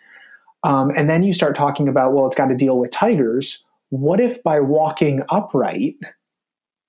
Um, 0.64 0.92
and 0.94 1.10
then 1.10 1.24
you 1.24 1.32
start 1.32 1.56
talking 1.56 1.88
about 1.88 2.12
well, 2.12 2.26
it's 2.26 2.36
got 2.36 2.46
to 2.46 2.56
deal 2.56 2.78
with 2.78 2.92
tigers. 2.92 3.64
What 3.90 4.20
if 4.20 4.42
by 4.44 4.60
walking 4.60 5.22
upright, 5.28 5.96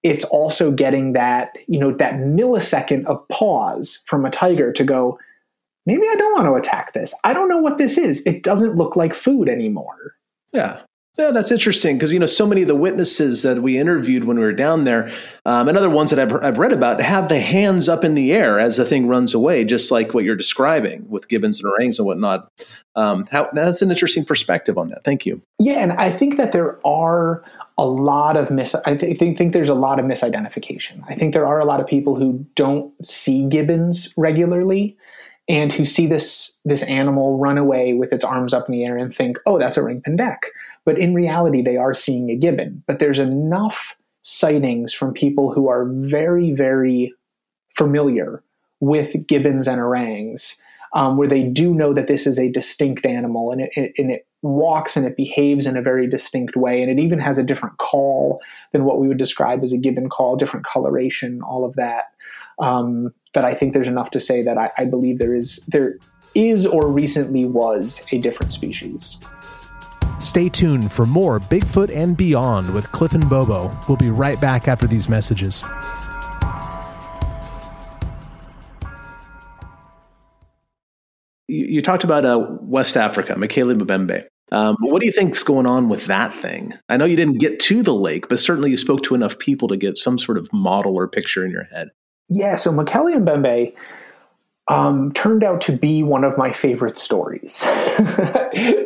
it's 0.04 0.24
also 0.26 0.72
getting 0.72 1.14
that 1.14 1.58
you 1.68 1.80
know 1.80 1.92
that 1.92 2.16
millisecond 2.16 3.06
of 3.06 3.28
pause 3.30 4.04
from 4.06 4.26
a 4.26 4.30
tiger 4.30 4.72
to 4.74 4.84
go 4.84 5.18
maybe 5.86 6.04
I 6.10 6.16
don't 6.16 6.34
want 6.34 6.46
to 6.46 6.54
attack 6.54 6.94
this. 6.94 7.14
I 7.24 7.34
don't 7.34 7.50
know 7.50 7.60
what 7.60 7.78
this 7.78 7.98
is. 7.98 8.26
It 8.26 8.44
doesn't 8.44 8.76
look 8.76 8.96
like 8.96 9.14
food 9.14 9.50
anymore. 9.50 10.16
Yeah. 10.54 10.82
Yeah, 11.16 11.30
that's 11.30 11.52
interesting 11.52 11.98
because 11.98 12.12
you 12.12 12.18
know 12.18 12.26
so 12.26 12.48
many 12.48 12.64
of 12.64 12.68
the 12.68 12.76
witnesses 12.76 13.44
that 13.44 13.62
we 13.62 13.78
interviewed 13.78 14.24
when 14.24 14.40
we 14.40 14.44
were 14.44 14.52
down 14.52 14.84
there, 14.84 15.12
um, 15.46 15.68
and 15.68 15.78
other 15.78 15.90
ones 15.90 16.10
that 16.10 16.18
I've, 16.18 16.44
I've 16.44 16.58
read 16.58 16.74
about, 16.74 17.00
have 17.02 17.30
the 17.30 17.40
hands 17.40 17.88
up 17.88 18.04
in 18.04 18.16
the 18.16 18.34
air 18.34 18.60
as 18.60 18.78
the 18.78 18.86
thing 18.86 19.08
runs 19.08 19.36
away, 19.36 19.64
just 19.64 19.92
like 19.92 20.16
what 20.16 20.24
you're 20.24 20.36
describing 20.36 21.08
with 21.08 21.28
gibbons 21.28 21.60
and 21.60 21.72
orangs 21.72 22.00
and 22.00 22.08
whatnot. 22.08 22.50
Um, 22.96 23.28
how, 23.30 23.48
that's 23.54 23.84
an 23.84 23.92
interesting 23.92 24.26
perspective 24.26 24.76
on 24.80 24.90
that. 24.90 25.04
Thank 25.04 25.28
you. 25.28 25.40
Yeah, 25.60 25.82
and 25.82 25.92
I 25.92 26.10
think 26.10 26.38
that 26.38 26.52
there 26.52 26.80
are 26.84 27.44
a 27.78 27.86
lot 27.86 28.36
of 28.36 28.50
mis. 28.50 28.74
I 28.74 28.96
th- 28.96 29.20
think 29.20 29.38
think 29.38 29.54
there's 29.54 29.70
a 29.70 29.76
lot 29.76 30.00
of 30.00 30.06
misidentification. 30.06 31.04
I 31.08 31.14
think 31.14 31.36
there 31.36 31.46
are 31.46 31.60
a 31.60 31.66
lot 31.66 31.80
of 31.80 31.86
people 31.86 32.16
who 32.16 32.44
don't 32.56 32.92
see 33.06 33.46
gibbons 33.46 34.12
regularly 34.18 34.98
and 35.50 35.74
who 35.74 35.86
see 35.86 36.08
this 36.08 36.58
this 36.64 36.84
animal 36.84 37.38
run 37.38 37.58
away 37.58 37.94
with 37.94 38.14
its 38.14 38.24
arms 38.24 38.54
up 38.54 38.68
in 38.68 38.74
the 38.74 38.86
air 38.86 38.98
and 38.98 39.14
think, 39.14 39.38
"Oh, 39.46 39.60
that's 39.60 39.78
orang 39.78 40.02
pendek." 40.02 40.38
But 40.86 40.98
in 40.98 41.14
reality, 41.14 41.62
they 41.62 41.78
are 41.78 41.94
seeing 41.94 42.30
a 42.30 42.36
gibbon. 42.36 42.84
But 42.88 43.00
there's 43.00 43.20
enough 43.20 43.96
sightings 44.22 44.94
from 44.94 45.14
people 45.14 45.52
who 45.52 45.68
are 45.68 45.86
very, 45.86 46.52
very 46.52 47.14
familiar 47.76 48.42
with 48.80 49.28
gibbons 49.28 49.68
and 49.68 49.80
orangs, 49.80 50.62
um, 50.94 51.18
where 51.18 51.28
they 51.28 51.44
do 51.44 51.74
know 51.74 51.94
that 51.94 52.08
this 52.08 52.26
is 52.26 52.38
a 52.38 52.52
distinct 52.52 53.06
animal 53.06 53.52
and 53.52 53.62
it, 53.62 53.72
it, 53.76 53.94
and 53.98 54.12
it 54.12 54.26
walks 54.42 54.96
and 54.96 55.06
it 55.06 55.18
behaves 55.18 55.66
in 55.66 55.78
a 55.78 55.82
very 55.82 56.08
distinct 56.08 56.56
way, 56.56 56.82
and 56.82 56.90
it 56.90 57.02
even 57.02 57.20
has 57.20 57.38
a 57.38 57.44
different 57.44 57.78
call 57.78 58.40
than 58.72 58.84
what 58.86 59.00
we 59.00 59.08
would 59.08 59.18
describe 59.18 59.64
as 59.64 59.74
a 59.74 59.78
gibbon 59.78 60.10
call, 60.10 60.36
different 60.36 60.66
coloration, 60.66 61.42
all 61.42 61.66
of 61.66 61.76
that. 61.76 62.06
Um, 62.60 63.14
that 63.34 63.46
I 63.46 63.54
think 63.54 63.74
there's 63.74 63.88
enough 63.88 64.12
to 64.12 64.20
say 64.20 64.42
that 64.44 64.58
I, 64.58 64.72
I 64.78 64.86
believe 64.86 65.18
there 65.18 65.36
is 65.36 65.58
there 65.68 65.98
is 66.36 66.66
or 66.66 66.88
recently 66.88 67.46
was 67.46 68.06
a 68.12 68.18
different 68.18 68.54
species. 68.54 69.20
Stay 70.20 70.50
tuned 70.50 70.92
for 70.92 71.06
more 71.06 71.40
Bigfoot 71.40 71.94
and 71.94 72.16
Beyond 72.16 72.74
with 72.74 72.92
Cliff 72.92 73.14
and 73.14 73.28
Bobo. 73.30 73.78
We'll 73.88 73.98
be 73.98 74.10
right 74.10 74.40
back 74.40 74.68
after 74.68 74.88
these 74.88 75.10
messages. 75.10 75.64
You, 81.48 81.66
you 81.66 81.82
talked 81.82 82.04
about 82.04 82.26
uh, 82.26 82.48
West 82.62 82.96
Africa, 82.96 83.34
Mokele 83.34 83.76
Mbembe. 83.76 84.26
Um, 84.52 84.78
what 84.82 85.00
do 85.00 85.08
you 85.08 85.12
think's 85.12 85.44
going 85.44 85.66
on 85.66 85.90
with 85.90 86.06
that 86.06 86.34
thing? 86.34 86.74
I 86.88 86.98
know 86.98 87.06
you 87.06 87.16
didn't 87.16 87.40
get 87.40 87.60
to 87.62 87.82
the 87.82 87.94
lake, 87.94 88.30
but 88.30 88.40
certainly 88.40 88.70
you 88.70 88.78
spoke 88.78 89.02
to 89.04 89.16
enough 89.16 89.40
people 89.40 89.68
to 89.68 89.78
get 89.78 89.98
some 89.98 90.20
sort 90.20 90.38
of 90.38 90.52
model 90.54 90.96
or 90.96 91.08
picture 91.08 91.44
in 91.44 91.52
your 91.52 91.64
head. 91.66 91.90
Yeah, 92.30 92.56
so 92.56 92.72
Mokele 92.72 93.16
Mbembe 93.16 93.74
um, 94.70 95.12
turned 95.14 95.44
out 95.44 95.62
to 95.62 95.74
be 95.74 96.04
one 96.04 96.24
of 96.24 96.38
my 96.38 96.52
favorite 96.52 96.98
stories. 96.98 97.66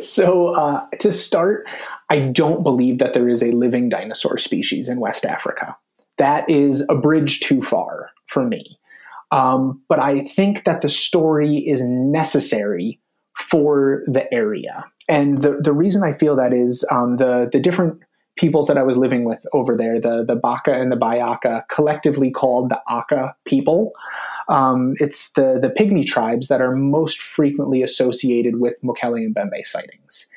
so 0.00 0.48
uh, 0.48 0.86
to 1.00 1.12
start, 1.12 1.68
I 2.10 2.20
don't 2.20 2.62
believe 2.62 2.98
that 2.98 3.12
there 3.12 3.28
is 3.28 3.42
a 3.42 3.52
living 3.52 3.88
dinosaur 3.88 4.38
species 4.38 4.88
in 4.88 5.00
West 5.00 5.24
Africa. 5.24 5.76
That 6.16 6.48
is 6.50 6.86
a 6.88 6.96
bridge 6.96 7.40
too 7.40 7.62
far 7.62 8.10
for 8.26 8.44
me. 8.44 8.78
Um, 9.30 9.82
but 9.88 10.00
I 10.00 10.24
think 10.24 10.64
that 10.64 10.80
the 10.80 10.88
story 10.88 11.58
is 11.58 11.82
necessary 11.82 13.00
for 13.36 14.02
the 14.06 14.32
area. 14.34 14.84
And 15.08 15.42
the, 15.42 15.60
the 15.62 15.72
reason 15.72 16.02
I 16.02 16.12
feel 16.12 16.34
that 16.36 16.52
is 16.52 16.84
um, 16.90 17.16
the, 17.16 17.48
the 17.52 17.60
different 17.60 18.00
peoples 18.38 18.68
that 18.68 18.78
I 18.78 18.82
was 18.82 18.96
living 18.96 19.24
with 19.24 19.44
over 19.52 19.76
there, 19.76 20.00
the 20.00 20.24
the 20.24 20.36
Baka 20.36 20.72
and 20.72 20.90
the 20.90 20.96
Bayaka, 20.96 21.68
collectively 21.68 22.30
called 22.30 22.70
the 22.70 22.80
Aka 22.88 23.34
people. 23.44 23.92
Um, 24.48 24.94
it's 24.98 25.32
the 25.32 25.58
the 25.60 25.70
pygmy 25.70 26.06
tribes 26.06 26.48
that 26.48 26.62
are 26.62 26.74
most 26.74 27.20
frequently 27.20 27.82
associated 27.82 28.60
with 28.60 28.74
Mokele 28.82 29.32
Mbembe 29.32 29.64
sightings. 29.64 30.30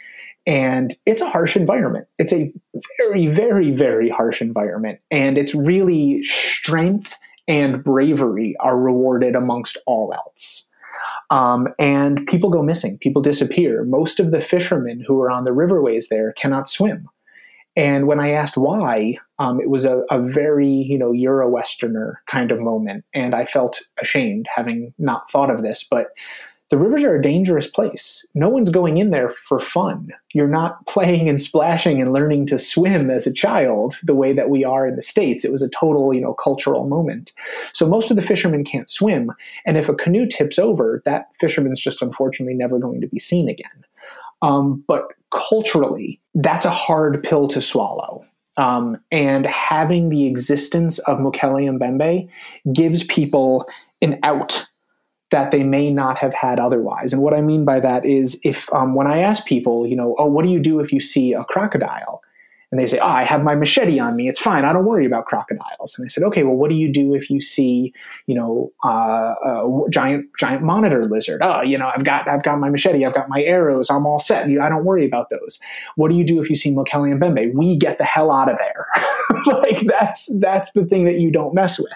And 0.47 0.95
it's 1.06 1.22
a 1.22 1.30
harsh 1.30 1.56
environment. 1.56 2.08
It's 2.18 2.34
a 2.34 2.52
very, 2.97 3.28
very, 3.28 3.70
very 3.70 4.10
harsh 4.10 4.41
environment. 4.41 4.99
And 5.12 5.38
it's 5.38 5.54
really 5.54 6.24
strength 6.24 7.16
and 7.47 7.84
bravery 7.84 8.56
are 8.60 8.80
rewarded 8.80 9.36
amongst 9.36 9.78
all 9.86 10.12
else. 10.14 10.70
Um, 11.30 11.68
and 11.80 12.26
people 12.28 12.49
go 12.49 12.64
missing, 12.64 12.97
people 12.97 13.22
disappear. 13.22 13.84
Most 13.84 14.20
of 14.20 14.32
the 14.32 14.41
fishermen 14.41 15.04
who 15.08 15.22
are 15.22 15.32
on 15.32 15.45
the 15.45 15.52
riverways 15.52 16.10
there 16.10 16.34
cannot 16.34 16.68
swim. 16.68 17.08
And 17.76 18.05
when 18.05 18.19
I 18.19 18.32
asked 18.32 18.57
why, 18.57 19.15
um, 19.39 19.61
it 19.61 19.69
was 19.69 19.86
a, 19.86 20.03
a, 20.11 20.19
very, 20.19 20.67
you 20.67 20.97
know, 20.97 21.11
Euro-Westerner 21.13 22.22
kind 22.30 22.51
of 22.51 22.59
moment. 22.59 23.05
And 23.13 23.34
I 23.34 23.45
felt 23.45 23.82
ashamed 24.01 24.47
having 24.53 24.93
not 24.97 25.32
thought 25.32 25.49
of 25.49 25.61
this. 25.61 25.86
But 25.89 26.07
the 26.72 26.78
rivers 26.78 27.03
are 27.03 27.15
a 27.15 27.22
dangerous 27.22 27.67
place. 27.67 28.26
No 28.34 28.47
one's 28.47 28.69
going 28.69 28.97
in 28.97 29.11
there 29.11 29.30
for 29.30 29.59
fun. 29.59 30.07
You're 30.34 30.47
not 30.47 30.86
playing 30.88 31.28
and 31.28 31.39
splashing 31.39 32.01
and 32.01 32.13
learning 32.13 32.47
to 32.47 32.57
swim 32.57 33.11
as 33.11 33.28
a 33.28 33.34
child 33.34 33.95
the 34.03 34.15
way 34.15 34.32
that 34.34 34.49
we 34.49 34.63
are 34.63 34.88
in 34.88 34.95
the 34.95 35.01
States. 35.01 35.43
It 35.43 35.51
was 35.51 35.61
a 35.61 35.69
total, 35.69 36.13
you 36.13 36.22
know, 36.22 36.34
cultural 36.34 36.88
moment. 36.88 37.34
So 37.74 37.86
most 37.86 38.09
of 38.09 38.15
the 38.15 38.22
fishermen 38.22 38.63
can't 38.63 38.89
swim. 38.89 39.32
And 39.65 39.78
if 39.78 39.89
a 39.89 39.93
canoe 39.93 40.26
tips 40.26 40.57
over, 40.57 41.01
that 41.05 41.28
fisherman's 41.39 41.82
just 41.82 42.01
unfortunately 42.01 42.55
never 42.55 42.80
going 42.80 43.01
to 43.01 43.07
be 43.07 43.19
seen 43.19 43.49
again. 43.49 43.86
Um, 44.41 44.84
but 44.88 45.11
culturally, 45.32 46.20
that's 46.36 46.66
a 46.66 46.70
hard 46.70 47.24
pill 47.24 47.48
to 47.50 47.62
swallow. 47.62 48.26
Um, 48.58 48.98
and 49.12 49.46
having 49.46 50.10
the 50.10 50.26
existence 50.28 51.00
of 51.00 51.20
Mokele 51.20 51.78
Mbembe 51.78 52.30
gives 52.74 53.04
people 53.06 53.66
an 54.02 54.20
out 54.24 54.68
that 55.32 55.52
they 55.52 55.64
may 55.64 55.90
not 55.90 56.18
have 56.18 56.34
had 56.34 56.60
otherwise. 56.60 57.14
And 57.14 57.22
what 57.22 57.34
I 57.34 57.42
mean 57.42 57.64
by 57.64 57.80
that 57.80 58.06
is 58.06 58.40
if 58.44 58.72
um, 58.74 58.94
when 58.94 59.08
I 59.08 59.20
ask 59.20 59.46
people, 59.46 59.88
you 59.88 59.96
know, 59.96 60.16
oh, 60.20 60.26
what 60.26 60.44
do 60.44 60.52
you 60.52 60.60
do 60.60 60.80
if 60.80 60.92
you 60.92 61.00
see 61.00 61.34
a 61.34 61.46
crocodile? 61.46 62.22
And 62.72 62.80
they 62.80 62.88
say, 62.88 62.99
oh, 62.99 63.07
I 63.07 63.24
have 63.24 63.43
my 63.43 63.53
machete 63.53 63.99
on 63.99 64.15
me. 64.15 64.30
It's 64.30 64.39
fine. 64.39 64.63
I 64.63 64.72
don't 64.72 64.86
worry 64.86 65.05
about 65.05 65.26
crocodiles. 65.26 65.97
And 65.97 66.05
I 66.05 66.07
said, 66.07 66.24
okay, 66.24 66.43
well, 66.43 66.55
what 66.55 66.69
do 66.69 66.76
you 66.76 66.91
do 66.91 67.13
if 67.13 67.30
you 67.30 67.41
see, 67.41 67.93
you 68.28 68.36
know, 68.36 68.72
uh, 68.86 69.34
a 69.43 69.89
giant, 69.89 70.30
giant 70.39 70.63
monitor 70.63 71.03
lizard? 71.03 71.41
Oh, 71.43 71.61
you 71.61 71.78
know, 71.78 71.91
I've 71.93 72.05
got, 72.05 72.30
I've 72.30 72.43
got 72.43 72.59
my 72.59 72.69
machete. 72.69 73.05
I've 73.05 73.13
got 73.13 73.28
my 73.28 73.41
arrows. 73.43 73.89
I'm 73.89 74.05
all 74.05 74.19
set. 74.19 74.45
I 74.45 74.69
don't 74.69 74.86
worry 74.86 75.05
about 75.05 75.30
those. 75.30 75.59
What 75.95 76.09
do 76.09 76.15
you 76.15 76.24
do 76.24 76.41
if 76.41 76.49
you 76.49 76.55
see 76.55 76.74
Mokele 76.74 77.19
Bembe? 77.19 77.53
We 77.53 77.78
get 77.78 77.97
the 77.97 78.05
hell 78.05 78.32
out 78.32 78.49
of 78.49 78.57
there. 78.57 78.88
like 79.47 79.82
that's, 79.82 80.34
that's 80.39 80.72
the 80.72 80.86
thing 80.86 81.03
that 81.05 81.19
you 81.19 81.30
don't 81.30 81.53
mess 81.53 81.78
with. 81.78 81.91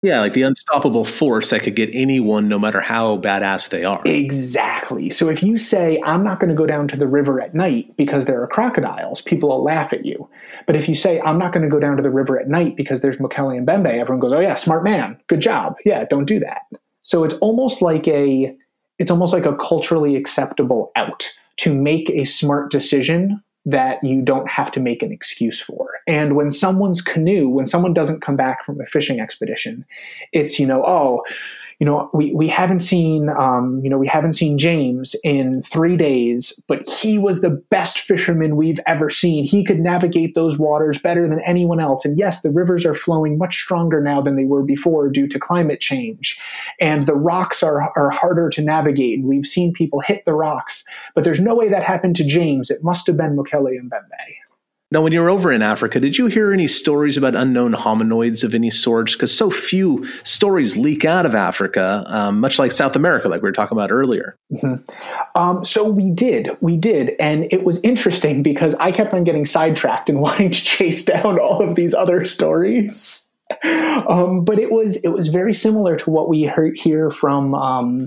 Yeah, 0.00 0.20
like 0.20 0.32
the 0.32 0.42
unstoppable 0.42 1.04
force 1.04 1.50
that 1.50 1.62
could 1.62 1.74
get 1.74 1.90
anyone, 1.92 2.46
no 2.46 2.58
matter 2.58 2.80
how 2.80 3.18
badass 3.18 3.70
they 3.70 3.82
are. 3.82 4.00
Exactly. 4.04 5.10
So 5.10 5.28
if 5.28 5.42
you 5.42 5.58
say, 5.58 6.00
I'm 6.04 6.22
not 6.22 6.38
going 6.38 6.50
to 6.50 6.54
go 6.54 6.66
down 6.66 6.86
to 6.88 6.96
the 6.96 7.08
river 7.08 7.40
at 7.40 7.52
night 7.54 7.96
because 7.96 8.26
there 8.26 8.40
are 8.40 8.46
crocodiles, 8.46 9.20
people 9.20 9.48
will 9.48 9.64
laugh 9.64 9.92
at 9.92 10.06
you. 10.06 10.28
But 10.66 10.76
if 10.76 10.88
you 10.88 10.94
say, 10.94 11.20
I'm 11.22 11.36
not 11.36 11.52
going 11.52 11.64
to 11.64 11.68
go 11.68 11.80
down 11.80 11.96
to 11.96 12.02
the 12.02 12.12
river 12.12 12.38
at 12.38 12.48
night 12.48 12.76
because 12.76 13.00
there's 13.00 13.16
Mokele 13.16 13.64
Bembe, 13.64 13.88
everyone 13.88 14.20
goes, 14.20 14.32
Oh, 14.32 14.38
yeah, 14.40 14.54
smart 14.54 14.84
man. 14.84 15.18
Good 15.26 15.40
job. 15.40 15.74
Yeah, 15.84 16.04
don't 16.04 16.26
do 16.26 16.38
that. 16.40 16.62
So 17.00 17.24
it's 17.24 17.34
almost 17.38 17.82
like 17.82 18.06
a. 18.06 18.54
It's 18.98 19.12
almost 19.12 19.32
like 19.32 19.46
a 19.46 19.54
culturally 19.56 20.16
acceptable 20.16 20.90
out 20.96 21.28
to 21.58 21.72
make 21.72 22.10
a 22.10 22.24
smart 22.24 22.70
decision 22.70 23.40
that 23.68 24.02
you 24.02 24.22
don't 24.22 24.50
have 24.50 24.72
to 24.72 24.80
make 24.80 25.02
an 25.02 25.12
excuse 25.12 25.60
for. 25.60 26.00
And 26.06 26.34
when 26.36 26.50
someone's 26.50 27.02
canoe, 27.02 27.50
when 27.50 27.66
someone 27.66 27.92
doesn't 27.92 28.22
come 28.22 28.34
back 28.34 28.64
from 28.64 28.80
a 28.80 28.86
fishing 28.86 29.20
expedition, 29.20 29.84
it's, 30.32 30.58
you 30.58 30.66
know, 30.66 30.82
oh, 30.86 31.22
you 31.78 31.84
know, 31.84 32.10
we, 32.12 32.32
we 32.34 32.48
haven't 32.48 32.80
seen, 32.80 33.28
um, 33.28 33.80
you 33.84 33.90
know, 33.90 33.98
we 33.98 34.08
haven't 34.08 34.32
seen 34.32 34.58
James 34.58 35.14
in 35.22 35.62
three 35.62 35.96
days, 35.96 36.60
but 36.66 36.88
he 36.88 37.18
was 37.18 37.40
the 37.40 37.50
best 37.50 38.00
fisherman 38.00 38.56
we've 38.56 38.80
ever 38.86 39.08
seen. 39.08 39.44
He 39.44 39.64
could 39.64 39.78
navigate 39.78 40.34
those 40.34 40.58
waters 40.58 40.98
better 40.98 41.28
than 41.28 41.40
anyone 41.42 41.78
else. 41.78 42.04
And 42.04 42.18
yes, 42.18 42.42
the 42.42 42.50
rivers 42.50 42.84
are 42.84 42.94
flowing 42.94 43.38
much 43.38 43.56
stronger 43.56 44.00
now 44.00 44.20
than 44.20 44.34
they 44.34 44.44
were 44.44 44.64
before 44.64 45.08
due 45.08 45.28
to 45.28 45.38
climate 45.38 45.80
change. 45.80 46.38
And 46.80 47.06
the 47.06 47.14
rocks 47.14 47.62
are, 47.62 47.92
are 47.96 48.10
harder 48.10 48.50
to 48.50 48.62
navigate. 48.62 49.20
And 49.20 49.28
we've 49.28 49.46
seen 49.46 49.72
people 49.72 50.00
hit 50.00 50.24
the 50.24 50.34
rocks, 50.34 50.84
but 51.14 51.22
there's 51.22 51.40
no 51.40 51.54
way 51.54 51.68
that 51.68 51.84
happened 51.84 52.16
to 52.16 52.24
James. 52.24 52.70
It 52.70 52.82
must 52.82 53.06
have 53.06 53.16
been 53.16 53.36
Mokele 53.36 53.80
Mbembe. 53.80 54.47
Now, 54.90 55.02
when 55.02 55.12
you 55.12 55.20
were 55.20 55.28
over 55.28 55.52
in 55.52 55.60
Africa, 55.60 56.00
did 56.00 56.16
you 56.16 56.26
hear 56.26 56.50
any 56.50 56.66
stories 56.66 57.18
about 57.18 57.34
unknown 57.34 57.74
hominoids 57.74 58.42
of 58.42 58.54
any 58.54 58.70
sort? 58.70 59.12
Because 59.12 59.36
so 59.36 59.50
few 59.50 60.06
stories 60.24 60.78
leak 60.78 61.04
out 61.04 61.26
of 61.26 61.34
Africa, 61.34 62.04
um, 62.06 62.40
much 62.40 62.58
like 62.58 62.72
South 62.72 62.96
America, 62.96 63.28
like 63.28 63.42
we 63.42 63.48
were 63.48 63.52
talking 63.52 63.76
about 63.76 63.90
earlier. 63.90 64.38
Mm-hmm. 64.50 65.38
Um, 65.38 65.62
so 65.62 65.86
we 65.90 66.10
did, 66.10 66.48
we 66.62 66.78
did, 66.78 67.14
and 67.20 67.52
it 67.52 67.64
was 67.64 67.82
interesting 67.84 68.42
because 68.42 68.74
I 68.76 68.90
kept 68.90 69.12
on 69.12 69.24
getting 69.24 69.44
sidetracked 69.44 70.08
and 70.08 70.20
wanting 70.22 70.50
to 70.50 70.64
chase 70.64 71.04
down 71.04 71.38
all 71.38 71.60
of 71.60 71.74
these 71.74 71.94
other 71.94 72.24
stories. 72.24 73.24
Um, 74.08 74.44
but 74.44 74.58
it 74.58 74.70
was 74.70 75.02
it 75.04 75.08
was 75.08 75.28
very 75.28 75.54
similar 75.54 75.96
to 75.96 76.10
what 76.10 76.28
we 76.28 76.44
heard 76.44 76.78
here 76.78 77.10
from 77.10 77.54
um, 77.54 77.98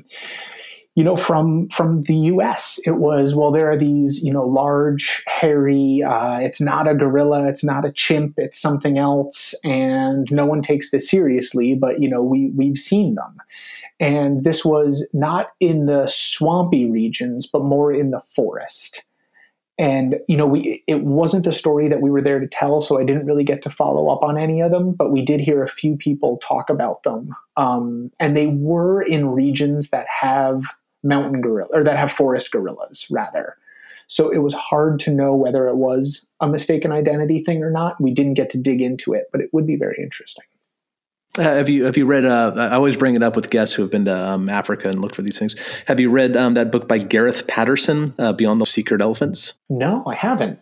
you 0.95 1.05
know, 1.05 1.15
from 1.15 1.69
from 1.69 2.01
the 2.03 2.15
U.S. 2.15 2.79
It 2.85 2.97
was 2.97 3.33
well, 3.33 3.51
there 3.51 3.71
are 3.71 3.77
these, 3.77 4.23
you 4.23 4.33
know, 4.33 4.45
large, 4.45 5.23
hairy. 5.25 6.03
Uh, 6.05 6.39
it's 6.39 6.59
not 6.59 6.87
a 6.87 6.93
gorilla, 6.95 7.47
it's 7.47 7.63
not 7.63 7.85
a 7.85 7.91
chimp, 7.91 8.33
it's 8.37 8.59
something 8.59 8.97
else, 8.97 9.55
and 9.63 10.27
no 10.31 10.45
one 10.45 10.61
takes 10.61 10.91
this 10.91 11.09
seriously. 11.09 11.75
But 11.75 12.01
you 12.01 12.09
know, 12.09 12.21
we 12.21 12.51
we've 12.55 12.77
seen 12.77 13.15
them, 13.15 13.37
and 14.01 14.43
this 14.43 14.65
was 14.65 15.07
not 15.13 15.51
in 15.61 15.85
the 15.85 16.07
swampy 16.07 16.89
regions, 16.89 17.47
but 17.47 17.63
more 17.63 17.93
in 17.93 18.11
the 18.11 18.21
forest. 18.35 19.05
And 19.77 20.17
you 20.27 20.35
know, 20.35 20.45
we 20.45 20.83
it 20.87 21.03
wasn't 21.03 21.47
a 21.47 21.53
story 21.53 21.87
that 21.87 22.01
we 22.01 22.11
were 22.11 22.21
there 22.21 22.41
to 22.41 22.47
tell, 22.47 22.81
so 22.81 22.99
I 22.99 23.05
didn't 23.05 23.25
really 23.25 23.45
get 23.45 23.61
to 23.61 23.69
follow 23.69 24.09
up 24.09 24.23
on 24.23 24.37
any 24.37 24.59
of 24.59 24.71
them. 24.71 24.91
But 24.91 25.09
we 25.09 25.21
did 25.21 25.39
hear 25.39 25.63
a 25.63 25.69
few 25.69 25.95
people 25.95 26.37
talk 26.39 26.69
about 26.69 27.03
them, 27.03 27.33
um, 27.55 28.11
and 28.19 28.35
they 28.35 28.47
were 28.47 29.01
in 29.01 29.29
regions 29.29 29.91
that 29.91 30.05
have 30.21 30.65
mountain 31.03 31.41
gorilla 31.41 31.69
or 31.73 31.83
that 31.83 31.97
have 31.97 32.11
forest 32.11 32.51
gorillas 32.51 33.07
rather. 33.09 33.57
So 34.07 34.29
it 34.29 34.39
was 34.39 34.53
hard 34.53 34.99
to 35.01 35.13
know 35.13 35.33
whether 35.33 35.67
it 35.67 35.77
was 35.77 36.27
a 36.41 36.47
mistaken 36.47 36.91
identity 36.91 37.43
thing 37.43 37.63
or 37.63 37.71
not. 37.71 37.99
We 38.01 38.13
didn't 38.13 38.33
get 38.33 38.49
to 38.51 38.57
dig 38.57 38.81
into 38.81 39.13
it, 39.13 39.27
but 39.31 39.39
it 39.39 39.49
would 39.53 39.65
be 39.65 39.77
very 39.77 39.97
interesting. 40.01 40.43
Uh, 41.37 41.43
have 41.43 41.69
you 41.69 41.85
have 41.85 41.95
you 41.95 42.05
read? 42.05 42.25
Uh, 42.25 42.53
I 42.57 42.75
always 42.75 42.97
bring 42.97 43.15
it 43.15 43.23
up 43.23 43.37
with 43.37 43.49
guests 43.49 43.73
who 43.73 43.81
have 43.83 43.91
been 43.91 44.03
to 44.05 44.13
um, 44.15 44.49
Africa 44.49 44.89
and 44.89 44.99
looked 44.99 45.15
for 45.15 45.21
these 45.21 45.39
things. 45.39 45.55
Have 45.87 45.97
you 45.97 46.09
read 46.09 46.35
um, 46.35 46.55
that 46.55 46.73
book 46.73 46.89
by 46.89 46.97
Gareth 46.97 47.47
Patterson, 47.47 48.13
uh, 48.19 48.33
Beyond 48.33 48.59
the 48.59 48.65
Secret 48.65 49.01
Elephants? 49.01 49.53
No, 49.69 50.03
I 50.05 50.15
haven't. 50.15 50.59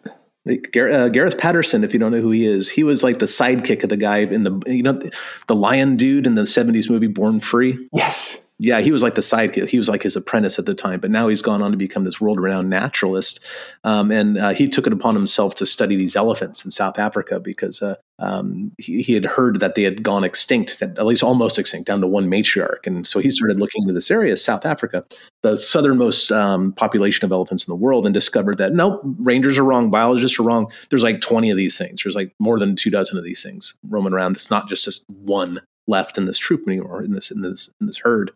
Uh, 0.48 1.10
Gareth 1.10 1.38
Patterson, 1.40 1.84
if 1.84 1.92
you 1.92 2.00
don't 2.00 2.12
know 2.12 2.22
who 2.22 2.32
he 2.32 2.46
is, 2.46 2.70
he 2.70 2.84
was 2.84 3.04
like 3.04 3.18
the 3.18 3.26
sidekick 3.26 3.84
of 3.84 3.90
the 3.90 3.98
guy 3.98 4.20
in 4.20 4.44
the 4.44 4.62
you 4.68 4.84
know 4.84 5.02
the 5.48 5.56
lion 5.56 5.96
dude 5.96 6.28
in 6.28 6.36
the 6.36 6.44
'70s 6.44 6.88
movie 6.88 7.08
Born 7.08 7.40
Free. 7.40 7.90
Yes, 7.92 8.46
yeah, 8.62 8.82
he 8.82 8.92
was 8.92 9.02
like 9.02 9.16
the 9.16 9.22
sidekick. 9.22 9.70
He 9.70 9.78
was 9.78 9.88
like 9.88 10.04
his 10.04 10.18
apprentice 10.18 10.60
at 10.60 10.66
the 10.66 10.76
time, 10.76 11.00
but 11.00 11.10
now 11.10 11.30
he's 11.30 11.42
gone 11.42 11.62
on 11.62 11.72
to 11.72 11.78
become 11.78 12.04
this 12.04 12.20
world-renowned 12.20 12.70
naturalist. 12.70 13.40
Um, 13.86 14.12
and 14.12 14.38
uh, 14.38 14.50
he 14.50 14.68
took 14.68 14.86
it 14.86 14.92
upon 14.92 15.16
himself 15.16 15.56
to 15.56 15.66
study 15.66 15.96
these 15.96 16.18
elephants 16.18 16.66
in 16.66 16.72
South 16.72 17.00
Africa 17.00 17.40
because 17.40 17.82
uh, 17.82 17.96
um, 18.20 18.74
he, 18.78 19.02
he, 19.02 19.14
had 19.14 19.24
heard 19.24 19.62
that 19.62 19.76
they 19.76 19.84
had 19.84 20.04
gone 20.04 20.26
extinct, 20.26 20.82
at 20.82 21.06
least 21.06 21.24
almost 21.24 21.58
extinct, 21.58 21.88
down 21.88 22.02
to 22.02 22.08
one 22.08 22.30
matriarch. 22.30 22.86
And 22.86 23.08
so 23.08 23.20
he 23.20 23.32
started 23.32 23.62
looking 23.62 23.84
into 23.84 23.94
this 23.94 24.12
area, 24.12 24.36
South 24.36 24.66
Africa, 24.66 25.06
the 25.42 25.56
southernmost 25.56 26.30
um, 26.34 26.74
population 26.74 27.24
of 27.24 27.32
elephants 27.32 27.66
in 27.66 27.72
the 27.72 27.78
world, 27.78 28.06
and 28.06 28.14
discovered 28.14 28.58
that 28.58 28.74
no, 28.74 29.00
rangers 29.20 29.58
are 29.58 29.64
wrong, 29.64 29.90
biologists 29.90 30.38
are 30.38 30.44
wrong. 30.44 30.70
There's 30.90 31.04
like 31.04 31.22
20 31.22 31.50
of 31.50 31.56
these 31.56 31.78
things. 31.78 32.04
There's 32.04 32.16
like 32.16 32.36
more 32.40 32.60
than 32.60 32.76
two 32.76 32.90
dozen 32.90 33.18
of 33.18 33.24
these 33.24 33.42
things 33.42 33.78
roaming 33.88 34.12
around. 34.12 34.36
It's 34.36 34.50
not 34.50 34.68
just 34.68 34.84
just 34.84 35.06
one 35.10 35.62
left 35.90 36.18
in 36.18 36.26
this 36.26 36.38
troop 36.38 36.64
anymore 36.68 37.04
in 37.04 37.12
this 37.12 37.32
in 37.32 37.42
this 37.42 37.70
in 37.82 37.88
this 37.88 37.98
herd. 37.98 38.32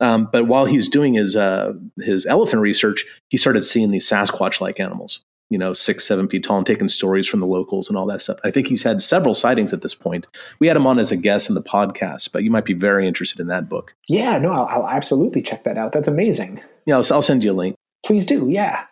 Um, 0.00 0.28
but 0.30 0.46
while 0.46 0.66
he's 0.66 0.88
doing 0.88 1.14
his 1.14 1.36
uh, 1.36 1.72
his 1.98 2.26
elephant 2.26 2.60
research, 2.60 3.06
he 3.30 3.36
started 3.36 3.62
seeing 3.62 3.90
these 3.90 4.08
Sasquatch 4.08 4.60
like 4.60 4.80
animals. 4.80 5.24
You 5.50 5.56
know, 5.56 5.72
six, 5.72 6.04
seven 6.04 6.28
feet 6.28 6.44
tall, 6.44 6.58
and 6.58 6.66
taking 6.66 6.88
stories 6.88 7.26
from 7.26 7.40
the 7.40 7.46
locals 7.46 7.88
and 7.88 7.96
all 7.96 8.04
that 8.08 8.20
stuff. 8.20 8.38
I 8.44 8.50
think 8.50 8.66
he's 8.66 8.82
had 8.82 9.00
several 9.00 9.32
sightings 9.32 9.72
at 9.72 9.80
this 9.80 9.94
point. 9.94 10.26
We 10.58 10.66
had 10.66 10.76
him 10.76 10.86
on 10.86 10.98
as 10.98 11.10
a 11.10 11.16
guest 11.16 11.48
in 11.48 11.54
the 11.54 11.62
podcast, 11.62 12.32
but 12.32 12.44
you 12.44 12.50
might 12.50 12.66
be 12.66 12.74
very 12.74 13.08
interested 13.08 13.40
in 13.40 13.46
that 13.46 13.66
book. 13.66 13.94
Yeah, 14.08 14.36
no, 14.36 14.52
I'll, 14.52 14.66
I'll 14.66 14.88
absolutely 14.88 15.40
check 15.40 15.64
that 15.64 15.78
out. 15.78 15.92
That's 15.92 16.06
amazing. 16.06 16.60
Yeah, 16.84 16.96
I'll, 16.96 17.04
I'll 17.10 17.22
send 17.22 17.44
you 17.44 17.52
a 17.52 17.54
link. 17.54 17.76
Please 18.04 18.26
do. 18.26 18.50
Yeah. 18.50 18.84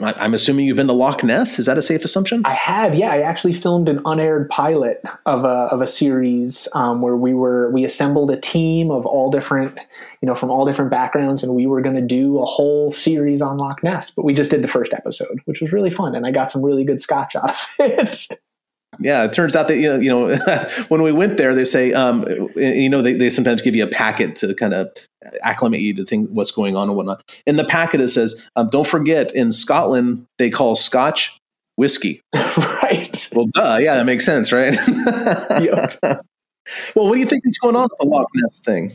I'm 0.00 0.34
assuming 0.34 0.66
you've 0.66 0.76
been 0.76 0.86
to 0.86 0.92
Loch 0.92 1.24
Ness. 1.24 1.58
Is 1.58 1.66
that 1.66 1.76
a 1.76 1.82
safe 1.82 2.04
assumption? 2.04 2.42
I 2.44 2.54
have. 2.54 2.94
Yeah, 2.94 3.10
I 3.10 3.22
actually 3.22 3.54
filmed 3.54 3.88
an 3.88 4.00
unaired 4.04 4.48
pilot 4.48 5.02
of 5.26 5.44
a 5.44 5.48
of 5.48 5.80
a 5.80 5.86
series 5.86 6.68
um, 6.74 7.02
where 7.02 7.16
we 7.16 7.34
were 7.34 7.70
we 7.72 7.84
assembled 7.84 8.30
a 8.30 8.38
team 8.38 8.92
of 8.92 9.04
all 9.04 9.30
different, 9.30 9.76
you 10.22 10.26
know, 10.26 10.36
from 10.36 10.48
all 10.48 10.64
different 10.64 10.92
backgrounds, 10.92 11.42
and 11.42 11.56
we 11.56 11.66
were 11.66 11.80
going 11.80 11.96
to 11.96 12.02
do 12.02 12.38
a 12.38 12.44
whole 12.44 12.92
series 12.92 13.42
on 13.42 13.58
Loch 13.58 13.82
Ness. 13.82 14.10
But 14.10 14.24
we 14.24 14.32
just 14.32 14.50
did 14.50 14.62
the 14.62 14.68
first 14.68 14.94
episode, 14.94 15.40
which 15.46 15.60
was 15.60 15.72
really 15.72 15.90
fun, 15.90 16.14
and 16.14 16.24
I 16.24 16.30
got 16.30 16.52
some 16.52 16.64
really 16.64 16.84
good 16.84 17.02
scotch 17.02 17.34
out 17.34 17.50
of 17.50 17.66
it. 17.80 18.40
Yeah, 18.98 19.24
it 19.24 19.32
turns 19.32 19.54
out 19.54 19.68
that 19.68 19.78
you 19.78 19.88
know, 19.88 19.98
you 19.98 20.08
know, 20.08 20.36
when 20.88 21.02
we 21.02 21.12
went 21.12 21.36
there, 21.36 21.54
they 21.54 21.64
say, 21.64 21.92
um, 21.92 22.26
you 22.56 22.88
know, 22.88 23.02
they, 23.02 23.12
they 23.12 23.30
sometimes 23.30 23.62
give 23.62 23.76
you 23.76 23.84
a 23.84 23.88
packet 23.88 24.36
to 24.36 24.54
kind 24.54 24.74
of 24.74 24.90
acclimate 25.42 25.80
you 25.80 25.94
to 25.94 26.04
think 26.04 26.28
what's 26.30 26.50
going 26.50 26.76
on 26.76 26.88
and 26.88 26.96
whatnot. 26.96 27.22
In 27.46 27.56
the 27.56 27.64
packet, 27.64 28.00
it 28.00 28.08
says, 28.08 28.46
um, 28.56 28.68
"Don't 28.68 28.86
forget, 28.86 29.34
in 29.34 29.52
Scotland, 29.52 30.26
they 30.38 30.50
call 30.50 30.74
Scotch 30.74 31.38
whiskey." 31.76 32.20
right. 32.34 33.28
Well, 33.34 33.46
duh. 33.46 33.78
Yeah, 33.80 33.96
that 33.96 34.06
makes 34.06 34.24
sense, 34.24 34.52
right? 34.52 34.74
yep. 35.62 35.98
Well, 36.94 37.08
what 37.08 37.14
do 37.14 37.20
you 37.20 37.26
think 37.26 37.42
is 37.46 37.58
going 37.58 37.74
on 37.74 37.84
with 37.84 37.98
the 37.98 38.06
Loch 38.06 38.28
Ness 38.34 38.60
thing? 38.60 38.92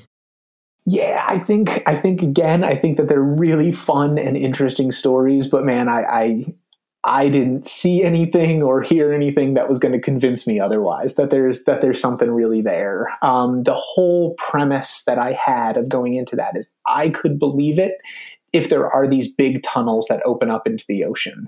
Yeah, 0.85 1.25
I 1.27 1.39
think 1.39 1.83
I 1.87 1.95
think 1.95 2.21
again, 2.21 2.63
I 2.63 2.75
think 2.75 2.97
that 2.97 3.09
they're 3.09 3.21
really 3.21 3.71
fun 3.71 4.17
and 4.17 4.37
interesting 4.37 4.91
stories. 4.91 5.47
But 5.49 5.65
man, 5.65 5.89
I, 5.89 6.03
I 6.03 6.55
I 7.07 7.29
didn't 7.29 7.67
see 7.67 8.03
anything 8.03 8.63
or 8.63 8.81
hear 8.81 9.13
anything 9.13 9.53
that 9.53 9.69
was 9.69 9.77
going 9.77 9.91
to 9.91 9.99
convince 9.99 10.47
me 10.47 10.59
otherwise 10.59 11.15
that 11.15 11.29
there's 11.29 11.63
that 11.65 11.81
there's 11.81 12.01
something 12.01 12.31
really 12.31 12.61
there. 12.61 13.15
Um, 13.21 13.63
the 13.63 13.75
whole 13.75 14.33
premise 14.39 15.03
that 15.05 15.19
I 15.19 15.33
had 15.33 15.77
of 15.77 15.87
going 15.87 16.15
into 16.15 16.35
that 16.35 16.57
is 16.57 16.71
I 16.87 17.09
could 17.09 17.37
believe 17.37 17.77
it 17.77 17.93
if 18.53 18.69
there 18.69 18.87
are 18.87 19.07
these 19.07 19.31
big 19.31 19.61
tunnels 19.61 20.07
that 20.09 20.25
open 20.25 20.49
up 20.49 20.65
into 20.65 20.83
the 20.87 21.05
ocean, 21.05 21.47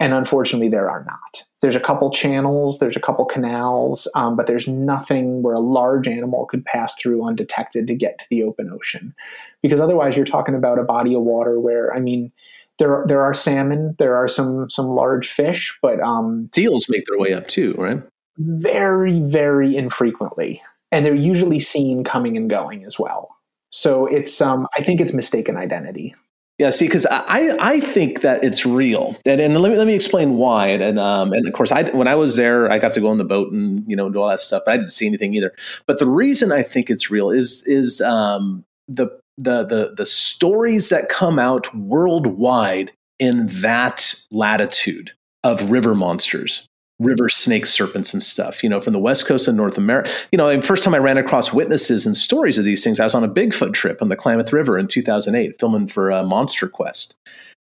and 0.00 0.12
unfortunately 0.12 0.70
there 0.70 0.90
are 0.90 1.04
not. 1.06 1.44
There's 1.62 1.76
a 1.76 1.80
couple 1.80 2.10
channels, 2.10 2.78
there's 2.80 2.96
a 2.96 3.00
couple 3.00 3.26
canals, 3.26 4.08
um, 4.16 4.34
but 4.34 4.46
there's 4.48 4.66
nothing 4.66 5.42
where 5.42 5.54
a 5.54 5.60
large 5.60 6.08
animal 6.08 6.46
could 6.46 6.64
pass 6.64 6.94
through 6.94 7.24
undetected 7.24 7.86
to 7.86 7.94
get 7.94 8.18
to 8.18 8.26
the 8.28 8.42
open 8.42 8.70
ocean, 8.72 9.14
because 9.62 9.80
otherwise 9.80 10.16
you're 10.16 10.26
talking 10.26 10.56
about 10.56 10.80
a 10.80 10.84
body 10.84 11.14
of 11.14 11.22
water 11.22 11.60
where 11.60 11.94
I 11.94 12.00
mean 12.00 12.32
there 12.80 12.96
are, 12.96 13.06
there 13.06 13.22
are 13.22 13.34
salmon, 13.34 13.94
there 13.98 14.16
are 14.16 14.26
some 14.26 14.68
some 14.68 14.86
large 14.86 15.28
fish, 15.28 15.78
but 15.80 16.00
um, 16.00 16.48
seals 16.52 16.88
make 16.88 17.04
their 17.06 17.20
way 17.20 17.32
up 17.32 17.46
too, 17.46 17.74
right? 17.74 18.02
Very 18.38 19.20
very 19.20 19.76
infrequently, 19.76 20.62
and 20.90 21.06
they're 21.06 21.14
usually 21.14 21.60
seen 21.60 22.02
coming 22.02 22.36
and 22.36 22.50
going 22.50 22.84
as 22.84 22.98
well. 22.98 23.36
So 23.70 24.06
it's 24.06 24.40
um, 24.40 24.66
I 24.76 24.82
think 24.82 25.00
it's 25.00 25.12
mistaken 25.12 25.56
identity. 25.56 26.16
Yeah, 26.58 26.68
see, 26.68 26.84
because 26.84 27.06
I, 27.06 27.56
I 27.58 27.80
think 27.80 28.20
that 28.20 28.44
it's 28.44 28.66
real, 28.66 29.16
and, 29.24 29.40
and 29.40 29.56
let 29.58 29.70
me 29.70 29.78
let 29.78 29.86
me 29.86 29.94
explain 29.94 30.36
why. 30.36 30.66
And 30.68 30.82
and, 30.82 30.98
um, 30.98 31.32
and 31.32 31.46
of 31.46 31.54
course, 31.54 31.72
I 31.72 31.84
when 31.90 32.06
I 32.08 32.16
was 32.16 32.36
there, 32.36 32.70
I 32.70 32.78
got 32.78 32.92
to 32.94 33.00
go 33.00 33.08
on 33.08 33.16
the 33.16 33.24
boat 33.24 33.52
and 33.52 33.82
you 33.86 33.96
know 33.96 34.10
do 34.10 34.20
all 34.20 34.28
that 34.28 34.40
stuff, 34.40 34.64
but 34.66 34.72
I 34.72 34.76
didn't 34.76 34.90
see 34.90 35.06
anything 35.06 35.34
either. 35.34 35.52
But 35.86 35.98
the 35.98 36.06
reason 36.06 36.52
I 36.52 36.62
think 36.62 36.90
it's 36.90 37.10
real 37.10 37.30
is 37.30 37.62
is 37.66 38.02
um, 38.02 38.64
the 38.88 39.08
the 39.42 39.64
the 39.64 39.94
the 39.96 40.06
stories 40.06 40.88
that 40.90 41.08
come 41.08 41.38
out 41.38 41.74
worldwide 41.74 42.92
in 43.18 43.46
that 43.48 44.14
latitude 44.30 45.12
of 45.42 45.70
river 45.70 45.94
monsters 45.94 46.66
river 47.00 47.30
snake 47.30 47.64
serpents 47.64 48.12
and 48.12 48.22
stuff, 48.22 48.62
you 48.62 48.68
know, 48.68 48.80
from 48.80 48.92
the 48.92 48.98
west 48.98 49.26
coast 49.26 49.48
of 49.48 49.54
North 49.54 49.78
America. 49.78 50.10
You 50.30 50.36
know, 50.36 50.54
the 50.54 50.62
first 50.62 50.84
time 50.84 50.94
I 50.94 50.98
ran 50.98 51.16
across 51.16 51.52
witnesses 51.52 52.06
and 52.06 52.16
stories 52.16 52.58
of 52.58 52.64
these 52.64 52.84
things, 52.84 53.00
I 53.00 53.04
was 53.04 53.14
on 53.14 53.24
a 53.24 53.28
Bigfoot 53.28 53.72
trip 53.72 54.02
on 54.02 54.10
the 54.10 54.16
Klamath 54.16 54.52
River 54.52 54.78
in 54.78 54.86
2008, 54.86 55.58
filming 55.58 55.86
for 55.86 56.12
uh, 56.12 56.22
Monster 56.22 56.68
Quest 56.68 57.16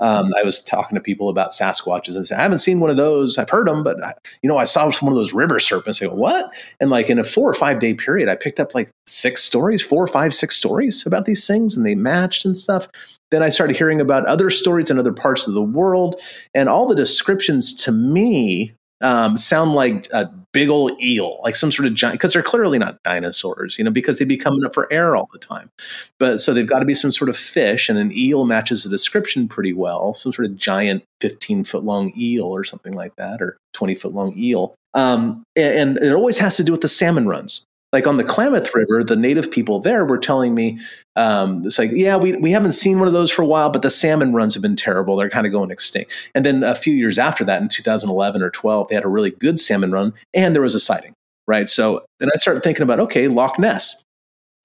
um, 0.01 0.33
I 0.37 0.43
was 0.43 0.61
talking 0.63 0.95
to 0.95 1.01
people 1.01 1.29
about 1.29 1.51
Sasquatches 1.51 2.17
and 2.17 2.27
said, 2.27 2.39
I 2.39 2.43
haven't 2.43 2.61
seen 2.61 2.81
one 2.81 2.91
of 2.91 2.97
those. 2.97 3.37
I've 3.39 3.51
heard 3.51 3.69
them, 3.69 3.83
but 3.83 4.03
I, 4.03 4.15
you 4.43 4.49
know, 4.49 4.57
I 4.57 4.65
saw 4.65 4.91
one 5.01 5.13
of 5.13 5.17
those 5.17 5.35
river 5.35 5.61
serpents. 5.61 6.01
I 6.01 6.07
go, 6.07 6.15
what? 6.15 6.53
And 6.81 6.91
like 6.91 7.11
in 7.11 7.19
a 7.19 7.25
four 7.25 7.51
or 7.51 7.55
five 7.55 7.79
day 7.79 7.95
period, 7.95 8.29
I 8.29 8.35
picked 8.35 8.61
up 8.61 8.75
like 8.75 8.91
six 9.07 9.43
stories, 9.43 9.83
four 9.83 10.03
or 10.03 10.07
five, 10.07 10.33
six 10.33 10.57
stories 10.57 11.07
about 11.07 11.27
these 11.27 11.47
things, 11.47 11.77
and 11.77 11.85
they 11.85 11.95
matched 11.95 12.45
and 12.45 12.57
stuff. 12.57 12.89
Then 13.31 13.43
I 13.43 13.51
started 13.51 13.77
hearing 13.77 14.01
about 14.01 14.27
other 14.27 14.51
stories 14.51 14.91
in 14.91 14.99
other 14.99 15.13
parts 15.13 15.47
of 15.47 15.55
the 15.55 15.63
world, 15.63 16.21
and 16.55 16.69
all 16.69 16.87
the 16.87 16.97
descriptions 16.97 17.75
to 17.85 17.93
me 17.93 18.75
um, 19.01 19.37
sound 19.37 19.75
like 19.75 20.09
a 20.13 20.31
big 20.53 20.69
old 20.69 21.01
eel, 21.03 21.39
like 21.43 21.57
some 21.57 21.71
sort 21.71 21.87
of 21.87 21.95
giant, 21.95 22.15
because 22.15 22.33
they're 22.33 22.43
clearly 22.43 22.79
not 22.79 23.03
dinosaurs, 23.03 23.79
you 23.79 23.85
know, 23.85 23.91
because 23.91 24.19
they'd 24.19 24.29
be 24.29 24.37
coming 24.37 24.65
up 24.65 24.75
for 24.75 24.93
air 24.93 25.17
all 25.17 25.29
the 25.33 25.39
time. 25.39 25.71
But 26.19 26.41
so 26.41 26.53
they've 26.53 26.67
got 26.67 26.81
to 26.81 26.85
be 26.85 26.95
some 26.95 27.11
sort 27.11 27.29
of 27.29 27.37
fish, 27.37 27.89
and 27.89 27.99
an 27.99 28.13
eel 28.17 28.45
matches 28.45 28.85
the 28.85 28.91
description 28.91 29.49
pretty 29.49 29.73
well, 29.73 30.15
some 30.15 30.33
sort 30.33 30.47
of 30.47 30.57
giant 30.57 31.05
15 31.21 31.65
foot 31.65 31.85
long 31.85 32.13
eel 32.17 32.45
or 32.45 32.65
something 32.65 32.95
like 32.95 33.17
that, 33.17 33.41
or 33.41 33.59
20 33.75 33.95
foot 33.95 34.15
long 34.15 34.37
eel. 34.37 34.75
Um, 34.95 35.45
and, 35.55 35.99
and 35.99 36.07
it 36.07 36.13
always 36.13 36.39
has 36.39 36.57
to 36.57 36.65
do 36.65 36.73
with 36.73 36.81
the 36.81 36.89
salmon 36.89 37.29
runs 37.29 37.65
like 37.93 38.07
on 38.07 38.17
the 38.17 38.25
Klamath 38.25 38.75
River, 38.75 39.03
the 39.03 39.17
native 39.17 39.51
people 39.51 39.81
there 39.81 40.05
were 40.05 40.19
telling 40.19 40.55
me, 40.55 40.79
um, 41.17 41.63
it's 41.65 41.79
like, 41.79 41.91
yeah, 41.93 42.17
we, 42.17 42.35
we 42.37 42.53
haven't 42.53 42.73
seen 42.73 42.99
one 42.99 43.09
of 43.09 43.15
those 43.15 43.31
for 43.31 43.43
a 43.43 43.47
while, 43.47 43.71
but 43.71 43.83
the 43.83 43.91
salmon 43.91 44.33
runs 44.33 44.55
have 44.55 44.63
been 44.63 44.77
terrible. 44.77 45.17
They're 45.17 45.31
kind 45.31 45.47
of 45.47 45.53
going 45.53 45.71
extinct. 45.71 46.13
And 46.35 46.45
then 46.45 46.63
a 46.63 46.75
few 46.75 46.95
years 46.95 47.19
after 47.19 47.45
that, 47.45 47.61
in 47.61 47.69
2011 47.69 48.43
or 48.43 48.51
12, 48.51 48.89
they 48.89 48.95
had 48.95 49.05
a 49.05 49.09
really 49.09 49.31
good 49.33 49.59
salmon 49.59 49.91
run 49.91 50.13
and 50.35 50.55
there 50.55 50.63
was 50.63 50.75
a 50.75 50.81
sighting, 50.81 51.15
right? 51.49 51.69
So 51.69 52.05
then 52.21 52.31
I 52.33 52.37
started 52.37 52.63
thinking 52.63 52.83
about, 52.83 53.01
okay, 53.01 53.27
Loch 53.29 53.59
Ness 53.59 54.05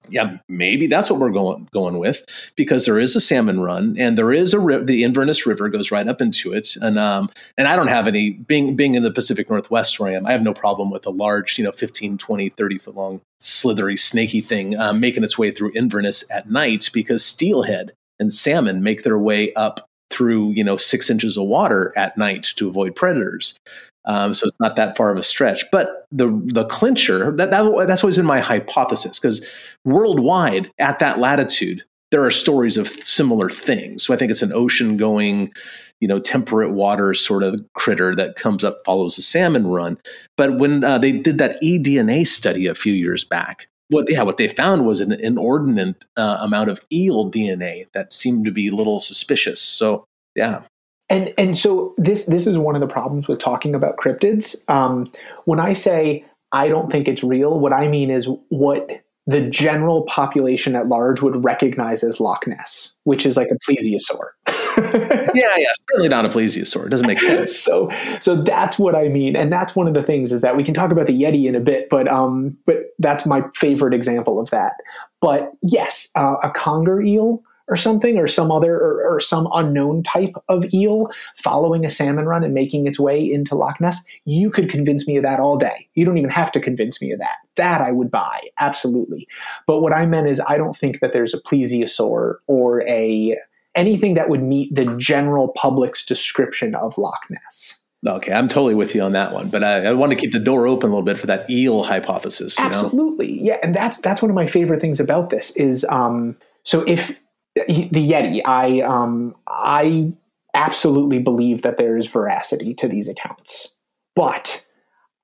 yeah, 0.08 0.38
maybe 0.48 0.86
that's 0.86 1.10
what 1.10 1.20
we're 1.20 1.30
going 1.30 1.68
going 1.72 1.98
with 1.98 2.24
because 2.56 2.86
there 2.86 2.98
is 2.98 3.16
a 3.16 3.20
salmon 3.20 3.60
run 3.60 3.96
and 3.98 4.16
there 4.16 4.32
is 4.32 4.54
a 4.54 4.60
ri- 4.60 4.84
the 4.84 5.04
Inverness 5.04 5.46
River 5.46 5.68
goes 5.68 5.90
right 5.90 6.06
up 6.06 6.20
into 6.20 6.52
it 6.52 6.76
and 6.80 6.98
um 6.98 7.30
and 7.56 7.68
I 7.68 7.76
don't 7.76 7.88
have 7.88 8.06
any 8.06 8.30
being 8.30 8.76
being 8.76 8.94
in 8.94 9.02
the 9.02 9.12
Pacific 9.12 9.50
Northwest 9.50 9.98
where 9.98 10.10
I 10.10 10.14
am 10.14 10.26
I 10.26 10.32
have 10.32 10.42
no 10.42 10.54
problem 10.54 10.90
with 10.90 11.06
a 11.06 11.10
large 11.10 11.58
you 11.58 11.64
know 11.64 11.72
15 11.72 12.18
20 12.18 12.48
30 12.48 12.78
foot 12.78 12.94
long 12.94 13.20
slithery 13.40 13.96
snaky 13.96 14.40
thing 14.40 14.78
um, 14.78 15.00
making 15.00 15.24
its 15.24 15.38
way 15.38 15.50
through 15.50 15.72
Inverness 15.74 16.28
at 16.30 16.50
night 16.50 16.90
because 16.92 17.24
steelhead 17.24 17.92
and 18.18 18.32
salmon 18.32 18.82
make 18.82 19.02
their 19.02 19.18
way 19.18 19.52
up 19.54 19.86
through 20.10 20.50
you 20.50 20.64
know 20.64 20.76
six 20.76 21.10
inches 21.10 21.36
of 21.36 21.46
water 21.46 21.92
at 21.96 22.16
night 22.16 22.44
to 22.56 22.68
avoid 22.68 22.94
predators 22.94 23.58
um, 24.06 24.34
so 24.34 24.46
it's 24.46 24.60
not 24.60 24.76
that 24.76 24.96
far 24.96 25.12
of 25.12 25.18
a 25.18 25.22
stretch. 25.22 25.64
But 25.70 26.06
the 26.10 26.28
the 26.46 26.64
clincher 26.66 27.32
that, 27.36 27.50
that 27.50 27.86
that's 27.86 28.02
always 28.02 28.16
been 28.16 28.26
my 28.26 28.40
hypothesis 28.40 29.18
because 29.18 29.46
worldwide 29.84 30.70
at 30.78 30.98
that 31.00 31.18
latitude 31.18 31.84
there 32.12 32.24
are 32.24 32.30
stories 32.30 32.76
of 32.76 32.88
similar 32.88 33.50
things. 33.50 34.04
So 34.04 34.14
I 34.14 34.16
think 34.16 34.30
it's 34.30 34.42
an 34.42 34.52
ocean 34.52 34.96
going, 34.96 35.52
you 36.00 36.06
know, 36.06 36.20
temperate 36.20 36.72
water 36.72 37.14
sort 37.14 37.42
of 37.42 37.60
critter 37.74 38.14
that 38.14 38.36
comes 38.36 38.62
up 38.62 38.78
follows 38.84 39.16
the 39.16 39.22
salmon 39.22 39.66
run. 39.66 39.98
But 40.36 40.58
when 40.58 40.84
uh, 40.84 40.98
they 40.98 41.12
did 41.12 41.38
that 41.38 41.60
eDNA 41.62 42.26
study 42.26 42.66
a 42.66 42.74
few 42.74 42.92
years 42.92 43.24
back, 43.24 43.68
what 43.88 44.06
yeah 44.08 44.22
what 44.22 44.36
they 44.36 44.48
found 44.48 44.84
was 44.84 45.00
an 45.00 45.12
inordinate 45.12 46.04
uh, 46.16 46.38
amount 46.40 46.70
of 46.70 46.80
eel 46.92 47.30
DNA 47.30 47.84
that 47.92 48.12
seemed 48.12 48.44
to 48.44 48.50
be 48.50 48.68
a 48.68 48.74
little 48.74 49.00
suspicious. 49.00 49.60
So 49.60 50.04
yeah, 50.34 50.62
and 51.08 51.32
and 51.38 51.56
so 51.56 51.94
this 51.96 52.26
this 52.26 52.46
is 52.46 52.58
one 52.58 52.74
of 52.74 52.80
the 52.80 52.86
problems 52.86 53.28
with 53.28 53.38
talking 53.38 53.74
about 53.74 53.96
cryptids. 53.96 54.56
Um, 54.68 55.10
when 55.44 55.60
I 55.60 55.72
say 55.72 56.24
I 56.52 56.68
don't 56.68 56.90
think 56.90 57.08
it's 57.08 57.22
real, 57.22 57.58
what 57.58 57.72
I 57.72 57.86
mean 57.88 58.10
is 58.10 58.28
what 58.48 59.02
the 59.28 59.48
general 59.50 60.02
population 60.02 60.76
at 60.76 60.86
large 60.86 61.20
would 61.20 61.42
recognize 61.42 62.04
as 62.04 62.20
Loch 62.20 62.46
Ness, 62.46 62.94
which 63.02 63.26
is 63.26 63.36
like 63.36 63.48
a 63.50 63.56
plesiosaur. 63.68 64.30
yeah, 65.34 65.54
yeah, 65.56 65.72
certainly 65.90 66.08
not 66.08 66.24
a 66.24 66.28
plesiosaur. 66.28 66.86
It 66.86 66.90
doesn't 66.90 67.08
make 67.08 67.18
sense. 67.18 67.56
so, 67.58 67.90
so 68.20 68.36
that's 68.36 68.78
what 68.78 68.94
I 68.94 69.08
mean, 69.08 69.34
and 69.34 69.52
that's 69.52 69.74
one 69.74 69.88
of 69.88 69.94
the 69.94 70.02
things 70.02 70.30
is 70.30 70.42
that 70.42 70.56
we 70.56 70.62
can 70.62 70.74
talk 70.74 70.92
about 70.92 71.08
the 71.08 71.20
Yeti 71.20 71.46
in 71.46 71.56
a 71.56 71.60
bit, 71.60 71.88
but 71.88 72.06
um, 72.06 72.56
but 72.66 72.76
that's 72.98 73.26
my 73.26 73.42
favorite 73.54 73.94
example 73.94 74.38
of 74.38 74.50
that. 74.50 74.74
But 75.20 75.52
yes, 75.62 76.10
uh, 76.14 76.36
a 76.42 76.50
conger 76.50 77.00
eel 77.02 77.42
or 77.68 77.76
something 77.76 78.18
or 78.18 78.28
some 78.28 78.50
other 78.50 78.74
or, 78.74 79.04
or, 79.06 79.20
some 79.20 79.48
unknown 79.54 80.02
type 80.02 80.34
of 80.48 80.72
eel 80.72 81.08
following 81.36 81.84
a 81.84 81.90
salmon 81.90 82.26
run 82.26 82.44
and 82.44 82.54
making 82.54 82.86
its 82.86 82.98
way 82.98 83.20
into 83.20 83.54
Loch 83.54 83.80
Ness, 83.80 84.04
you 84.24 84.50
could 84.50 84.70
convince 84.70 85.08
me 85.08 85.16
of 85.16 85.22
that 85.22 85.40
all 85.40 85.56
day. 85.56 85.88
You 85.94 86.04
don't 86.04 86.18
even 86.18 86.30
have 86.30 86.52
to 86.52 86.60
convince 86.60 87.02
me 87.02 87.10
of 87.12 87.18
that. 87.18 87.36
That 87.56 87.80
I 87.80 87.90
would 87.90 88.10
buy, 88.10 88.40
absolutely. 88.58 89.26
But 89.66 89.80
what 89.80 89.92
I 89.92 90.06
meant 90.06 90.28
is 90.28 90.40
I 90.46 90.56
don't 90.56 90.76
think 90.76 91.00
that 91.00 91.12
there's 91.12 91.34
a 91.34 91.40
plesiosaur 91.40 92.36
or 92.46 92.86
a 92.88 93.36
anything 93.74 94.14
that 94.14 94.28
would 94.28 94.42
meet 94.42 94.74
the 94.74 94.86
general 94.96 95.48
public's 95.48 96.04
description 96.04 96.74
of 96.74 96.96
Loch 96.96 97.20
Ness. 97.28 97.82
Okay, 98.06 98.32
I'm 98.32 98.48
totally 98.48 98.74
with 98.74 98.94
you 98.94 99.02
on 99.02 99.12
that 99.12 99.32
one, 99.32 99.48
but 99.48 99.64
I, 99.64 99.86
I, 99.86 99.92
want 99.92 100.12
to 100.12 100.16
keep 100.16 100.30
the 100.30 100.38
door 100.38 100.66
open 100.66 100.90
a 100.90 100.92
little 100.92 101.04
bit 101.04 101.18
for 101.18 101.26
that 101.26 101.48
eel 101.50 101.82
hypothesis. 101.82 102.58
Absolutely, 102.60 103.38
know? 103.38 103.44
yeah, 103.44 103.56
and 103.62 103.74
that's 103.74 104.00
that's 104.00 104.22
one 104.22 104.30
of 104.30 104.34
my 104.34 104.46
favorite 104.46 104.80
things 104.80 105.00
about 105.00 105.30
this 105.30 105.50
is 105.56 105.84
um, 105.86 106.36
so 106.62 106.82
if 106.82 107.18
the 107.66 108.10
Yeti, 108.10 108.42
I 108.44 108.80
um, 108.82 109.34
I 109.48 110.12
absolutely 110.54 111.18
believe 111.18 111.62
that 111.62 111.76
there 111.76 111.96
is 111.96 112.06
veracity 112.06 112.74
to 112.74 112.88
these 112.88 113.08
accounts, 113.08 113.74
but 114.14 114.64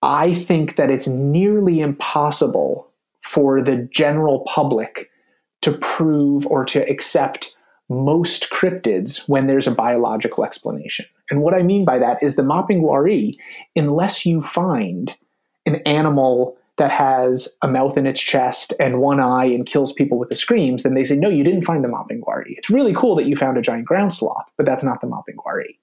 I 0.03 0.35
think 0.35 0.77
that 0.77 0.91
it's 0.91 1.07
nearly 1.07 1.81
impossible 1.81 2.91
for 3.23 3.63
the 3.63 3.89
general 3.93 4.41
public 4.41 5.11
to 5.63 5.73
prove 5.73 6.47
or 6.47 6.65
to 6.65 6.83
accept 6.91 7.55
most 7.89 8.51
cryptids 8.51 9.29
when 9.29 9.47
there's 9.47 9.67
a 9.67 9.75
biological 9.75 10.45
explanation. 10.45 11.07
And 11.31 11.41
what 11.41 11.55
I 11.55 11.63
mean 11.63 11.85
by 11.85 11.99
that 11.99 12.23
is 12.23 12.37
the 12.37 12.43
mopping 12.43 12.83
Mapinguari, 12.83 13.33
unless 13.77 14.27
you 14.27 14.43
find 14.43 15.17
an 15.67 15.77
animal 15.87 16.57
that 16.79 16.91
has 16.91 17.49
a 17.61 17.69
mouth 17.69 17.97
in 17.99 18.07
its 18.07 18.21
chest 18.21 18.73
and 18.81 19.01
one 19.01 19.21
eye 19.21 19.45
and 19.45 19.67
kills 19.67 19.93
people 19.93 20.19
with 20.19 20.31
the 20.31 20.37
screams, 20.37 20.83
then 20.83 20.95
they 20.95 21.05
say, 21.05 21.17
no, 21.17 21.29
you 21.29 21.45
didn't 21.45 21.65
find 21.65 21.85
the 21.85 21.89
Mapinguari. 21.89 22.55
It's 22.57 22.71
really 22.71 22.95
cool 22.95 23.15
that 23.17 23.27
you 23.27 23.37
found 23.37 23.59
a 23.59 23.63
giant 23.63 23.85
ground 23.85 24.15
sloth, 24.15 24.51
but 24.57 24.65
that's 24.65 24.85
not 24.85 25.01
the 25.01 25.07
Mapinguari. 25.07 25.77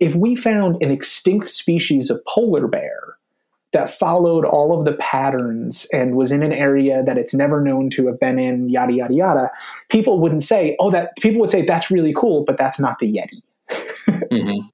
If 0.00 0.14
we 0.14 0.36
found 0.36 0.80
an 0.82 0.90
extinct 0.90 1.48
species 1.48 2.10
of 2.10 2.24
polar 2.26 2.68
bear 2.68 3.16
that 3.72 3.90
followed 3.90 4.44
all 4.44 4.78
of 4.78 4.84
the 4.84 4.92
patterns 4.94 5.86
and 5.92 6.14
was 6.14 6.30
in 6.30 6.44
an 6.44 6.52
area 6.52 7.02
that 7.02 7.18
it's 7.18 7.34
never 7.34 7.60
known 7.60 7.90
to 7.90 8.06
have 8.06 8.20
been 8.20 8.38
in, 8.38 8.68
yada, 8.68 8.92
yada, 8.92 9.14
yada, 9.14 9.50
people 9.88 10.20
wouldn't 10.20 10.44
say, 10.44 10.76
oh, 10.78 10.92
that 10.92 11.16
people 11.16 11.40
would 11.40 11.50
say, 11.50 11.62
that's 11.62 11.90
really 11.90 12.12
cool, 12.14 12.44
but 12.44 12.56
that's 12.56 12.78
not 12.78 13.00
the 13.00 13.12
Yeti. 13.12 13.42
mm-hmm. 14.30 14.66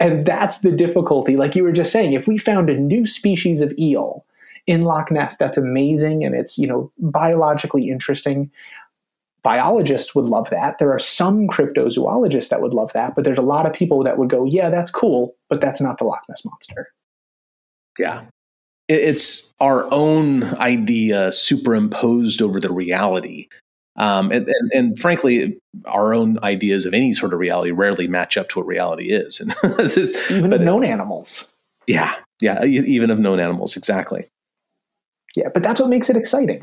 And 0.00 0.24
that's 0.24 0.60
the 0.60 0.70
difficulty. 0.70 1.36
Like 1.36 1.54
you 1.54 1.64
were 1.64 1.72
just 1.72 1.92
saying, 1.92 2.12
if 2.12 2.26
we 2.26 2.38
found 2.38 2.70
a 2.70 2.78
new 2.78 3.04
species 3.04 3.60
of 3.60 3.74
eel 3.78 4.24
in 4.70 4.84
Loch 4.84 5.10
Ness. 5.10 5.36
That's 5.36 5.58
amazing 5.58 6.24
and 6.24 6.34
it's, 6.34 6.56
you 6.56 6.66
know, 6.66 6.92
biologically 6.98 7.90
interesting. 7.90 8.50
biologists 9.42 10.14
would 10.14 10.26
love 10.26 10.50
that. 10.50 10.78
There 10.78 10.92
are 10.92 10.98
some 10.98 11.48
cryptozoologists 11.48 12.50
that 12.50 12.60
would 12.60 12.74
love 12.74 12.92
that, 12.92 13.14
but 13.14 13.24
there's 13.24 13.38
a 13.38 13.42
lot 13.42 13.66
of 13.66 13.72
people 13.72 14.04
that 14.04 14.16
would 14.16 14.28
go, 14.30 14.44
yeah, 14.44 14.70
that's 14.70 14.90
cool, 14.90 15.34
but 15.48 15.60
that's 15.60 15.80
not 15.80 15.98
the 15.98 16.04
Loch 16.04 16.22
Ness 16.28 16.44
monster. 16.44 16.88
Yeah. 17.98 18.22
It's 18.88 19.54
our 19.60 19.88
own 19.92 20.44
idea 20.56 21.32
superimposed 21.32 22.42
over 22.42 22.60
the 22.60 22.72
reality. 22.72 23.48
Um, 23.96 24.30
and, 24.30 24.48
and, 24.48 24.72
and, 24.72 24.98
frankly, 24.98 25.58
our 25.84 26.14
own 26.14 26.38
ideas 26.42 26.86
of 26.86 26.94
any 26.94 27.12
sort 27.12 27.32
of 27.32 27.38
reality 27.40 27.70
rarely 27.70 28.08
match 28.08 28.36
up 28.36 28.48
to 28.50 28.60
what 28.60 28.66
reality 28.66 29.10
is. 29.10 29.40
And 29.62 29.80
is, 29.80 30.30
even 30.30 30.52
of 30.52 30.60
known 30.60 30.84
animals. 30.84 31.52
Yeah, 31.86 32.14
yeah, 32.40 32.64
even 32.64 33.10
of 33.10 33.18
known 33.18 33.40
animals, 33.40 33.76
exactly. 33.76 34.26
Yeah, 35.36 35.48
but 35.52 35.62
that's 35.62 35.80
what 35.80 35.88
makes 35.88 36.10
it 36.10 36.16
exciting. 36.16 36.62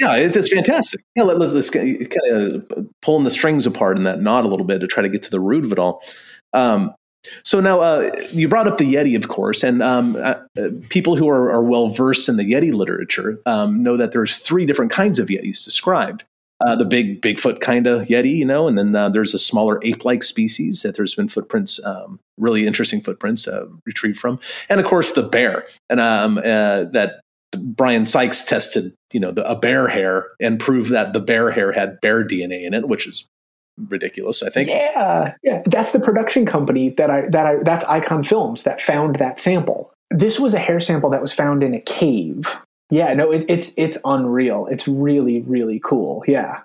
Yeah, 0.00 0.16
it's, 0.16 0.36
it's 0.36 0.52
fantastic. 0.52 1.00
Yeah, 1.14 1.22
let, 1.22 1.40
us 1.40 1.52
let's 1.52 1.70
kind 1.70 2.06
of 2.26 2.88
pulling 3.00 3.24
the 3.24 3.30
strings 3.30 3.64
apart 3.64 3.96
in 3.96 4.04
that 4.04 4.20
knot 4.20 4.44
a 4.44 4.48
little 4.48 4.66
bit 4.66 4.80
to 4.80 4.88
try 4.88 5.02
to 5.02 5.08
get 5.08 5.22
to 5.24 5.30
the 5.30 5.40
root 5.40 5.64
of 5.64 5.70
it 5.72 5.78
all. 5.78 6.02
Um, 6.52 6.94
so 7.44 7.60
now 7.60 7.80
uh, 7.80 8.10
you 8.32 8.48
brought 8.48 8.66
up 8.66 8.78
the 8.78 8.94
Yeti, 8.94 9.16
of 9.16 9.28
course, 9.28 9.62
and 9.62 9.82
um, 9.82 10.16
uh, 10.16 10.34
uh, 10.58 10.68
people 10.88 11.16
who 11.16 11.28
are, 11.28 11.50
are, 11.50 11.62
well 11.62 11.88
versed 11.88 12.28
in 12.28 12.36
the 12.36 12.44
Yeti 12.44 12.72
literature 12.72 13.40
um, 13.46 13.82
know 13.82 13.96
that 13.96 14.12
there's 14.12 14.38
three 14.38 14.66
different 14.66 14.92
kinds 14.92 15.18
of 15.18 15.28
Yetis 15.28 15.64
described. 15.64 16.24
Uh, 16.64 16.76
the 16.76 16.84
big 16.84 17.20
Bigfoot 17.20 17.60
kind 17.60 17.86
of 17.86 18.06
Yeti, 18.08 18.36
you 18.36 18.44
know, 18.44 18.68
and 18.68 18.78
then 18.78 18.94
uh, 18.94 19.08
there's 19.08 19.34
a 19.34 19.38
smaller 19.38 19.80
ape-like 19.82 20.22
species 20.22 20.82
that 20.82 20.96
there's 20.96 21.14
been 21.14 21.28
footprints, 21.28 21.84
um, 21.84 22.20
really 22.38 22.66
interesting 22.66 23.00
footprints 23.00 23.48
uh, 23.48 23.66
retrieved 23.86 24.18
from, 24.18 24.38
and 24.68 24.78
of 24.78 24.86
course 24.86 25.12
the 25.12 25.22
bear, 25.22 25.64
and 25.90 26.00
um, 26.00 26.36
that 26.36 27.20
Brian 27.56 28.04
Sykes 28.04 28.44
tested, 28.44 28.92
you 29.12 29.20
know, 29.20 29.30
the, 29.30 29.48
a 29.48 29.58
bear 29.58 29.88
hair 29.88 30.28
and 30.40 30.60
proved 30.60 30.90
that 30.90 31.12
the 31.12 31.20
bear 31.20 31.50
hair 31.50 31.72
had 31.72 32.00
bear 32.00 32.24
DNA 32.24 32.66
in 32.66 32.74
it, 32.74 32.88
which 32.88 33.06
is 33.06 33.26
ridiculous. 33.78 34.42
I 34.42 34.50
think. 34.50 34.68
Yeah, 34.68 35.34
yeah. 35.42 35.62
That's 35.66 35.92
the 35.92 36.00
production 36.00 36.46
company 36.46 36.90
that 36.90 37.10
I 37.10 37.28
that 37.28 37.46
I 37.46 37.56
that's 37.62 37.84
Icon 37.86 38.24
Films 38.24 38.64
that 38.64 38.80
found 38.80 39.16
that 39.16 39.40
sample. 39.40 39.92
This 40.10 40.38
was 40.38 40.54
a 40.54 40.58
hair 40.58 40.80
sample 40.80 41.10
that 41.10 41.22
was 41.22 41.32
found 41.32 41.62
in 41.62 41.74
a 41.74 41.80
cave. 41.80 42.58
Yeah, 42.90 43.12
no, 43.14 43.32
it, 43.32 43.44
it's 43.48 43.76
it's 43.76 43.98
unreal. 44.04 44.66
It's 44.66 44.86
really 44.86 45.42
really 45.42 45.80
cool. 45.80 46.22
Yeah. 46.26 46.60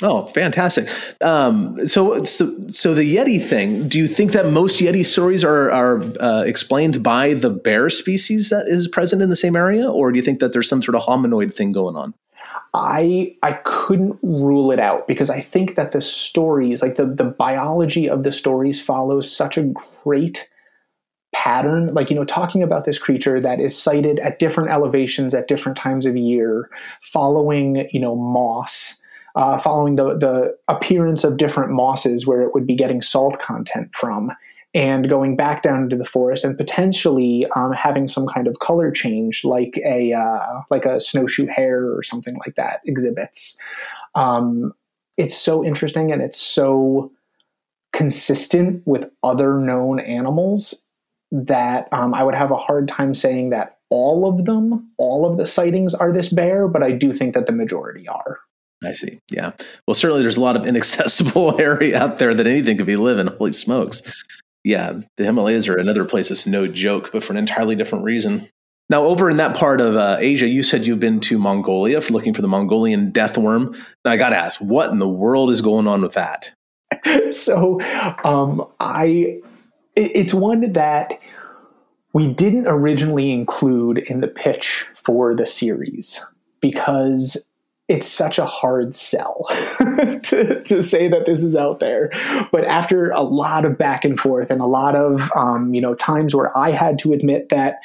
Oh, 0.00 0.26
fantastic! 0.26 0.88
Um, 1.20 1.88
so, 1.88 2.22
so, 2.22 2.54
so 2.70 2.94
the 2.94 3.16
Yeti 3.16 3.44
thing. 3.44 3.88
Do 3.88 3.98
you 3.98 4.06
think 4.06 4.30
that 4.30 4.46
most 4.46 4.78
Yeti 4.78 5.04
stories 5.04 5.42
are 5.42 5.70
are 5.72 6.02
uh, 6.20 6.44
explained 6.46 7.02
by 7.02 7.34
the 7.34 7.50
bear 7.50 7.90
species 7.90 8.50
that 8.50 8.68
is 8.68 8.86
present 8.86 9.22
in 9.22 9.28
the 9.28 9.36
same 9.36 9.56
area, 9.56 9.90
or 9.90 10.12
do 10.12 10.16
you 10.16 10.22
think 10.22 10.38
that 10.38 10.52
there's 10.52 10.68
some 10.68 10.82
sort 10.82 10.94
of 10.94 11.02
hominoid 11.02 11.54
thing 11.54 11.72
going 11.72 11.96
on? 11.96 12.14
I 12.74 13.34
I 13.42 13.54
couldn't 13.64 14.18
rule 14.22 14.70
it 14.70 14.78
out 14.78 15.08
because 15.08 15.30
I 15.30 15.40
think 15.40 15.74
that 15.74 15.90
the 15.90 16.00
stories, 16.00 16.80
like 16.80 16.94
the 16.94 17.06
the 17.06 17.24
biology 17.24 18.08
of 18.08 18.22
the 18.22 18.32
stories, 18.32 18.80
follows 18.80 19.34
such 19.34 19.58
a 19.58 19.72
great 20.04 20.48
pattern 21.34 21.92
like 21.92 22.08
you 22.08 22.16
know 22.16 22.24
talking 22.24 22.62
about 22.62 22.84
this 22.84 22.98
creature 22.98 23.38
that 23.40 23.60
is 23.60 23.76
sighted 23.80 24.18
at 24.20 24.38
different 24.38 24.70
elevations 24.70 25.34
at 25.34 25.46
different 25.46 25.76
times 25.76 26.06
of 26.06 26.16
year 26.16 26.70
following 27.02 27.86
you 27.92 28.00
know 28.00 28.16
moss 28.16 29.02
uh, 29.38 29.56
following 29.56 29.94
the, 29.94 30.18
the 30.18 30.58
appearance 30.66 31.22
of 31.22 31.36
different 31.36 31.70
mosses 31.70 32.26
where 32.26 32.42
it 32.42 32.52
would 32.54 32.66
be 32.66 32.74
getting 32.74 33.00
salt 33.00 33.38
content 33.38 33.88
from, 33.94 34.32
and 34.74 35.08
going 35.08 35.36
back 35.36 35.62
down 35.62 35.84
into 35.84 35.96
the 35.96 36.04
forest 36.04 36.44
and 36.44 36.58
potentially 36.58 37.46
um, 37.54 37.72
having 37.72 38.08
some 38.08 38.26
kind 38.26 38.48
of 38.48 38.58
color 38.58 38.90
change, 38.90 39.44
like 39.44 39.80
a 39.86 40.12
uh, 40.12 40.60
like 40.70 40.84
a 40.84 41.00
snowshoe 41.00 41.46
hare 41.46 41.86
or 41.86 42.02
something 42.02 42.36
like 42.44 42.56
that 42.56 42.80
exhibits. 42.84 43.56
Um, 44.16 44.74
it's 45.16 45.36
so 45.36 45.64
interesting 45.64 46.10
and 46.10 46.20
it's 46.20 46.40
so 46.40 47.12
consistent 47.92 48.82
with 48.86 49.08
other 49.22 49.58
known 49.58 50.00
animals 50.00 50.84
that 51.30 51.88
um, 51.92 52.12
I 52.12 52.24
would 52.24 52.34
have 52.34 52.50
a 52.50 52.56
hard 52.56 52.88
time 52.88 53.14
saying 53.14 53.50
that 53.50 53.78
all 53.88 54.28
of 54.28 54.46
them, 54.46 54.90
all 54.98 55.30
of 55.30 55.36
the 55.36 55.46
sightings 55.46 55.94
are 55.94 56.12
this 56.12 56.28
bear, 56.28 56.66
but 56.66 56.82
I 56.82 56.90
do 56.90 57.12
think 57.12 57.34
that 57.34 57.46
the 57.46 57.52
majority 57.52 58.08
are. 58.08 58.40
I 58.84 58.92
see. 58.92 59.20
Yeah. 59.30 59.52
Well, 59.86 59.94
certainly 59.94 60.22
there's 60.22 60.36
a 60.36 60.42
lot 60.42 60.56
of 60.56 60.66
inaccessible 60.66 61.60
area 61.60 62.00
out 62.00 62.18
there 62.18 62.34
that 62.34 62.46
anything 62.46 62.76
could 62.76 62.86
be 62.86 62.96
living. 62.96 63.26
Holy 63.26 63.52
smokes. 63.52 64.02
Yeah. 64.64 65.00
The 65.16 65.24
Himalayas 65.24 65.68
are 65.68 65.76
another 65.76 66.04
place 66.04 66.28
that's 66.28 66.46
no 66.46 66.66
joke, 66.66 67.10
but 67.12 67.24
for 67.24 67.32
an 67.32 67.38
entirely 67.38 67.74
different 67.74 68.04
reason. 68.04 68.48
Now, 68.90 69.04
over 69.04 69.28
in 69.28 69.36
that 69.36 69.54
part 69.54 69.80
of 69.80 69.96
uh, 69.96 70.16
Asia, 70.18 70.46
you 70.46 70.62
said 70.62 70.86
you've 70.86 71.00
been 71.00 71.20
to 71.20 71.38
Mongolia 71.38 72.00
for 72.00 72.12
looking 72.14 72.32
for 72.32 72.40
the 72.40 72.48
Mongolian 72.48 73.10
death 73.10 73.36
worm. 73.36 73.74
Now, 74.04 74.12
I 74.12 74.16
got 74.16 74.30
to 74.30 74.36
ask, 74.36 74.60
what 74.60 74.90
in 74.90 74.98
the 74.98 75.08
world 75.08 75.50
is 75.50 75.60
going 75.60 75.86
on 75.86 76.00
with 76.00 76.14
that? 76.14 76.52
so, 77.30 77.80
um, 78.24 78.66
I, 78.80 79.40
it, 79.94 80.12
it's 80.14 80.32
one 80.32 80.72
that 80.72 81.20
we 82.14 82.32
didn't 82.32 82.66
originally 82.66 83.30
include 83.30 83.98
in 83.98 84.20
the 84.20 84.28
pitch 84.28 84.86
for 84.94 85.34
the 85.34 85.44
series 85.44 86.24
because 86.60 87.48
it's 87.88 88.06
such 88.06 88.38
a 88.38 88.44
hard 88.44 88.94
sell 88.94 89.46
to, 89.78 90.62
to 90.62 90.82
say 90.82 91.08
that 91.08 91.24
this 91.24 91.42
is 91.42 91.56
out 91.56 91.80
there. 91.80 92.10
But 92.52 92.64
after 92.64 93.10
a 93.10 93.22
lot 93.22 93.64
of 93.64 93.78
back 93.78 94.04
and 94.04 94.20
forth 94.20 94.50
and 94.50 94.60
a 94.60 94.66
lot 94.66 94.94
of 94.94 95.30
um, 95.34 95.74
you 95.74 95.80
know 95.80 95.94
times 95.94 96.34
where 96.34 96.56
I 96.56 96.70
had 96.70 96.98
to 97.00 97.12
admit 97.12 97.48
that 97.48 97.78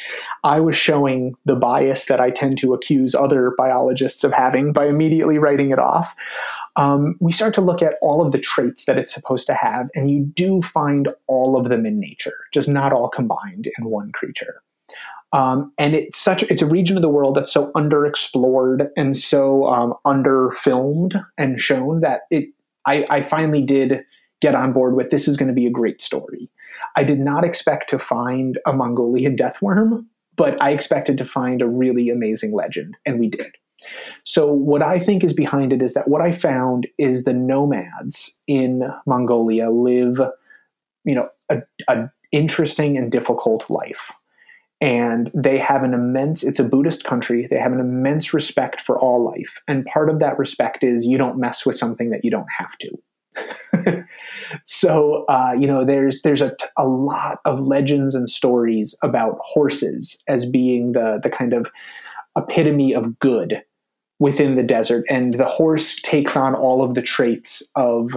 I 0.43 0.59
was 0.59 0.75
showing 0.75 1.35
the 1.45 1.55
bias 1.55 2.05
that 2.05 2.19
I 2.19 2.31
tend 2.31 2.57
to 2.59 2.73
accuse 2.73 3.15
other 3.15 3.53
biologists 3.57 4.23
of 4.23 4.33
having 4.33 4.73
by 4.73 4.87
immediately 4.87 5.37
writing 5.37 5.71
it 5.71 5.79
off, 5.79 6.15
um, 6.75 7.15
we 7.19 7.31
start 7.31 7.53
to 7.55 7.61
look 7.61 7.81
at 7.81 7.95
all 8.01 8.25
of 8.25 8.31
the 8.31 8.39
traits 8.39 8.85
that 8.85 8.97
it's 8.97 9.13
supposed 9.13 9.45
to 9.47 9.53
have, 9.53 9.89
and 9.95 10.09
you 10.09 10.25
do 10.25 10.61
find 10.61 11.09
all 11.27 11.55
of 11.57 11.69
them 11.69 11.85
in 11.85 11.99
nature, 11.99 12.33
just 12.51 12.67
not 12.67 12.91
all 12.91 13.09
combined 13.09 13.69
in 13.77 13.85
one 13.85 14.11
creature. 14.11 14.62
Um, 15.33 15.73
and 15.79 15.95
it's 15.95 16.19
such 16.19 16.43
it's 16.43 16.61
a 16.61 16.67
region 16.67 16.95
of 16.95 17.01
the 17.01 17.09
world 17.09 17.35
that's 17.35 17.51
so 17.51 17.71
underexplored 17.71 18.89
and 18.95 19.17
so 19.17 19.65
um, 19.65 19.95
underfilmed 20.05 21.25
and 21.39 21.59
shown 21.59 22.01
that 22.01 22.21
it 22.29 22.49
I, 22.85 23.05
I 23.09 23.21
finally 23.23 23.63
did 23.63 24.05
get 24.41 24.55
on 24.55 24.73
board 24.73 24.95
with 24.95 25.09
this 25.09 25.27
is 25.27 25.35
going 25.35 25.47
to 25.47 25.53
be 25.53 25.65
a 25.65 25.71
great 25.71 26.01
story. 26.01 26.49
I 26.95 27.03
did 27.03 27.19
not 27.19 27.43
expect 27.43 27.89
to 27.89 27.97
find 27.97 28.59
a 28.67 28.73
Mongolian 28.73 29.35
death 29.35 29.59
worm, 29.61 30.07
but 30.35 30.61
I 30.61 30.71
expected 30.71 31.17
to 31.17 31.25
find 31.25 31.61
a 31.61 31.67
really 31.67 32.09
amazing 32.09 32.53
legend, 32.53 32.95
and 33.05 33.19
we 33.19 33.29
did. 33.29 33.55
So, 34.23 34.51
what 34.51 34.83
I 34.83 34.99
think 34.99 35.23
is 35.23 35.33
behind 35.33 35.73
it 35.73 35.81
is 35.81 35.93
that 35.95 36.07
what 36.07 36.21
I 36.21 36.31
found 36.31 36.87
is 36.97 37.23
the 37.23 37.33
nomads 37.33 38.39
in 38.45 38.83
Mongolia 39.07 39.71
live, 39.71 40.21
you 41.05 41.15
know, 41.15 41.29
a, 41.49 41.63
a 41.87 42.09
interesting 42.31 42.97
and 42.97 43.11
difficult 43.11 43.69
life 43.69 44.11
and 44.83 45.31
they 45.33 45.57
have 45.57 45.83
an 45.83 45.93
immense 45.93 46.43
it's 46.43 46.59
a 46.59 46.63
buddhist 46.63 47.05
country. 47.05 47.47
They 47.49 47.57
have 47.57 47.71
an 47.71 47.79
immense 47.79 48.33
respect 48.33 48.81
for 48.81 48.99
all 48.99 49.23
life. 49.23 49.61
And 49.65 49.85
part 49.85 50.09
of 50.09 50.19
that 50.19 50.37
respect 50.37 50.83
is 50.83 51.05
you 51.05 51.17
don't 51.17 51.39
mess 51.39 51.65
with 51.65 51.77
something 51.77 52.09
that 52.09 52.25
you 52.25 52.29
don't 52.29 52.49
have 52.57 52.77
to. 52.79 54.03
So 54.65 55.25
uh, 55.29 55.55
you 55.57 55.65
know 55.65 55.83
there's 55.83 56.21
there's 56.21 56.41
a, 56.41 56.55
a 56.77 56.87
lot 56.87 57.39
of 57.45 57.59
legends 57.59 58.13
and 58.13 58.29
stories 58.29 58.95
about 59.01 59.39
horses 59.41 60.21
as 60.27 60.45
being 60.45 60.91
the 60.91 61.19
the 61.23 61.29
kind 61.29 61.53
of 61.53 61.71
epitome 62.37 62.93
of 62.93 63.17
good 63.19 63.63
within 64.19 64.55
the 64.55 64.63
desert. 64.63 65.05
And 65.09 65.33
the 65.33 65.47
horse 65.47 65.99
takes 66.01 66.37
on 66.37 66.53
all 66.53 66.83
of 66.83 66.93
the 66.93 67.01
traits 67.01 67.63
of 67.75 68.11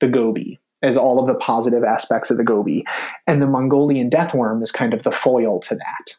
the 0.00 0.08
gobi 0.08 0.58
as 0.82 0.96
all 0.96 1.18
of 1.18 1.26
the 1.26 1.34
positive 1.34 1.82
aspects 1.82 2.30
of 2.30 2.36
the 2.36 2.44
gobi. 2.44 2.84
And 3.26 3.42
the 3.42 3.46
Mongolian 3.46 4.08
death 4.08 4.34
worm 4.34 4.62
is 4.62 4.70
kind 4.70 4.94
of 4.94 5.02
the 5.02 5.12
foil 5.12 5.58
to 5.60 5.74
that, 5.74 6.16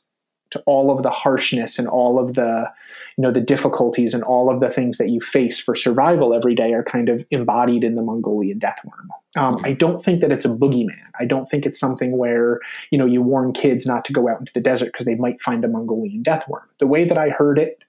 to 0.51 0.61
all 0.65 0.95
of 0.95 1.03
the 1.03 1.09
harshness 1.09 1.79
and 1.79 1.87
all 1.87 2.19
of 2.19 2.33
the, 2.33 2.69
you 3.17 3.21
know, 3.21 3.31
the 3.31 3.41
difficulties 3.41 4.13
and 4.13 4.23
all 4.23 4.49
of 4.49 4.59
the 4.59 4.69
things 4.69 4.97
that 4.97 5.09
you 5.09 5.21
face 5.21 5.59
for 5.59 5.75
survival 5.75 6.33
every 6.33 6.55
day 6.55 6.73
are 6.73 6.83
kind 6.83 7.09
of 7.09 7.25
embodied 7.31 7.83
in 7.83 7.95
the 7.95 8.01
Mongolian 8.01 8.59
deathworm. 8.59 9.07
Um, 9.37 9.59
I 9.63 9.73
don't 9.73 10.03
think 10.03 10.21
that 10.21 10.31
it's 10.31 10.45
a 10.45 10.49
boogeyman. 10.49 11.03
I 11.19 11.25
don't 11.25 11.49
think 11.49 11.65
it's 11.65 11.79
something 11.79 12.17
where, 12.17 12.59
you 12.91 12.97
know, 12.97 13.05
you 13.05 13.21
warn 13.21 13.53
kids 13.53 13.85
not 13.85 14.03
to 14.05 14.13
go 14.13 14.27
out 14.27 14.39
into 14.39 14.53
the 14.53 14.61
desert 14.61 14.87
because 14.87 15.05
they 15.05 15.15
might 15.15 15.41
find 15.41 15.63
a 15.63 15.67
Mongolian 15.67 16.23
death 16.23 16.47
worm. 16.49 16.67
The 16.79 16.87
way 16.87 17.05
that 17.05 17.17
I 17.17 17.29
heard 17.29 17.59
it 17.59 17.83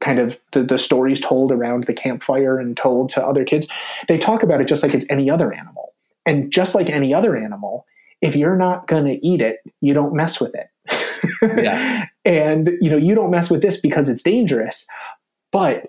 kind 0.00 0.18
of 0.18 0.38
the, 0.52 0.62
the 0.62 0.78
stories 0.78 1.20
told 1.20 1.50
around 1.50 1.84
the 1.84 1.94
campfire 1.94 2.58
and 2.58 2.76
told 2.76 3.08
to 3.08 3.26
other 3.26 3.44
kids, 3.44 3.66
they 4.08 4.18
talk 4.18 4.42
about 4.42 4.60
it 4.60 4.68
just 4.68 4.82
like 4.82 4.94
it's 4.94 5.06
any 5.10 5.30
other 5.30 5.52
animal 5.52 5.94
and 6.26 6.50
just 6.50 6.74
like 6.74 6.90
any 6.90 7.14
other 7.14 7.36
animal, 7.36 7.86
if 8.20 8.36
you're 8.36 8.56
not 8.56 8.88
going 8.88 9.04
to 9.04 9.26
eat 9.26 9.40
it, 9.40 9.58
you 9.80 9.94
don't 9.94 10.14
mess 10.14 10.40
with 10.40 10.54
it. 10.54 10.66
yeah. 11.62 12.06
And 12.24 12.72
you 12.80 12.90
know, 12.90 12.96
you 12.96 13.14
don't 13.14 13.30
mess 13.30 13.50
with 13.50 13.62
this 13.62 13.80
because 13.80 14.08
it's 14.08 14.22
dangerous. 14.22 14.84
But 15.52 15.88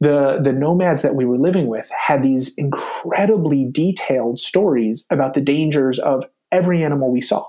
the 0.00 0.40
the 0.42 0.52
nomads 0.52 1.02
that 1.02 1.14
we 1.14 1.24
were 1.24 1.38
living 1.38 1.68
with 1.68 1.88
had 1.96 2.24
these 2.24 2.52
incredibly 2.56 3.68
detailed 3.70 4.40
stories 4.40 5.06
about 5.12 5.34
the 5.34 5.40
dangers 5.40 6.00
of 6.00 6.24
every 6.50 6.82
animal 6.82 7.12
we 7.12 7.20
saw. 7.20 7.46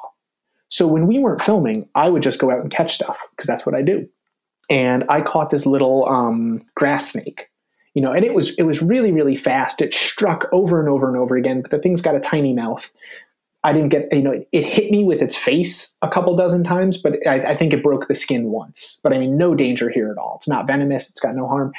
So 0.69 0.85
when 0.85 1.07
we 1.07 1.17
weren't 1.17 1.41
filming, 1.41 1.89
I 1.95 2.09
would 2.09 2.21
just 2.21 2.37
go 2.37 2.51
out 2.51 2.61
and 2.61 2.69
catch 2.69 2.93
stuff 2.93 3.19
because 3.31 3.47
that's 3.47 3.65
what 3.65 3.73
I 3.73 3.81
do. 3.81 4.07
And 4.69 5.05
I 5.09 5.21
caught 5.21 5.49
this 5.49 5.65
little 5.65 6.07
um, 6.07 6.61
grass 6.75 7.11
snake 7.11 7.47
you 7.97 8.03
know, 8.03 8.13
and 8.13 8.23
it 8.23 8.35
was 8.35 8.53
it 8.59 8.61
was 8.61 8.79
really 8.79 9.11
really 9.11 9.35
fast. 9.35 9.81
It 9.81 9.91
struck 9.91 10.47
over 10.51 10.79
and 10.79 10.87
over 10.87 11.07
and 11.07 11.17
over 11.17 11.35
again, 11.35 11.63
but 11.63 11.71
the 11.71 11.79
thing's 11.79 11.99
got 11.99 12.13
a 12.13 12.19
tiny 12.19 12.53
mouth. 12.53 12.87
I 13.63 13.73
didn't 13.73 13.89
get, 13.89 14.13
you 14.13 14.21
know, 14.21 14.33
it, 14.33 14.47
it 14.51 14.65
hit 14.65 14.91
me 14.91 15.03
with 15.03 15.19
its 15.19 15.35
face 15.35 15.95
a 16.03 16.07
couple 16.07 16.35
dozen 16.35 16.63
times, 16.63 16.99
but 16.99 17.25
I, 17.25 17.37
I, 17.39 17.55
think 17.55 17.73
it 17.73 17.81
broke 17.81 18.07
the 18.07 18.13
skin 18.13 18.51
once. 18.51 18.99
But 19.01 19.13
I 19.13 19.17
mean, 19.17 19.35
no 19.35 19.55
danger 19.55 19.89
here 19.89 20.11
at 20.11 20.19
all. 20.19 20.35
It's 20.35 20.47
not 20.47 20.67
venomous. 20.67 21.09
It's 21.09 21.19
got 21.19 21.35
no 21.35 21.47
harm. 21.47 21.73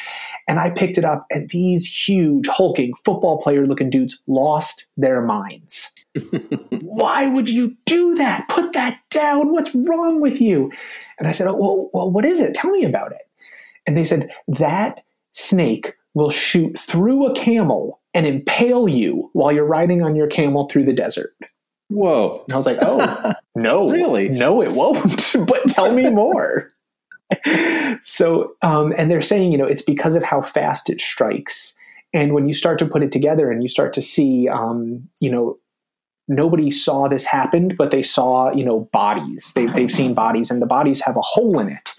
And 0.48 0.58
I 0.58 0.70
picked 0.70 0.98
it 0.98 1.04
up, 1.04 1.24
and 1.30 1.48
these 1.50 1.86
huge, 1.86 2.48
hulking, 2.48 2.94
football 3.04 3.40
player 3.40 3.64
looking 3.64 3.88
dudes 3.88 4.20
lost 4.26 4.88
their 4.96 5.22
minds. 5.22 5.94
Why 6.82 7.28
would 7.28 7.48
you 7.48 7.76
do 7.86 8.16
that? 8.16 8.48
Put 8.48 8.72
that 8.72 8.98
down. 9.10 9.52
What's 9.52 9.72
wrong 9.72 10.20
with 10.20 10.40
you? 10.40 10.72
And 11.20 11.28
I 11.28 11.32
said, 11.32 11.46
oh, 11.46 11.54
well, 11.54 11.90
well, 11.94 12.10
what 12.10 12.24
is 12.24 12.40
it? 12.40 12.56
Tell 12.56 12.72
me 12.72 12.84
about 12.84 13.12
it. 13.12 13.22
And 13.86 13.96
they 13.96 14.04
said, 14.04 14.30
that 14.48 15.04
snake 15.32 15.94
will 16.18 16.30
shoot 16.30 16.78
through 16.78 17.26
a 17.26 17.34
camel 17.34 18.00
and 18.14 18.26
impale 18.26 18.88
you 18.88 19.30
while 19.32 19.52
you're 19.52 19.64
riding 19.64 20.02
on 20.02 20.16
your 20.16 20.26
camel 20.26 20.68
through 20.68 20.84
the 20.84 20.92
desert. 20.92 21.34
Whoa. 21.88 22.44
And 22.46 22.52
I 22.52 22.56
was 22.56 22.66
like, 22.66 22.78
oh, 22.82 23.32
no. 23.54 23.90
really? 23.90 24.28
No, 24.28 24.62
it 24.62 24.72
won't. 24.72 25.36
but 25.46 25.62
tell 25.68 25.92
me 25.92 26.10
more. 26.10 26.70
so, 28.02 28.54
um, 28.62 28.92
and 28.96 29.10
they're 29.10 29.22
saying, 29.22 29.52
you 29.52 29.58
know, 29.58 29.66
it's 29.66 29.82
because 29.82 30.16
of 30.16 30.22
how 30.22 30.42
fast 30.42 30.90
it 30.90 31.00
strikes. 31.00 31.76
And 32.12 32.32
when 32.32 32.48
you 32.48 32.54
start 32.54 32.78
to 32.80 32.86
put 32.86 33.02
it 33.02 33.12
together 33.12 33.50
and 33.50 33.62
you 33.62 33.68
start 33.68 33.92
to 33.94 34.02
see, 34.02 34.48
um, 34.48 35.08
you 35.20 35.30
know, 35.30 35.58
nobody 36.26 36.70
saw 36.70 37.08
this 37.08 37.24
happen, 37.24 37.74
but 37.76 37.90
they 37.90 38.02
saw, 38.02 38.52
you 38.52 38.64
know, 38.64 38.88
bodies. 38.92 39.52
They've, 39.54 39.72
they've 39.72 39.92
seen 39.92 40.14
bodies, 40.14 40.50
and 40.50 40.62
the 40.62 40.66
bodies 40.66 41.00
have 41.00 41.16
a 41.16 41.22
hole 41.22 41.58
in 41.58 41.68
it. 41.68 41.94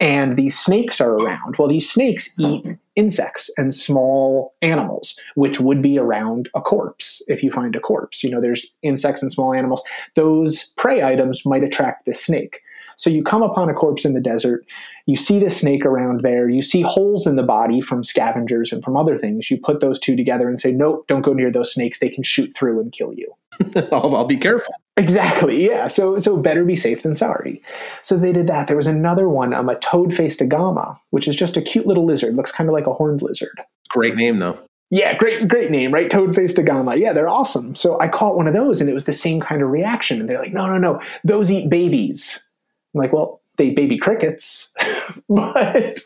And 0.00 0.36
these 0.36 0.58
snakes 0.58 1.00
are 1.00 1.14
around. 1.14 1.56
Well, 1.58 1.68
these 1.68 1.90
snakes 1.90 2.34
oh. 2.40 2.48
eat 2.48 2.78
insects 2.96 3.50
and 3.56 3.74
small 3.74 4.54
animals, 4.62 5.18
which 5.34 5.60
would 5.60 5.82
be 5.82 5.98
around 5.98 6.48
a 6.54 6.60
corpse 6.60 7.22
if 7.28 7.42
you 7.42 7.50
find 7.50 7.74
a 7.74 7.80
corpse. 7.80 8.22
You 8.22 8.30
know, 8.30 8.40
there's 8.40 8.66
insects 8.82 9.22
and 9.22 9.30
small 9.30 9.52
animals. 9.52 9.82
Those 10.14 10.72
prey 10.76 11.02
items 11.02 11.44
might 11.44 11.64
attract 11.64 12.04
the 12.04 12.14
snake. 12.14 12.60
So 12.96 13.10
you 13.10 13.24
come 13.24 13.42
upon 13.42 13.68
a 13.68 13.74
corpse 13.74 14.04
in 14.04 14.14
the 14.14 14.20
desert, 14.20 14.64
you 15.06 15.16
see 15.16 15.38
the 15.38 15.50
snake 15.50 15.84
around 15.84 16.20
there, 16.20 16.48
you 16.48 16.62
see 16.62 16.82
holes 16.82 17.26
in 17.26 17.36
the 17.36 17.42
body 17.42 17.80
from 17.80 18.04
scavengers 18.04 18.72
and 18.72 18.84
from 18.84 18.96
other 18.96 19.18
things. 19.18 19.50
You 19.50 19.58
put 19.60 19.80
those 19.80 19.98
two 19.98 20.16
together 20.16 20.48
and 20.48 20.60
say, 20.60 20.70
nope, 20.70 21.04
don't 21.08 21.22
go 21.22 21.32
near 21.32 21.50
those 21.50 21.72
snakes. 21.72 21.98
They 21.98 22.08
can 22.08 22.22
shoot 22.22 22.54
through 22.54 22.80
and 22.80 22.92
kill 22.92 23.12
you. 23.12 23.32
I'll, 23.92 24.14
I'll 24.14 24.26
be 24.26 24.36
careful. 24.36 24.72
Exactly. 24.96 25.66
Yeah. 25.66 25.88
So 25.88 26.18
so 26.18 26.36
better 26.36 26.64
be 26.64 26.76
safe 26.76 27.02
than 27.02 27.14
sorry. 27.14 27.60
So 28.02 28.16
they 28.16 28.32
did 28.32 28.46
that. 28.46 28.68
There 28.68 28.76
was 28.76 28.86
another 28.86 29.28
one, 29.28 29.52
um, 29.52 29.68
a 29.68 29.74
toad-faced 29.76 30.40
agama, 30.40 30.98
which 31.10 31.26
is 31.26 31.34
just 31.34 31.56
a 31.56 31.62
cute 31.62 31.86
little 31.86 32.04
lizard. 32.04 32.36
Looks 32.36 32.52
kind 32.52 32.68
of 32.68 32.74
like 32.74 32.86
a 32.86 32.92
horned 32.92 33.20
lizard. 33.22 33.60
Great 33.88 34.14
name 34.14 34.38
though. 34.38 34.58
Yeah, 34.90 35.16
great, 35.16 35.48
great 35.48 35.72
name, 35.72 35.92
right? 35.92 36.08
Toad-faced 36.08 36.58
agama. 36.58 36.96
Yeah, 36.96 37.12
they're 37.12 37.28
awesome. 37.28 37.74
So 37.74 37.98
I 38.00 38.06
caught 38.06 38.36
one 38.36 38.46
of 38.46 38.54
those, 38.54 38.80
and 38.80 38.88
it 38.88 38.92
was 38.92 39.06
the 39.06 39.12
same 39.12 39.40
kind 39.40 39.62
of 39.62 39.70
reaction. 39.70 40.20
And 40.20 40.28
they're 40.28 40.38
like, 40.38 40.52
"No, 40.52 40.66
no, 40.66 40.78
no, 40.78 41.00
those 41.24 41.50
eat 41.50 41.68
babies." 41.68 42.48
I'm 42.94 43.00
like, 43.00 43.12
"Well, 43.12 43.40
they 43.58 43.72
baby 43.72 43.98
crickets," 43.98 44.72
but 45.28 45.98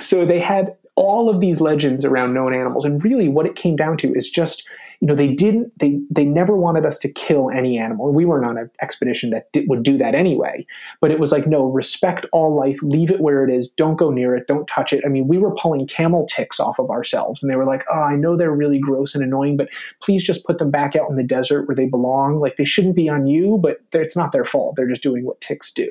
so 0.00 0.24
they 0.24 0.38
had 0.38 0.76
all 0.94 1.28
of 1.28 1.40
these 1.40 1.60
legends 1.60 2.04
around 2.04 2.34
known 2.34 2.54
animals, 2.54 2.84
and 2.84 3.02
really, 3.02 3.28
what 3.28 3.46
it 3.46 3.56
came 3.56 3.74
down 3.74 3.96
to 3.96 4.12
is 4.14 4.30
just 4.30 4.68
you 5.02 5.08
know 5.08 5.16
they 5.16 5.34
didn't 5.34 5.76
they 5.80 6.00
they 6.10 6.24
never 6.24 6.56
wanted 6.56 6.86
us 6.86 6.96
to 7.00 7.12
kill 7.12 7.50
any 7.50 7.76
animal. 7.76 8.12
We 8.12 8.24
weren't 8.24 8.46
on 8.46 8.56
an 8.56 8.70
expedition 8.80 9.30
that 9.30 9.52
did, 9.52 9.68
would 9.68 9.82
do 9.82 9.98
that 9.98 10.14
anyway. 10.14 10.64
But 11.00 11.10
it 11.10 11.18
was 11.18 11.32
like 11.32 11.44
no 11.44 11.66
respect 11.66 12.24
all 12.30 12.54
life 12.54 12.78
leave 12.82 13.10
it 13.10 13.20
where 13.20 13.42
it 13.44 13.52
is 13.52 13.68
don't 13.68 13.96
go 13.96 14.10
near 14.10 14.36
it 14.36 14.46
don't 14.46 14.68
touch 14.68 14.92
it. 14.92 15.02
I 15.04 15.08
mean 15.08 15.26
we 15.26 15.38
were 15.38 15.56
pulling 15.56 15.88
camel 15.88 16.24
ticks 16.26 16.60
off 16.60 16.78
of 16.78 16.88
ourselves 16.88 17.42
and 17.42 17.50
they 17.50 17.56
were 17.56 17.66
like 17.66 17.84
oh 17.92 18.00
i 18.00 18.14
know 18.14 18.36
they're 18.36 18.52
really 18.52 18.78
gross 18.78 19.16
and 19.16 19.24
annoying 19.24 19.56
but 19.56 19.68
please 20.00 20.22
just 20.22 20.46
put 20.46 20.58
them 20.58 20.70
back 20.70 20.94
out 20.94 21.10
in 21.10 21.16
the 21.16 21.24
desert 21.24 21.66
where 21.66 21.74
they 21.74 21.86
belong. 21.86 22.38
Like 22.38 22.54
they 22.54 22.64
shouldn't 22.64 22.94
be 22.94 23.08
on 23.08 23.26
you 23.26 23.58
but 23.58 23.80
it's 23.92 24.16
not 24.16 24.30
their 24.30 24.44
fault. 24.44 24.76
They're 24.76 24.86
just 24.86 25.02
doing 25.02 25.24
what 25.24 25.40
ticks 25.40 25.72
do. 25.72 25.90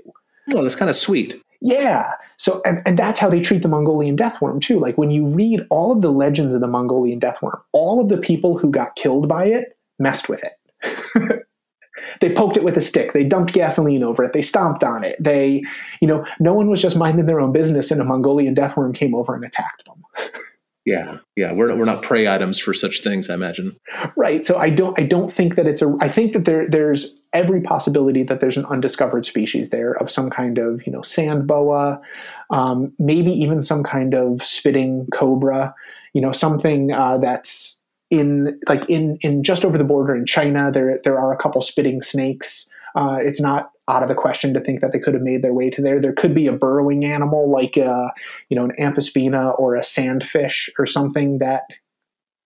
Well 0.53 0.64
that's 0.64 0.76
kind 0.76 0.89
of 0.89 0.95
sweet 0.95 1.36
yeah. 1.62 2.12
So, 2.38 2.62
and, 2.66 2.82
and 2.86 2.97
that's 2.97 3.20
how 3.20 3.30
they 3.30 3.39
treat 3.39 3.62
the 3.62 3.70
Mongolian 3.70 4.18
deathworm 4.18 4.59
too. 4.59 4.80
Like 4.80 4.97
when 4.97 5.12
you 5.12 5.28
read 5.28 5.66
all 5.70 5.91
of 5.91 6.01
the 6.01 6.12
legends 6.12 6.55
of 6.55 6.62
the 6.62 6.68
Mongolian 6.68 7.20
deathworm, 7.20 7.62
all 7.72 8.01
of 8.01 8.09
the 8.09 8.18
people 8.18 8.57
who 8.57 8.72
got 8.72 8.95
killed 8.95 9.28
by 9.28 9.45
it 9.45 9.78
messed 9.99 10.28
with 10.28 10.43
it. 10.43 11.45
they 12.20 12.34
poked 12.34 12.57
it 12.57 12.64
with 12.64 12.78
a 12.78 12.82
stick. 12.82 13.14
They 13.14 13.24
dumped 13.24 13.53
gasoline 13.53 14.03
over 14.03 14.24
it. 14.24 14.34
They 14.34 14.41
stomped 14.41 14.84
on 14.84 15.03
it. 15.03 15.24
They, 15.24 15.64
you 16.01 16.07
know, 16.07 16.26
no 16.39 16.53
one 16.53 16.68
was 16.68 16.82
just 16.82 16.97
minding 16.97 17.28
their 17.28 17.39
own 17.39 17.51
business 17.51 17.91
and 17.91 18.01
a 18.01 18.05
Mongolian 18.05 18.55
deathworm 18.55 18.95
came 18.95 19.14
over 19.14 19.36
and 19.36 19.45
attacked 19.45 19.86
them. 19.86 20.01
Yeah, 20.84 21.18
yeah, 21.36 21.53
we're 21.53 21.76
we're 21.76 21.86
not 21.86 22.01
prey 22.01 22.28
items 22.28 22.57
for 22.57 22.74
such 22.74 23.01
things, 23.01 23.30
I 23.30 23.36
imagine. 23.36 23.78
Right. 24.18 24.43
So 24.43 24.57
I 24.57 24.72
don't 24.72 24.99
I 24.99 25.03
don't 25.03 25.32
think 25.32 25.55
that 25.55 25.68
it's 25.68 25.84
a. 25.84 25.95
I 26.01 26.09
think 26.09 26.34
that 26.34 26.45
there 26.45 26.68
there's 26.68 27.14
every 27.34 27.61
possibility 27.61 28.23
that 28.23 28.39
there's 28.39 28.57
an 28.57 28.65
undiscovered 28.65 29.25
species 29.25 29.69
there 29.69 29.93
of 29.93 30.09
some 30.09 30.29
kind 30.29 30.57
of 30.57 30.86
you 30.86 30.91
know 30.91 31.01
sand 31.01 31.47
boa, 31.47 32.01
um, 32.49 32.93
maybe 32.99 33.32
even 33.32 33.61
some 33.61 33.84
kind 33.84 34.13
of 34.13 34.43
spitting 34.43 35.07
cobra. 35.13 35.73
You 36.13 36.21
know, 36.21 36.34
something 36.34 36.91
uh, 36.91 37.17
that's 37.19 37.82
in 38.09 38.59
like 38.67 38.88
in 38.89 39.17
in 39.21 39.43
just 39.43 39.63
over 39.63 39.77
the 39.77 39.84
border 39.84 40.15
in 40.15 40.25
China. 40.25 40.71
There 40.71 40.99
there 41.03 41.19
are 41.19 41.34
a 41.34 41.38
couple 41.38 41.61
spitting 41.61 42.01
snakes. 42.01 42.69
Uh, 42.93 43.17
it's 43.21 43.39
not 43.39 43.71
out 43.88 44.03
of 44.03 44.09
the 44.09 44.15
question 44.15 44.53
to 44.53 44.59
think 44.59 44.82
that 44.82 44.91
they 44.91 44.99
could 44.99 45.13
have 45.13 45.23
made 45.23 45.41
their 45.41 45.53
way 45.53 45.69
to 45.69 45.82
there. 45.82 45.99
There 45.99 46.13
could 46.13 46.36
be 46.36 46.47
a 46.47 46.51
burrowing 46.51 47.05
animal 47.05 47.49
like 47.49 47.77
a, 47.77 47.86
uh, 47.86 48.09
you 48.49 48.57
know 48.57 48.65
an 48.65 48.73
amphisbaena 48.79 49.57
or 49.57 49.75
a 49.75 49.82
sandfish 49.82 50.69
or 50.77 50.86
something 50.86 51.39
that 51.39 51.63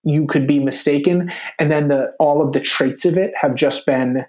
you 0.03 0.27
could 0.27 0.45
be 0.45 0.59
mistaken, 0.59 1.31
and 1.57 1.71
then 1.71 1.87
the 1.87 2.13
all 2.19 2.41
of 2.41 2.51
the 2.51 2.59
traits 2.59 3.05
of 3.05 3.17
it 3.17 3.33
have 3.35 3.55
just 3.55 3.87
been 3.87 4.25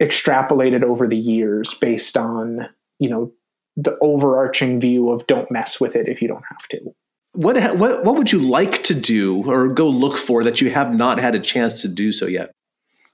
extrapolated 0.00 0.82
over 0.82 1.06
the 1.06 1.16
years 1.16 1.74
based 1.74 2.16
on 2.16 2.68
you 2.98 3.08
know 3.08 3.32
the 3.76 3.96
overarching 4.00 4.80
view 4.80 5.10
of 5.10 5.26
don't 5.26 5.50
mess 5.50 5.80
with 5.80 5.96
it 5.96 6.08
if 6.08 6.20
you 6.20 6.28
don't 6.28 6.44
have 6.48 6.68
to. 6.68 6.94
What 7.32 7.56
what 7.76 8.04
what 8.04 8.16
would 8.16 8.30
you 8.30 8.40
like 8.40 8.82
to 8.84 8.94
do 8.94 9.44
or 9.50 9.68
go 9.68 9.88
look 9.88 10.16
for 10.16 10.44
that 10.44 10.60
you 10.60 10.70
have 10.70 10.94
not 10.94 11.18
had 11.18 11.34
a 11.34 11.40
chance 11.40 11.80
to 11.82 11.88
do 11.88 12.12
so 12.12 12.26
yet? 12.26 12.52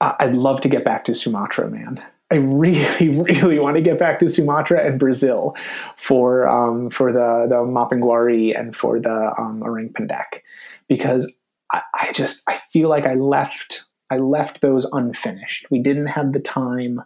I'd 0.01 0.35
love 0.35 0.61
to 0.61 0.69
get 0.69 0.85
back 0.85 1.03
to 1.05 1.13
Sumatra, 1.13 1.69
man. 1.69 2.01
I 2.31 2.35
really, 2.35 3.09
really 3.09 3.59
want 3.59 3.75
to 3.75 3.81
get 3.81 3.97
back 3.97 4.19
to 4.19 4.29
Sumatra 4.29 4.85
and 4.85 4.99
Brazil 4.99 5.55
for 5.97 6.47
um, 6.47 6.89
for 6.89 7.11
the 7.11 7.47
the 7.49 7.55
Mapinguari 7.55 8.57
and 8.57 8.75
for 8.75 8.99
the 8.99 9.33
um, 9.37 9.61
Orang 9.63 9.89
Pendek 9.89 10.41
because 10.87 11.35
I, 11.71 11.81
I 11.93 12.11
just 12.11 12.43
I 12.47 12.57
feel 12.71 12.89
like 12.89 13.05
I 13.05 13.15
left 13.15 13.85
I 14.09 14.17
left 14.17 14.61
those 14.61 14.85
unfinished. 14.91 15.69
We 15.69 15.79
didn't 15.79 16.07
have 16.07 16.33
the 16.33 16.39
time 16.39 17.01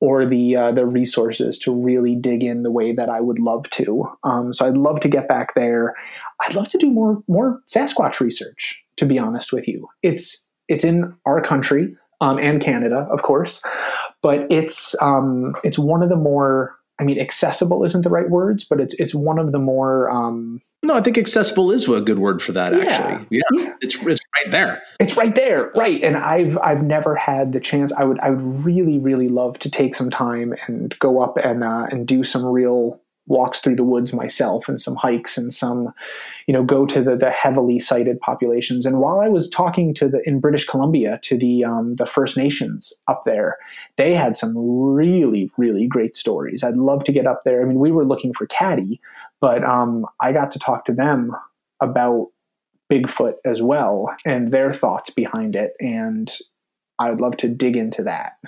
or 0.00 0.26
the 0.26 0.56
uh, 0.56 0.72
the 0.72 0.86
resources 0.86 1.58
to 1.60 1.74
really 1.74 2.14
dig 2.14 2.42
in 2.42 2.62
the 2.62 2.70
way 2.70 2.92
that 2.92 3.08
I 3.08 3.20
would 3.20 3.38
love 3.38 3.68
to. 3.70 4.10
Um, 4.24 4.52
so 4.52 4.66
I'd 4.66 4.76
love 4.76 5.00
to 5.00 5.08
get 5.08 5.28
back 5.28 5.54
there. 5.54 5.94
I'd 6.40 6.54
love 6.54 6.68
to 6.70 6.78
do 6.78 6.90
more 6.90 7.22
more 7.28 7.60
Sasquatch 7.66 8.20
research. 8.20 8.82
To 8.98 9.06
be 9.06 9.18
honest 9.18 9.52
with 9.52 9.68
you, 9.68 9.88
it's 10.02 10.48
it's 10.68 10.84
in 10.84 11.14
our 11.26 11.42
country 11.42 11.94
um, 12.20 12.38
and 12.38 12.62
Canada, 12.62 13.06
of 13.10 13.22
course. 13.22 13.62
But 14.22 14.46
it's 14.50 14.94
um, 15.02 15.54
it's 15.64 15.78
one 15.78 16.02
of 16.02 16.08
the 16.08 16.16
more 16.16 16.76
I 16.98 17.04
mean, 17.04 17.20
accessible 17.20 17.84
isn't 17.84 18.02
the 18.02 18.10
right 18.10 18.28
words, 18.30 18.64
but 18.64 18.80
it's 18.80 18.94
it's 18.94 19.14
one 19.14 19.38
of 19.38 19.52
the 19.52 19.58
more. 19.58 20.10
Um, 20.10 20.60
no, 20.82 20.94
I 20.94 21.02
think 21.02 21.18
accessible 21.18 21.70
is 21.70 21.88
a 21.88 22.00
good 22.00 22.18
word 22.18 22.40
for 22.40 22.52
that. 22.52 22.72
Yeah, 22.72 22.78
actually, 22.78 23.38
yeah, 23.38 23.42
yeah, 23.54 23.74
it's 23.80 23.96
it's 23.96 24.22
right 24.36 24.50
there. 24.50 24.82
It's 24.98 25.16
right 25.16 25.34
there, 25.34 25.70
right? 25.74 26.02
And 26.02 26.16
I've 26.16 26.56
I've 26.58 26.82
never 26.82 27.14
had 27.14 27.52
the 27.52 27.60
chance. 27.60 27.92
I 27.92 28.04
would 28.04 28.18
I 28.20 28.30
would 28.30 28.64
really 28.64 28.98
really 28.98 29.28
love 29.28 29.58
to 29.60 29.70
take 29.70 29.94
some 29.94 30.10
time 30.10 30.54
and 30.66 30.98
go 30.98 31.20
up 31.20 31.36
and 31.36 31.62
uh, 31.62 31.86
and 31.90 32.06
do 32.06 32.24
some 32.24 32.44
real 32.44 33.00
walks 33.26 33.60
through 33.60 33.76
the 33.76 33.84
woods 33.84 34.12
myself 34.12 34.68
and 34.68 34.80
some 34.80 34.94
hikes 34.94 35.36
and 35.36 35.52
some 35.52 35.92
you 36.46 36.54
know 36.54 36.62
go 36.62 36.86
to 36.86 37.02
the, 37.02 37.16
the 37.16 37.30
heavily 37.30 37.78
sighted 37.78 38.20
populations. 38.20 38.86
And 38.86 38.98
while 38.98 39.20
i 39.20 39.28
was 39.28 39.50
talking 39.50 39.92
to 39.94 40.08
the 40.08 40.22
in 40.26 40.40
british 40.40 40.66
columbia 40.66 41.18
to 41.22 41.36
the 41.36 41.64
um, 41.64 41.94
the 41.94 42.06
first 42.06 42.36
nations 42.36 42.92
up 43.08 43.24
there 43.24 43.58
they 43.96 44.14
had 44.14 44.36
some 44.36 44.54
really 44.56 45.50
really 45.56 45.86
great 45.86 46.16
stories. 46.16 46.62
I'd 46.62 46.76
love 46.76 47.04
to 47.04 47.12
get 47.12 47.26
up 47.26 47.42
there. 47.44 47.62
I 47.62 47.64
mean 47.64 47.78
we 47.78 47.92
were 47.92 48.04
looking 48.04 48.32
for 48.32 48.46
caddy 48.46 49.00
but 49.40 49.64
um, 49.64 50.06
i 50.20 50.32
got 50.32 50.50
to 50.52 50.58
talk 50.58 50.84
to 50.86 50.92
them 50.92 51.34
about 51.80 52.28
bigfoot 52.90 53.34
as 53.44 53.62
well 53.62 54.14
and 54.24 54.52
their 54.52 54.72
thoughts 54.72 55.10
behind 55.10 55.56
it. 55.56 55.72
And 55.80 56.32
i 56.98 57.10
would 57.10 57.20
love 57.20 57.36
to 57.38 57.48
dig 57.48 57.76
into 57.76 58.02
that 58.04 58.38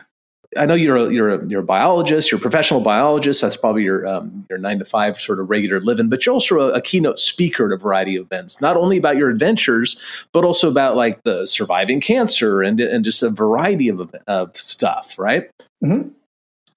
I 0.57 0.65
know 0.65 0.75
you're 0.75 0.97
a, 0.97 1.13
you're 1.13 1.29
a, 1.29 1.47
you're 1.47 1.61
a 1.61 1.65
biologist, 1.65 2.31
you're 2.31 2.39
a 2.39 2.41
professional 2.41 2.81
biologist. 2.81 3.43
That's 3.43 3.57
probably 3.57 3.83
your 3.83 4.07
um, 4.07 4.47
your 4.49 4.59
nine 4.59 4.79
to 4.79 4.85
five 4.85 5.21
sort 5.21 5.41
of 5.41 5.51
regular 5.51 5.81
living. 5.81 6.09
But 6.09 6.25
you're 6.25 6.33
also 6.33 6.59
a, 6.61 6.73
a, 6.75 6.81
keynote 6.81 7.19
speaker 7.19 7.67
at 7.67 7.73
a 7.73 7.77
variety 7.77 8.17
of 8.17 8.27
events, 8.27 8.61
not 8.61 8.77
only 8.77 8.97
about 8.97 9.17
your 9.17 9.29
adventures, 9.29 10.01
but 10.33 10.45
also 10.45 10.71
about 10.71 10.97
like 10.97 11.23
the 11.25 11.47
surviving 11.47 12.01
cancer 12.01 12.63
and 12.63 12.81
and 12.81 13.05
just 13.05 13.23
a 13.23 13.29
variety 13.29 13.89
of 13.89 14.15
of 14.27 14.57
stuff, 14.57 15.19
right? 15.19 15.51
Mm-hmm. 15.85 16.09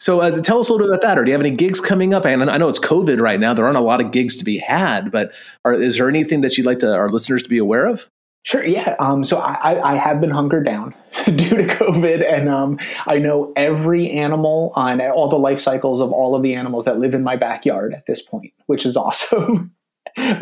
So 0.01 0.19
uh, 0.19 0.41
tell 0.41 0.59
us 0.59 0.67
a 0.67 0.73
little 0.73 0.87
bit 0.87 0.93
about 0.95 1.01
that. 1.07 1.19
Or 1.19 1.23
do 1.23 1.29
you 1.29 1.33
have 1.33 1.45
any 1.45 1.55
gigs 1.55 1.79
coming 1.79 2.13
up? 2.13 2.25
And 2.25 2.49
I 2.49 2.57
know 2.57 2.67
it's 2.67 2.79
COVID 2.79 3.21
right 3.21 3.39
now. 3.39 3.53
There 3.53 3.65
aren't 3.65 3.77
a 3.77 3.81
lot 3.81 4.03
of 4.03 4.11
gigs 4.11 4.35
to 4.37 4.43
be 4.43 4.57
had, 4.57 5.11
but 5.11 5.31
are, 5.63 5.73
is 5.73 5.97
there 5.97 6.09
anything 6.09 6.41
that 6.41 6.57
you'd 6.57 6.65
like 6.65 6.79
to, 6.79 6.91
our 6.91 7.07
listeners 7.07 7.43
to 7.43 7.49
be 7.49 7.59
aware 7.59 7.85
of? 7.85 8.09
Sure. 8.43 8.65
Yeah. 8.65 8.95
Um, 8.99 9.23
so 9.23 9.37
I, 9.37 9.91
I 9.93 9.95
have 9.95 10.19
been 10.19 10.31
hunkered 10.31 10.65
down 10.65 10.95
due 11.25 11.57
to 11.57 11.67
COVID, 11.67 12.25
and 12.27 12.49
um, 12.49 12.79
I 13.05 13.19
know 13.19 13.53
every 13.55 14.09
animal 14.09 14.73
on 14.75 14.99
all 14.99 15.29
the 15.29 15.37
life 15.37 15.59
cycles 15.59 16.01
of 16.01 16.11
all 16.11 16.35
of 16.35 16.41
the 16.41 16.55
animals 16.55 16.85
that 16.85 16.97
live 16.97 17.13
in 17.13 17.23
my 17.23 17.35
backyard 17.35 17.93
at 17.93 18.07
this 18.07 18.21
point, 18.21 18.51
which 18.65 18.85
is 18.85 18.97
awesome. 18.97 19.71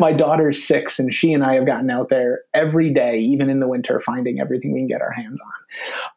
my 0.00 0.12
daughter's 0.12 0.66
six 0.66 0.98
and 0.98 1.14
she 1.14 1.32
and 1.32 1.44
I 1.44 1.54
have 1.54 1.66
gotten 1.66 1.90
out 1.90 2.08
there 2.08 2.42
every 2.54 2.92
day, 2.92 3.18
even 3.18 3.50
in 3.50 3.60
the 3.60 3.68
winter, 3.68 4.00
finding 4.00 4.40
everything 4.40 4.72
we 4.72 4.80
can 4.80 4.88
get 4.88 5.02
our 5.02 5.12
hands 5.12 5.38
on. 5.44 5.59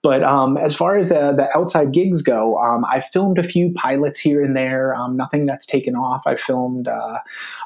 But 0.02 0.24
um, 0.24 0.58
as 0.58 0.76
far 0.76 0.98
as 0.98 1.10
the, 1.10 1.34
the 1.34 1.50
outside 1.56 1.92
gigs 1.92 2.22
go, 2.22 2.58
um, 2.58 2.86
I 2.86 3.02
filmed 3.02 3.38
a 3.38 3.44
few 3.44 3.72
pilots 3.74 4.20
here 4.20 4.44
and 4.44 4.56
there, 4.56 4.96
um, 4.96 5.16
nothing 5.16 5.46
that's 5.46 5.66
taken 5.66 5.96
off. 5.96 6.24
I 6.26 6.36
filmed 6.36 6.88
uh, 6.88 7.20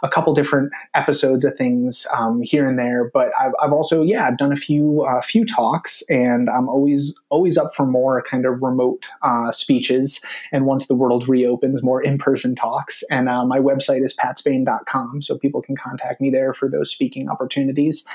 a 0.03 0.09
couple 0.09 0.33
different 0.33 0.71
episodes 0.93 1.43
of 1.43 1.55
things 1.55 2.05
um, 2.15 2.41
here 2.41 2.67
and 2.67 2.77
there, 2.77 3.09
but 3.13 3.31
I've, 3.39 3.53
I've, 3.61 3.73
also, 3.73 4.03
yeah, 4.03 4.27
I've 4.27 4.37
done 4.37 4.51
a 4.51 4.57
few, 4.57 5.03
uh, 5.03 5.21
few 5.21 5.45
talks 5.45 6.03
and 6.09 6.49
I'm 6.49 6.69
always, 6.69 7.17
always 7.29 7.57
up 7.57 7.73
for 7.75 7.85
more 7.85 8.23
kind 8.29 8.45
of 8.45 8.61
remote 8.61 9.05
uh, 9.21 9.51
speeches. 9.51 10.21
And 10.51 10.65
once 10.65 10.87
the 10.87 10.95
world 10.95 11.27
reopens, 11.27 11.83
more 11.83 12.01
in-person 12.01 12.55
talks. 12.55 13.03
And 13.09 13.29
uh, 13.29 13.45
my 13.45 13.59
website 13.59 14.03
is 14.03 14.13
patspain.com 14.13 15.21
so 15.21 15.37
people 15.37 15.61
can 15.61 15.75
contact 15.75 16.21
me 16.21 16.29
there 16.29 16.53
for 16.53 16.69
those 16.69 16.91
speaking 16.91 17.29
opportunities. 17.29 18.05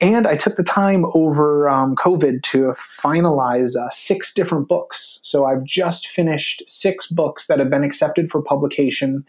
And 0.00 0.26
I 0.26 0.36
took 0.36 0.56
the 0.56 0.64
time 0.64 1.06
over 1.14 1.68
um, 1.68 1.94
COVID 1.96 2.42
to 2.44 2.74
finalize 3.16 3.76
uh, 3.76 3.88
six 3.90 4.32
different 4.32 4.68
books. 4.68 5.20
So 5.22 5.44
I've 5.44 5.64
just 5.64 6.08
finished 6.08 6.62
six 6.66 7.06
books 7.06 7.46
that 7.46 7.58
have 7.58 7.70
been 7.70 7.84
accepted 7.84 8.30
for 8.30 8.42
publication. 8.42 9.24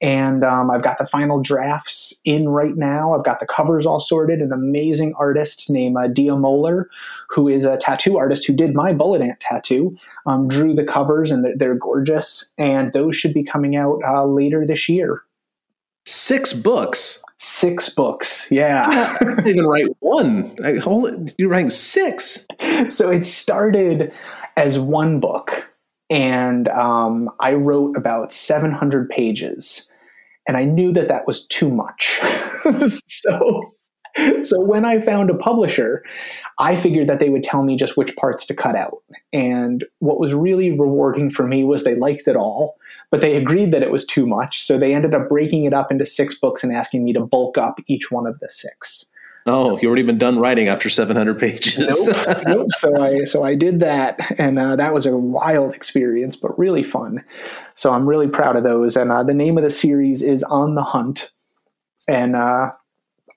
And 0.00 0.42
um, 0.42 0.68
I've 0.68 0.82
got 0.82 0.98
the 0.98 1.06
final 1.06 1.40
drafts 1.40 2.20
in 2.24 2.48
right 2.48 2.76
now. 2.76 3.14
I've 3.14 3.24
got 3.24 3.38
the 3.38 3.46
covers 3.46 3.86
all 3.86 4.00
sorted. 4.00 4.40
An 4.40 4.52
amazing 4.52 5.14
artist 5.16 5.70
named 5.70 5.96
uh, 5.96 6.08
Dia 6.08 6.34
Moeller, 6.34 6.90
who 7.28 7.46
is 7.46 7.64
a 7.64 7.76
tattoo 7.76 8.18
artist 8.18 8.44
who 8.44 8.52
did 8.52 8.74
my 8.74 8.92
bullet 8.92 9.22
ant 9.22 9.38
tattoo, 9.38 9.96
um, 10.26 10.48
drew 10.48 10.74
the 10.74 10.84
covers, 10.84 11.30
and 11.30 11.44
they're, 11.44 11.56
they're, 11.56 11.74
gorgeous. 11.76 12.52
And 12.58 12.92
those 12.92 13.14
should 13.14 13.32
be 13.32 13.44
coming 13.44 13.76
out 13.76 14.00
uh, 14.04 14.26
later 14.26 14.66
this 14.66 14.88
year. 14.88 15.22
Six 16.04 16.52
books. 16.52 17.22
Six 17.38 17.88
books. 17.88 18.50
Yeah. 18.50 18.84
I 18.88 19.24
didn't 19.24 19.48
even 19.48 19.66
write 19.66 19.88
one. 20.00 20.54
I, 20.64 20.76
hold, 20.76 21.32
you're 21.38 21.48
writing 21.48 21.70
six. 21.70 22.46
So 22.88 23.10
it 23.10 23.26
started 23.26 24.12
as 24.56 24.78
one 24.78 25.20
book, 25.20 25.70
and 26.10 26.68
um, 26.68 27.30
I 27.40 27.54
wrote 27.54 27.96
about 27.96 28.32
700 28.32 29.08
pages, 29.08 29.88
and 30.48 30.56
I 30.56 30.64
knew 30.64 30.92
that 30.92 31.08
that 31.08 31.26
was 31.26 31.46
too 31.46 31.70
much. 31.70 32.18
so, 32.88 33.74
so 34.42 34.62
when 34.62 34.84
I 34.84 35.00
found 35.00 35.30
a 35.30 35.34
publisher, 35.34 36.04
I 36.58 36.76
figured 36.76 37.08
that 37.08 37.18
they 37.18 37.30
would 37.30 37.42
tell 37.42 37.62
me 37.62 37.76
just 37.76 37.96
which 37.96 38.14
parts 38.16 38.46
to 38.46 38.54
cut 38.54 38.76
out. 38.76 39.02
And 39.32 39.84
what 40.00 40.20
was 40.20 40.34
really 40.34 40.70
rewarding 40.70 41.30
for 41.30 41.46
me 41.46 41.64
was 41.64 41.84
they 41.84 41.94
liked 41.94 42.28
it 42.28 42.36
all 42.36 42.76
but 43.12 43.20
they 43.20 43.36
agreed 43.36 43.72
that 43.72 43.82
it 43.82 43.92
was 43.92 44.06
too 44.06 44.26
much. 44.26 44.62
So 44.62 44.78
they 44.78 44.94
ended 44.94 45.14
up 45.14 45.28
breaking 45.28 45.64
it 45.64 45.74
up 45.74 45.92
into 45.92 46.06
six 46.06 46.34
books 46.34 46.64
and 46.64 46.74
asking 46.74 47.04
me 47.04 47.12
to 47.12 47.20
bulk 47.20 47.58
up 47.58 47.78
each 47.86 48.10
one 48.10 48.26
of 48.26 48.40
the 48.40 48.48
six. 48.48 49.10
Oh, 49.44 49.78
you 49.78 49.88
already 49.88 50.02
been 50.02 50.18
done 50.18 50.38
writing 50.38 50.68
after 50.68 50.88
700 50.88 51.38
pages. 51.38 52.06
nope, 52.06 52.38
nope. 52.46 52.72
So 52.72 53.02
I 53.02 53.24
so 53.24 53.42
I 53.42 53.54
did 53.54 53.80
that, 53.80 54.20
and 54.38 54.58
uh, 54.58 54.76
that 54.76 54.94
was 54.94 55.04
a 55.04 55.16
wild 55.16 55.74
experience, 55.74 56.36
but 56.36 56.56
really 56.58 56.84
fun. 56.84 57.22
So 57.74 57.92
I'm 57.92 58.08
really 58.08 58.28
proud 58.28 58.56
of 58.56 58.62
those. 58.62 58.96
And 58.96 59.10
uh, 59.10 59.24
the 59.24 59.34
name 59.34 59.58
of 59.58 59.64
the 59.64 59.70
series 59.70 60.22
is 60.22 60.44
On 60.44 60.76
the 60.76 60.82
Hunt, 60.82 61.32
and 62.08 62.36
uh, 62.36 62.70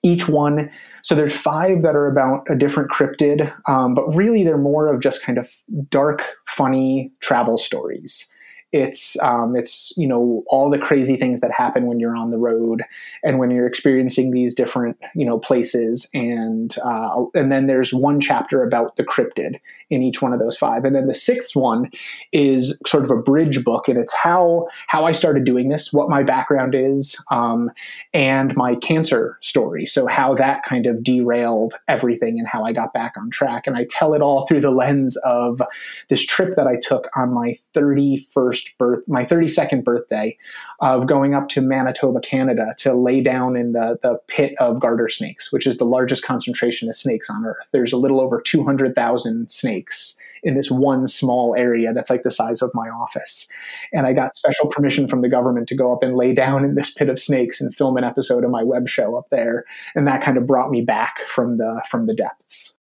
each 0.06 0.28
one. 0.28 0.70
So 1.02 1.14
there's 1.14 1.34
five 1.34 1.82
that 1.82 1.96
are 1.96 2.06
about 2.06 2.46
a 2.48 2.54
different 2.54 2.90
cryptid, 2.90 3.52
um, 3.68 3.94
but 3.94 4.06
really 4.14 4.44
they're 4.44 4.56
more 4.56 4.92
of 4.92 5.00
just 5.00 5.22
kind 5.22 5.38
of 5.38 5.50
dark, 5.90 6.22
funny 6.46 7.12
travel 7.20 7.58
stories. 7.58 8.30
It's 8.72 9.18
um, 9.20 9.56
it's 9.56 9.92
you 9.96 10.06
know 10.06 10.42
all 10.48 10.70
the 10.70 10.78
crazy 10.78 11.16
things 11.16 11.40
that 11.40 11.52
happen 11.52 11.86
when 11.86 12.00
you're 12.00 12.16
on 12.16 12.30
the 12.30 12.38
road 12.38 12.82
and 13.22 13.38
when 13.38 13.50
you're 13.50 13.66
experiencing 13.66 14.30
these 14.30 14.54
different 14.54 14.98
you 15.14 15.24
know 15.24 15.38
places 15.38 16.08
and 16.12 16.76
uh, 16.84 17.24
and 17.34 17.50
then 17.50 17.66
there's 17.66 17.94
one 17.94 18.20
chapter 18.20 18.62
about 18.62 18.96
the 18.96 19.04
cryptid 19.04 19.60
in 19.90 20.02
each 20.02 20.20
one 20.20 20.32
of 20.32 20.40
those 20.40 20.56
five 20.56 20.84
and 20.84 20.96
then 20.96 21.06
the 21.06 21.14
sixth 21.14 21.54
one 21.54 21.90
is 22.32 22.78
sort 22.86 23.04
of 23.04 23.10
a 23.10 23.16
bridge 23.16 23.64
book 23.64 23.88
and 23.88 23.98
it's 23.98 24.14
how 24.14 24.66
how 24.88 25.04
I 25.04 25.12
started 25.12 25.44
doing 25.44 25.68
this, 25.68 25.92
what 25.92 26.08
my 26.08 26.22
background 26.22 26.74
is, 26.74 27.22
um, 27.30 27.70
and 28.12 28.54
my 28.56 28.74
cancer 28.74 29.38
story. 29.40 29.86
So 29.86 30.06
how 30.06 30.34
that 30.34 30.62
kind 30.62 30.86
of 30.86 31.02
derailed 31.02 31.74
everything 31.88 32.38
and 32.38 32.48
how 32.48 32.64
I 32.64 32.72
got 32.72 32.92
back 32.92 33.14
on 33.16 33.30
track. 33.30 33.66
And 33.66 33.76
I 33.76 33.86
tell 33.90 34.14
it 34.14 34.22
all 34.22 34.46
through 34.46 34.60
the 34.60 34.70
lens 34.70 35.16
of 35.18 35.62
this 36.08 36.24
trip 36.24 36.54
that 36.56 36.66
I 36.66 36.76
took 36.76 37.08
on 37.16 37.32
my 37.32 37.58
31st 37.65 37.65
31st 37.76 38.76
birth, 38.78 39.08
my 39.08 39.24
32nd 39.24 39.84
birthday 39.84 40.36
of 40.80 41.06
going 41.06 41.34
up 41.34 41.48
to 41.50 41.60
Manitoba, 41.60 42.20
Canada 42.20 42.74
to 42.78 42.94
lay 42.94 43.20
down 43.20 43.56
in 43.56 43.72
the, 43.72 43.98
the 44.02 44.18
pit 44.28 44.54
of 44.58 44.80
garter 44.80 45.08
snakes, 45.08 45.52
which 45.52 45.66
is 45.66 45.78
the 45.78 45.84
largest 45.84 46.24
concentration 46.24 46.88
of 46.88 46.96
snakes 46.96 47.28
on 47.28 47.44
earth. 47.44 47.66
There's 47.72 47.92
a 47.92 47.98
little 47.98 48.20
over 48.20 48.40
200,000 48.40 49.50
snakes 49.50 50.16
in 50.42 50.54
this 50.54 50.70
one 50.70 51.06
small 51.06 51.56
area 51.56 51.92
that's 51.92 52.08
like 52.08 52.22
the 52.22 52.30
size 52.30 52.62
of 52.62 52.70
my 52.72 52.88
office. 52.88 53.50
And 53.92 54.06
I 54.06 54.12
got 54.12 54.36
special 54.36 54.68
permission 54.68 55.08
from 55.08 55.20
the 55.20 55.28
government 55.28 55.68
to 55.68 55.74
go 55.74 55.92
up 55.92 56.02
and 56.02 56.16
lay 56.16 56.34
down 56.34 56.64
in 56.64 56.74
this 56.74 56.92
pit 56.92 57.08
of 57.08 57.18
snakes 57.18 57.60
and 57.60 57.74
film 57.74 57.96
an 57.96 58.04
episode 58.04 58.44
of 58.44 58.50
my 58.50 58.62
web 58.62 58.88
show 58.88 59.16
up 59.16 59.26
there. 59.30 59.64
And 59.94 60.06
that 60.06 60.22
kind 60.22 60.36
of 60.36 60.46
brought 60.46 60.70
me 60.70 60.82
back 60.82 61.18
from 61.26 61.58
the 61.58 61.82
from 61.90 62.06
the 62.06 62.14
depths. 62.14 62.76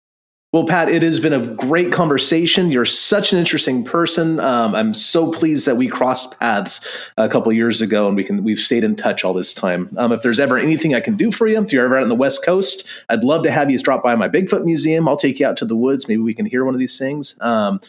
Well, 0.56 0.64
Pat, 0.64 0.88
it 0.88 1.04
has 1.04 1.20
been 1.20 1.34
a 1.34 1.46
great 1.46 1.92
conversation. 1.92 2.72
You're 2.72 2.86
such 2.86 3.34
an 3.34 3.40
interesting 3.40 3.84
person. 3.84 4.40
Um, 4.40 4.74
I'm 4.74 4.94
so 4.94 5.30
pleased 5.30 5.68
that 5.68 5.76
we 5.76 5.90
crossed 5.90 6.40
paths 6.40 7.12
a 7.18 7.28
couple 7.28 7.52
years 7.52 7.82
ago, 7.82 8.08
and 8.08 8.16
we 8.16 8.24
can 8.24 8.42
we've 8.42 8.58
stayed 8.58 8.86
in 8.86 8.96
touch 8.96 9.26
all 9.26 9.34
this 9.34 9.54
time. 9.54 9.90
Um, 9.98 10.14
if 10.14 10.22
there's 10.22 10.40
ever 10.40 10.58
anything 10.58 10.96
I 10.96 11.02
can 11.02 11.18
do 11.18 11.30
for 11.30 11.46
you, 11.46 11.62
if 11.62 11.74
you're 11.74 11.84
ever 11.84 11.98
out 11.98 12.04
on 12.04 12.08
the 12.08 12.16
West 12.16 12.46
Coast, 12.46 12.88
I'd 13.10 13.26
love 13.26 13.44
to 13.44 13.52
have 13.52 13.70
you 13.70 13.78
drop 13.80 14.02
by 14.02 14.16
my 14.16 14.30
Bigfoot 14.30 14.64
museum. 14.64 15.10
I'll 15.10 15.18
take 15.18 15.42
you 15.42 15.46
out 15.46 15.58
to 15.58 15.66
the 15.66 15.76
woods. 15.76 16.08
Maybe 16.08 16.22
we 16.22 16.34
can 16.34 16.46
hear 16.46 16.64
one 16.64 16.74
of 16.74 16.80
these 16.80 16.98
things. 16.98 17.38
Um, 17.42 17.82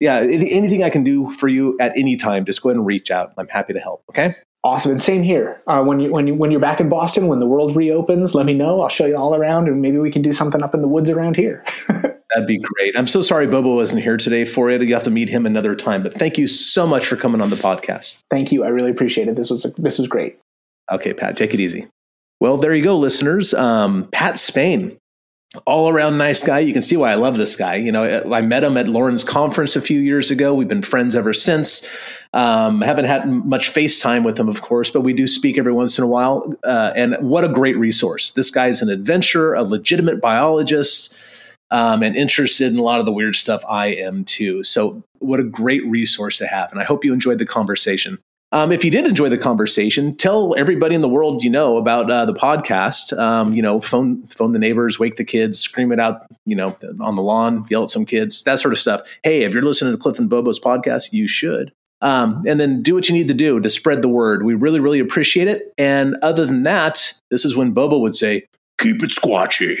yeah, 0.00 0.16
anything 0.16 0.82
I 0.82 0.90
can 0.90 1.04
do 1.04 1.30
for 1.34 1.46
you 1.46 1.76
at 1.78 1.96
any 1.96 2.16
time, 2.16 2.44
just 2.44 2.60
go 2.60 2.70
ahead 2.70 2.76
and 2.76 2.86
reach 2.86 3.12
out. 3.12 3.34
I'm 3.38 3.46
happy 3.46 3.72
to 3.72 3.78
help. 3.78 4.02
Okay. 4.10 4.34
Awesome, 4.62 4.90
and 4.90 5.00
same 5.00 5.22
here. 5.22 5.62
Uh, 5.66 5.82
when 5.82 6.00
you 6.00 6.10
when 6.10 6.26
you 6.26 6.34
when 6.34 6.50
you're 6.50 6.60
back 6.60 6.80
in 6.80 6.90
Boston, 6.90 7.28
when 7.28 7.40
the 7.40 7.46
world 7.46 7.74
reopens, 7.74 8.34
let 8.34 8.44
me 8.44 8.52
know. 8.52 8.82
I'll 8.82 8.90
show 8.90 9.06
you 9.06 9.16
all 9.16 9.34
around, 9.34 9.68
and 9.68 9.80
maybe 9.80 9.96
we 9.96 10.10
can 10.10 10.20
do 10.20 10.34
something 10.34 10.62
up 10.62 10.74
in 10.74 10.82
the 10.82 10.88
woods 10.88 11.08
around 11.08 11.36
here. 11.36 11.64
That'd 11.88 12.46
be 12.46 12.58
great. 12.58 12.96
I'm 12.96 13.06
so 13.06 13.22
sorry 13.22 13.46
Bobo 13.46 13.74
wasn't 13.74 14.02
here 14.02 14.16
today 14.18 14.44
for 14.44 14.70
it. 14.70 14.82
You 14.82 14.92
have 14.94 15.02
to 15.04 15.10
meet 15.10 15.30
him 15.30 15.46
another 15.46 15.74
time. 15.74 16.02
But 16.02 16.14
thank 16.14 16.36
you 16.36 16.46
so 16.46 16.86
much 16.86 17.06
for 17.06 17.16
coming 17.16 17.40
on 17.40 17.48
the 17.48 17.56
podcast. 17.56 18.22
Thank 18.28 18.52
you. 18.52 18.62
I 18.62 18.68
really 18.68 18.90
appreciate 18.90 19.28
it. 19.28 19.34
This 19.34 19.48
was 19.48 19.66
this 19.78 19.98
was 19.98 20.08
great. 20.08 20.38
Okay, 20.92 21.14
Pat, 21.14 21.38
take 21.38 21.54
it 21.54 21.60
easy. 21.60 21.86
Well, 22.40 22.58
there 22.58 22.74
you 22.74 22.84
go, 22.84 22.98
listeners. 22.98 23.54
Um, 23.54 24.08
Pat 24.12 24.38
Spain, 24.38 24.98
all 25.66 25.88
around 25.88 26.16
nice 26.16 26.42
guy. 26.42 26.60
You 26.60 26.72
can 26.72 26.82
see 26.82 26.96
why 26.96 27.10
I 27.10 27.16
love 27.16 27.36
this 27.36 27.56
guy. 27.56 27.74
You 27.74 27.90
know, 27.90 28.22
I 28.32 28.40
met 28.40 28.62
him 28.62 28.76
at 28.76 28.88
Loren's 28.88 29.24
conference 29.24 29.74
a 29.74 29.80
few 29.80 30.00
years 30.00 30.30
ago. 30.30 30.54
We've 30.54 30.68
been 30.68 30.82
friends 30.82 31.16
ever 31.16 31.32
since. 31.32 31.88
Um, 32.32 32.80
haven't 32.80 33.06
had 33.06 33.26
much 33.26 33.72
FaceTime 33.72 34.24
with 34.24 34.38
him, 34.38 34.48
of 34.48 34.62
course, 34.62 34.90
but 34.90 35.00
we 35.00 35.12
do 35.12 35.26
speak 35.26 35.58
every 35.58 35.72
once 35.72 35.98
in 35.98 36.04
a 36.04 36.06
while. 36.06 36.54
Uh, 36.62 36.92
and 36.94 37.16
what 37.16 37.44
a 37.44 37.48
great 37.48 37.76
resource. 37.76 38.30
This 38.30 38.50
guy's 38.50 38.80
an 38.80 38.90
adventurer, 38.90 39.54
a 39.54 39.62
legitimate 39.62 40.20
biologist, 40.20 41.16
um, 41.72 42.04
and 42.04 42.14
interested 42.14 42.72
in 42.72 42.78
a 42.78 42.82
lot 42.82 43.00
of 43.00 43.06
the 43.06 43.12
weird 43.12 43.34
stuff 43.34 43.64
I 43.68 43.88
am 43.88 44.24
too. 44.24 44.62
So, 44.62 45.02
what 45.18 45.40
a 45.40 45.44
great 45.44 45.84
resource 45.84 46.38
to 46.38 46.46
have. 46.46 46.70
And 46.72 46.80
I 46.80 46.84
hope 46.84 47.04
you 47.04 47.12
enjoyed 47.12 47.38
the 47.38 47.46
conversation. 47.46 48.18
Um, 48.52 48.72
if 48.72 48.84
you 48.84 48.90
did 48.90 49.06
enjoy 49.06 49.28
the 49.28 49.38
conversation, 49.38 50.16
tell 50.16 50.56
everybody 50.56 50.94
in 50.94 51.02
the 51.02 51.08
world 51.08 51.44
you 51.44 51.50
know 51.50 51.76
about 51.76 52.10
uh, 52.10 52.24
the 52.24 52.34
podcast. 52.34 53.16
Um, 53.16 53.52
you 53.52 53.62
know, 53.62 53.80
phone 53.80 54.26
phone 54.26 54.52
the 54.52 54.58
neighbors, 54.58 54.98
wake 54.98 55.16
the 55.16 55.24
kids, 55.24 55.60
scream 55.60 55.92
it 55.92 56.00
out. 56.00 56.26
You 56.46 56.56
know, 56.56 56.76
on 57.00 57.14
the 57.14 57.22
lawn, 57.22 57.64
yell 57.70 57.84
at 57.84 57.90
some 57.90 58.04
kids, 58.04 58.42
that 58.44 58.58
sort 58.58 58.72
of 58.72 58.78
stuff. 58.78 59.02
Hey, 59.22 59.42
if 59.44 59.52
you're 59.52 59.62
listening 59.62 59.92
to 59.92 59.98
Cliff 59.98 60.18
and 60.18 60.28
Bobo's 60.28 60.58
podcast, 60.58 61.12
you 61.12 61.28
should. 61.28 61.72
Um, 62.02 62.42
and 62.46 62.58
then 62.58 62.82
do 62.82 62.94
what 62.94 63.08
you 63.08 63.14
need 63.14 63.28
to 63.28 63.34
do 63.34 63.60
to 63.60 63.70
spread 63.70 64.02
the 64.02 64.08
word. 64.08 64.44
We 64.44 64.54
really, 64.54 64.80
really 64.80 65.00
appreciate 65.00 65.48
it. 65.48 65.72
And 65.76 66.16
other 66.22 66.46
than 66.46 66.62
that, 66.62 67.12
this 67.30 67.44
is 67.44 67.56
when 67.56 67.72
Bobo 67.72 67.98
would 67.98 68.16
say, 68.16 68.46
"Keep 68.78 69.02
it 69.04 69.10
squatchy." 69.10 69.80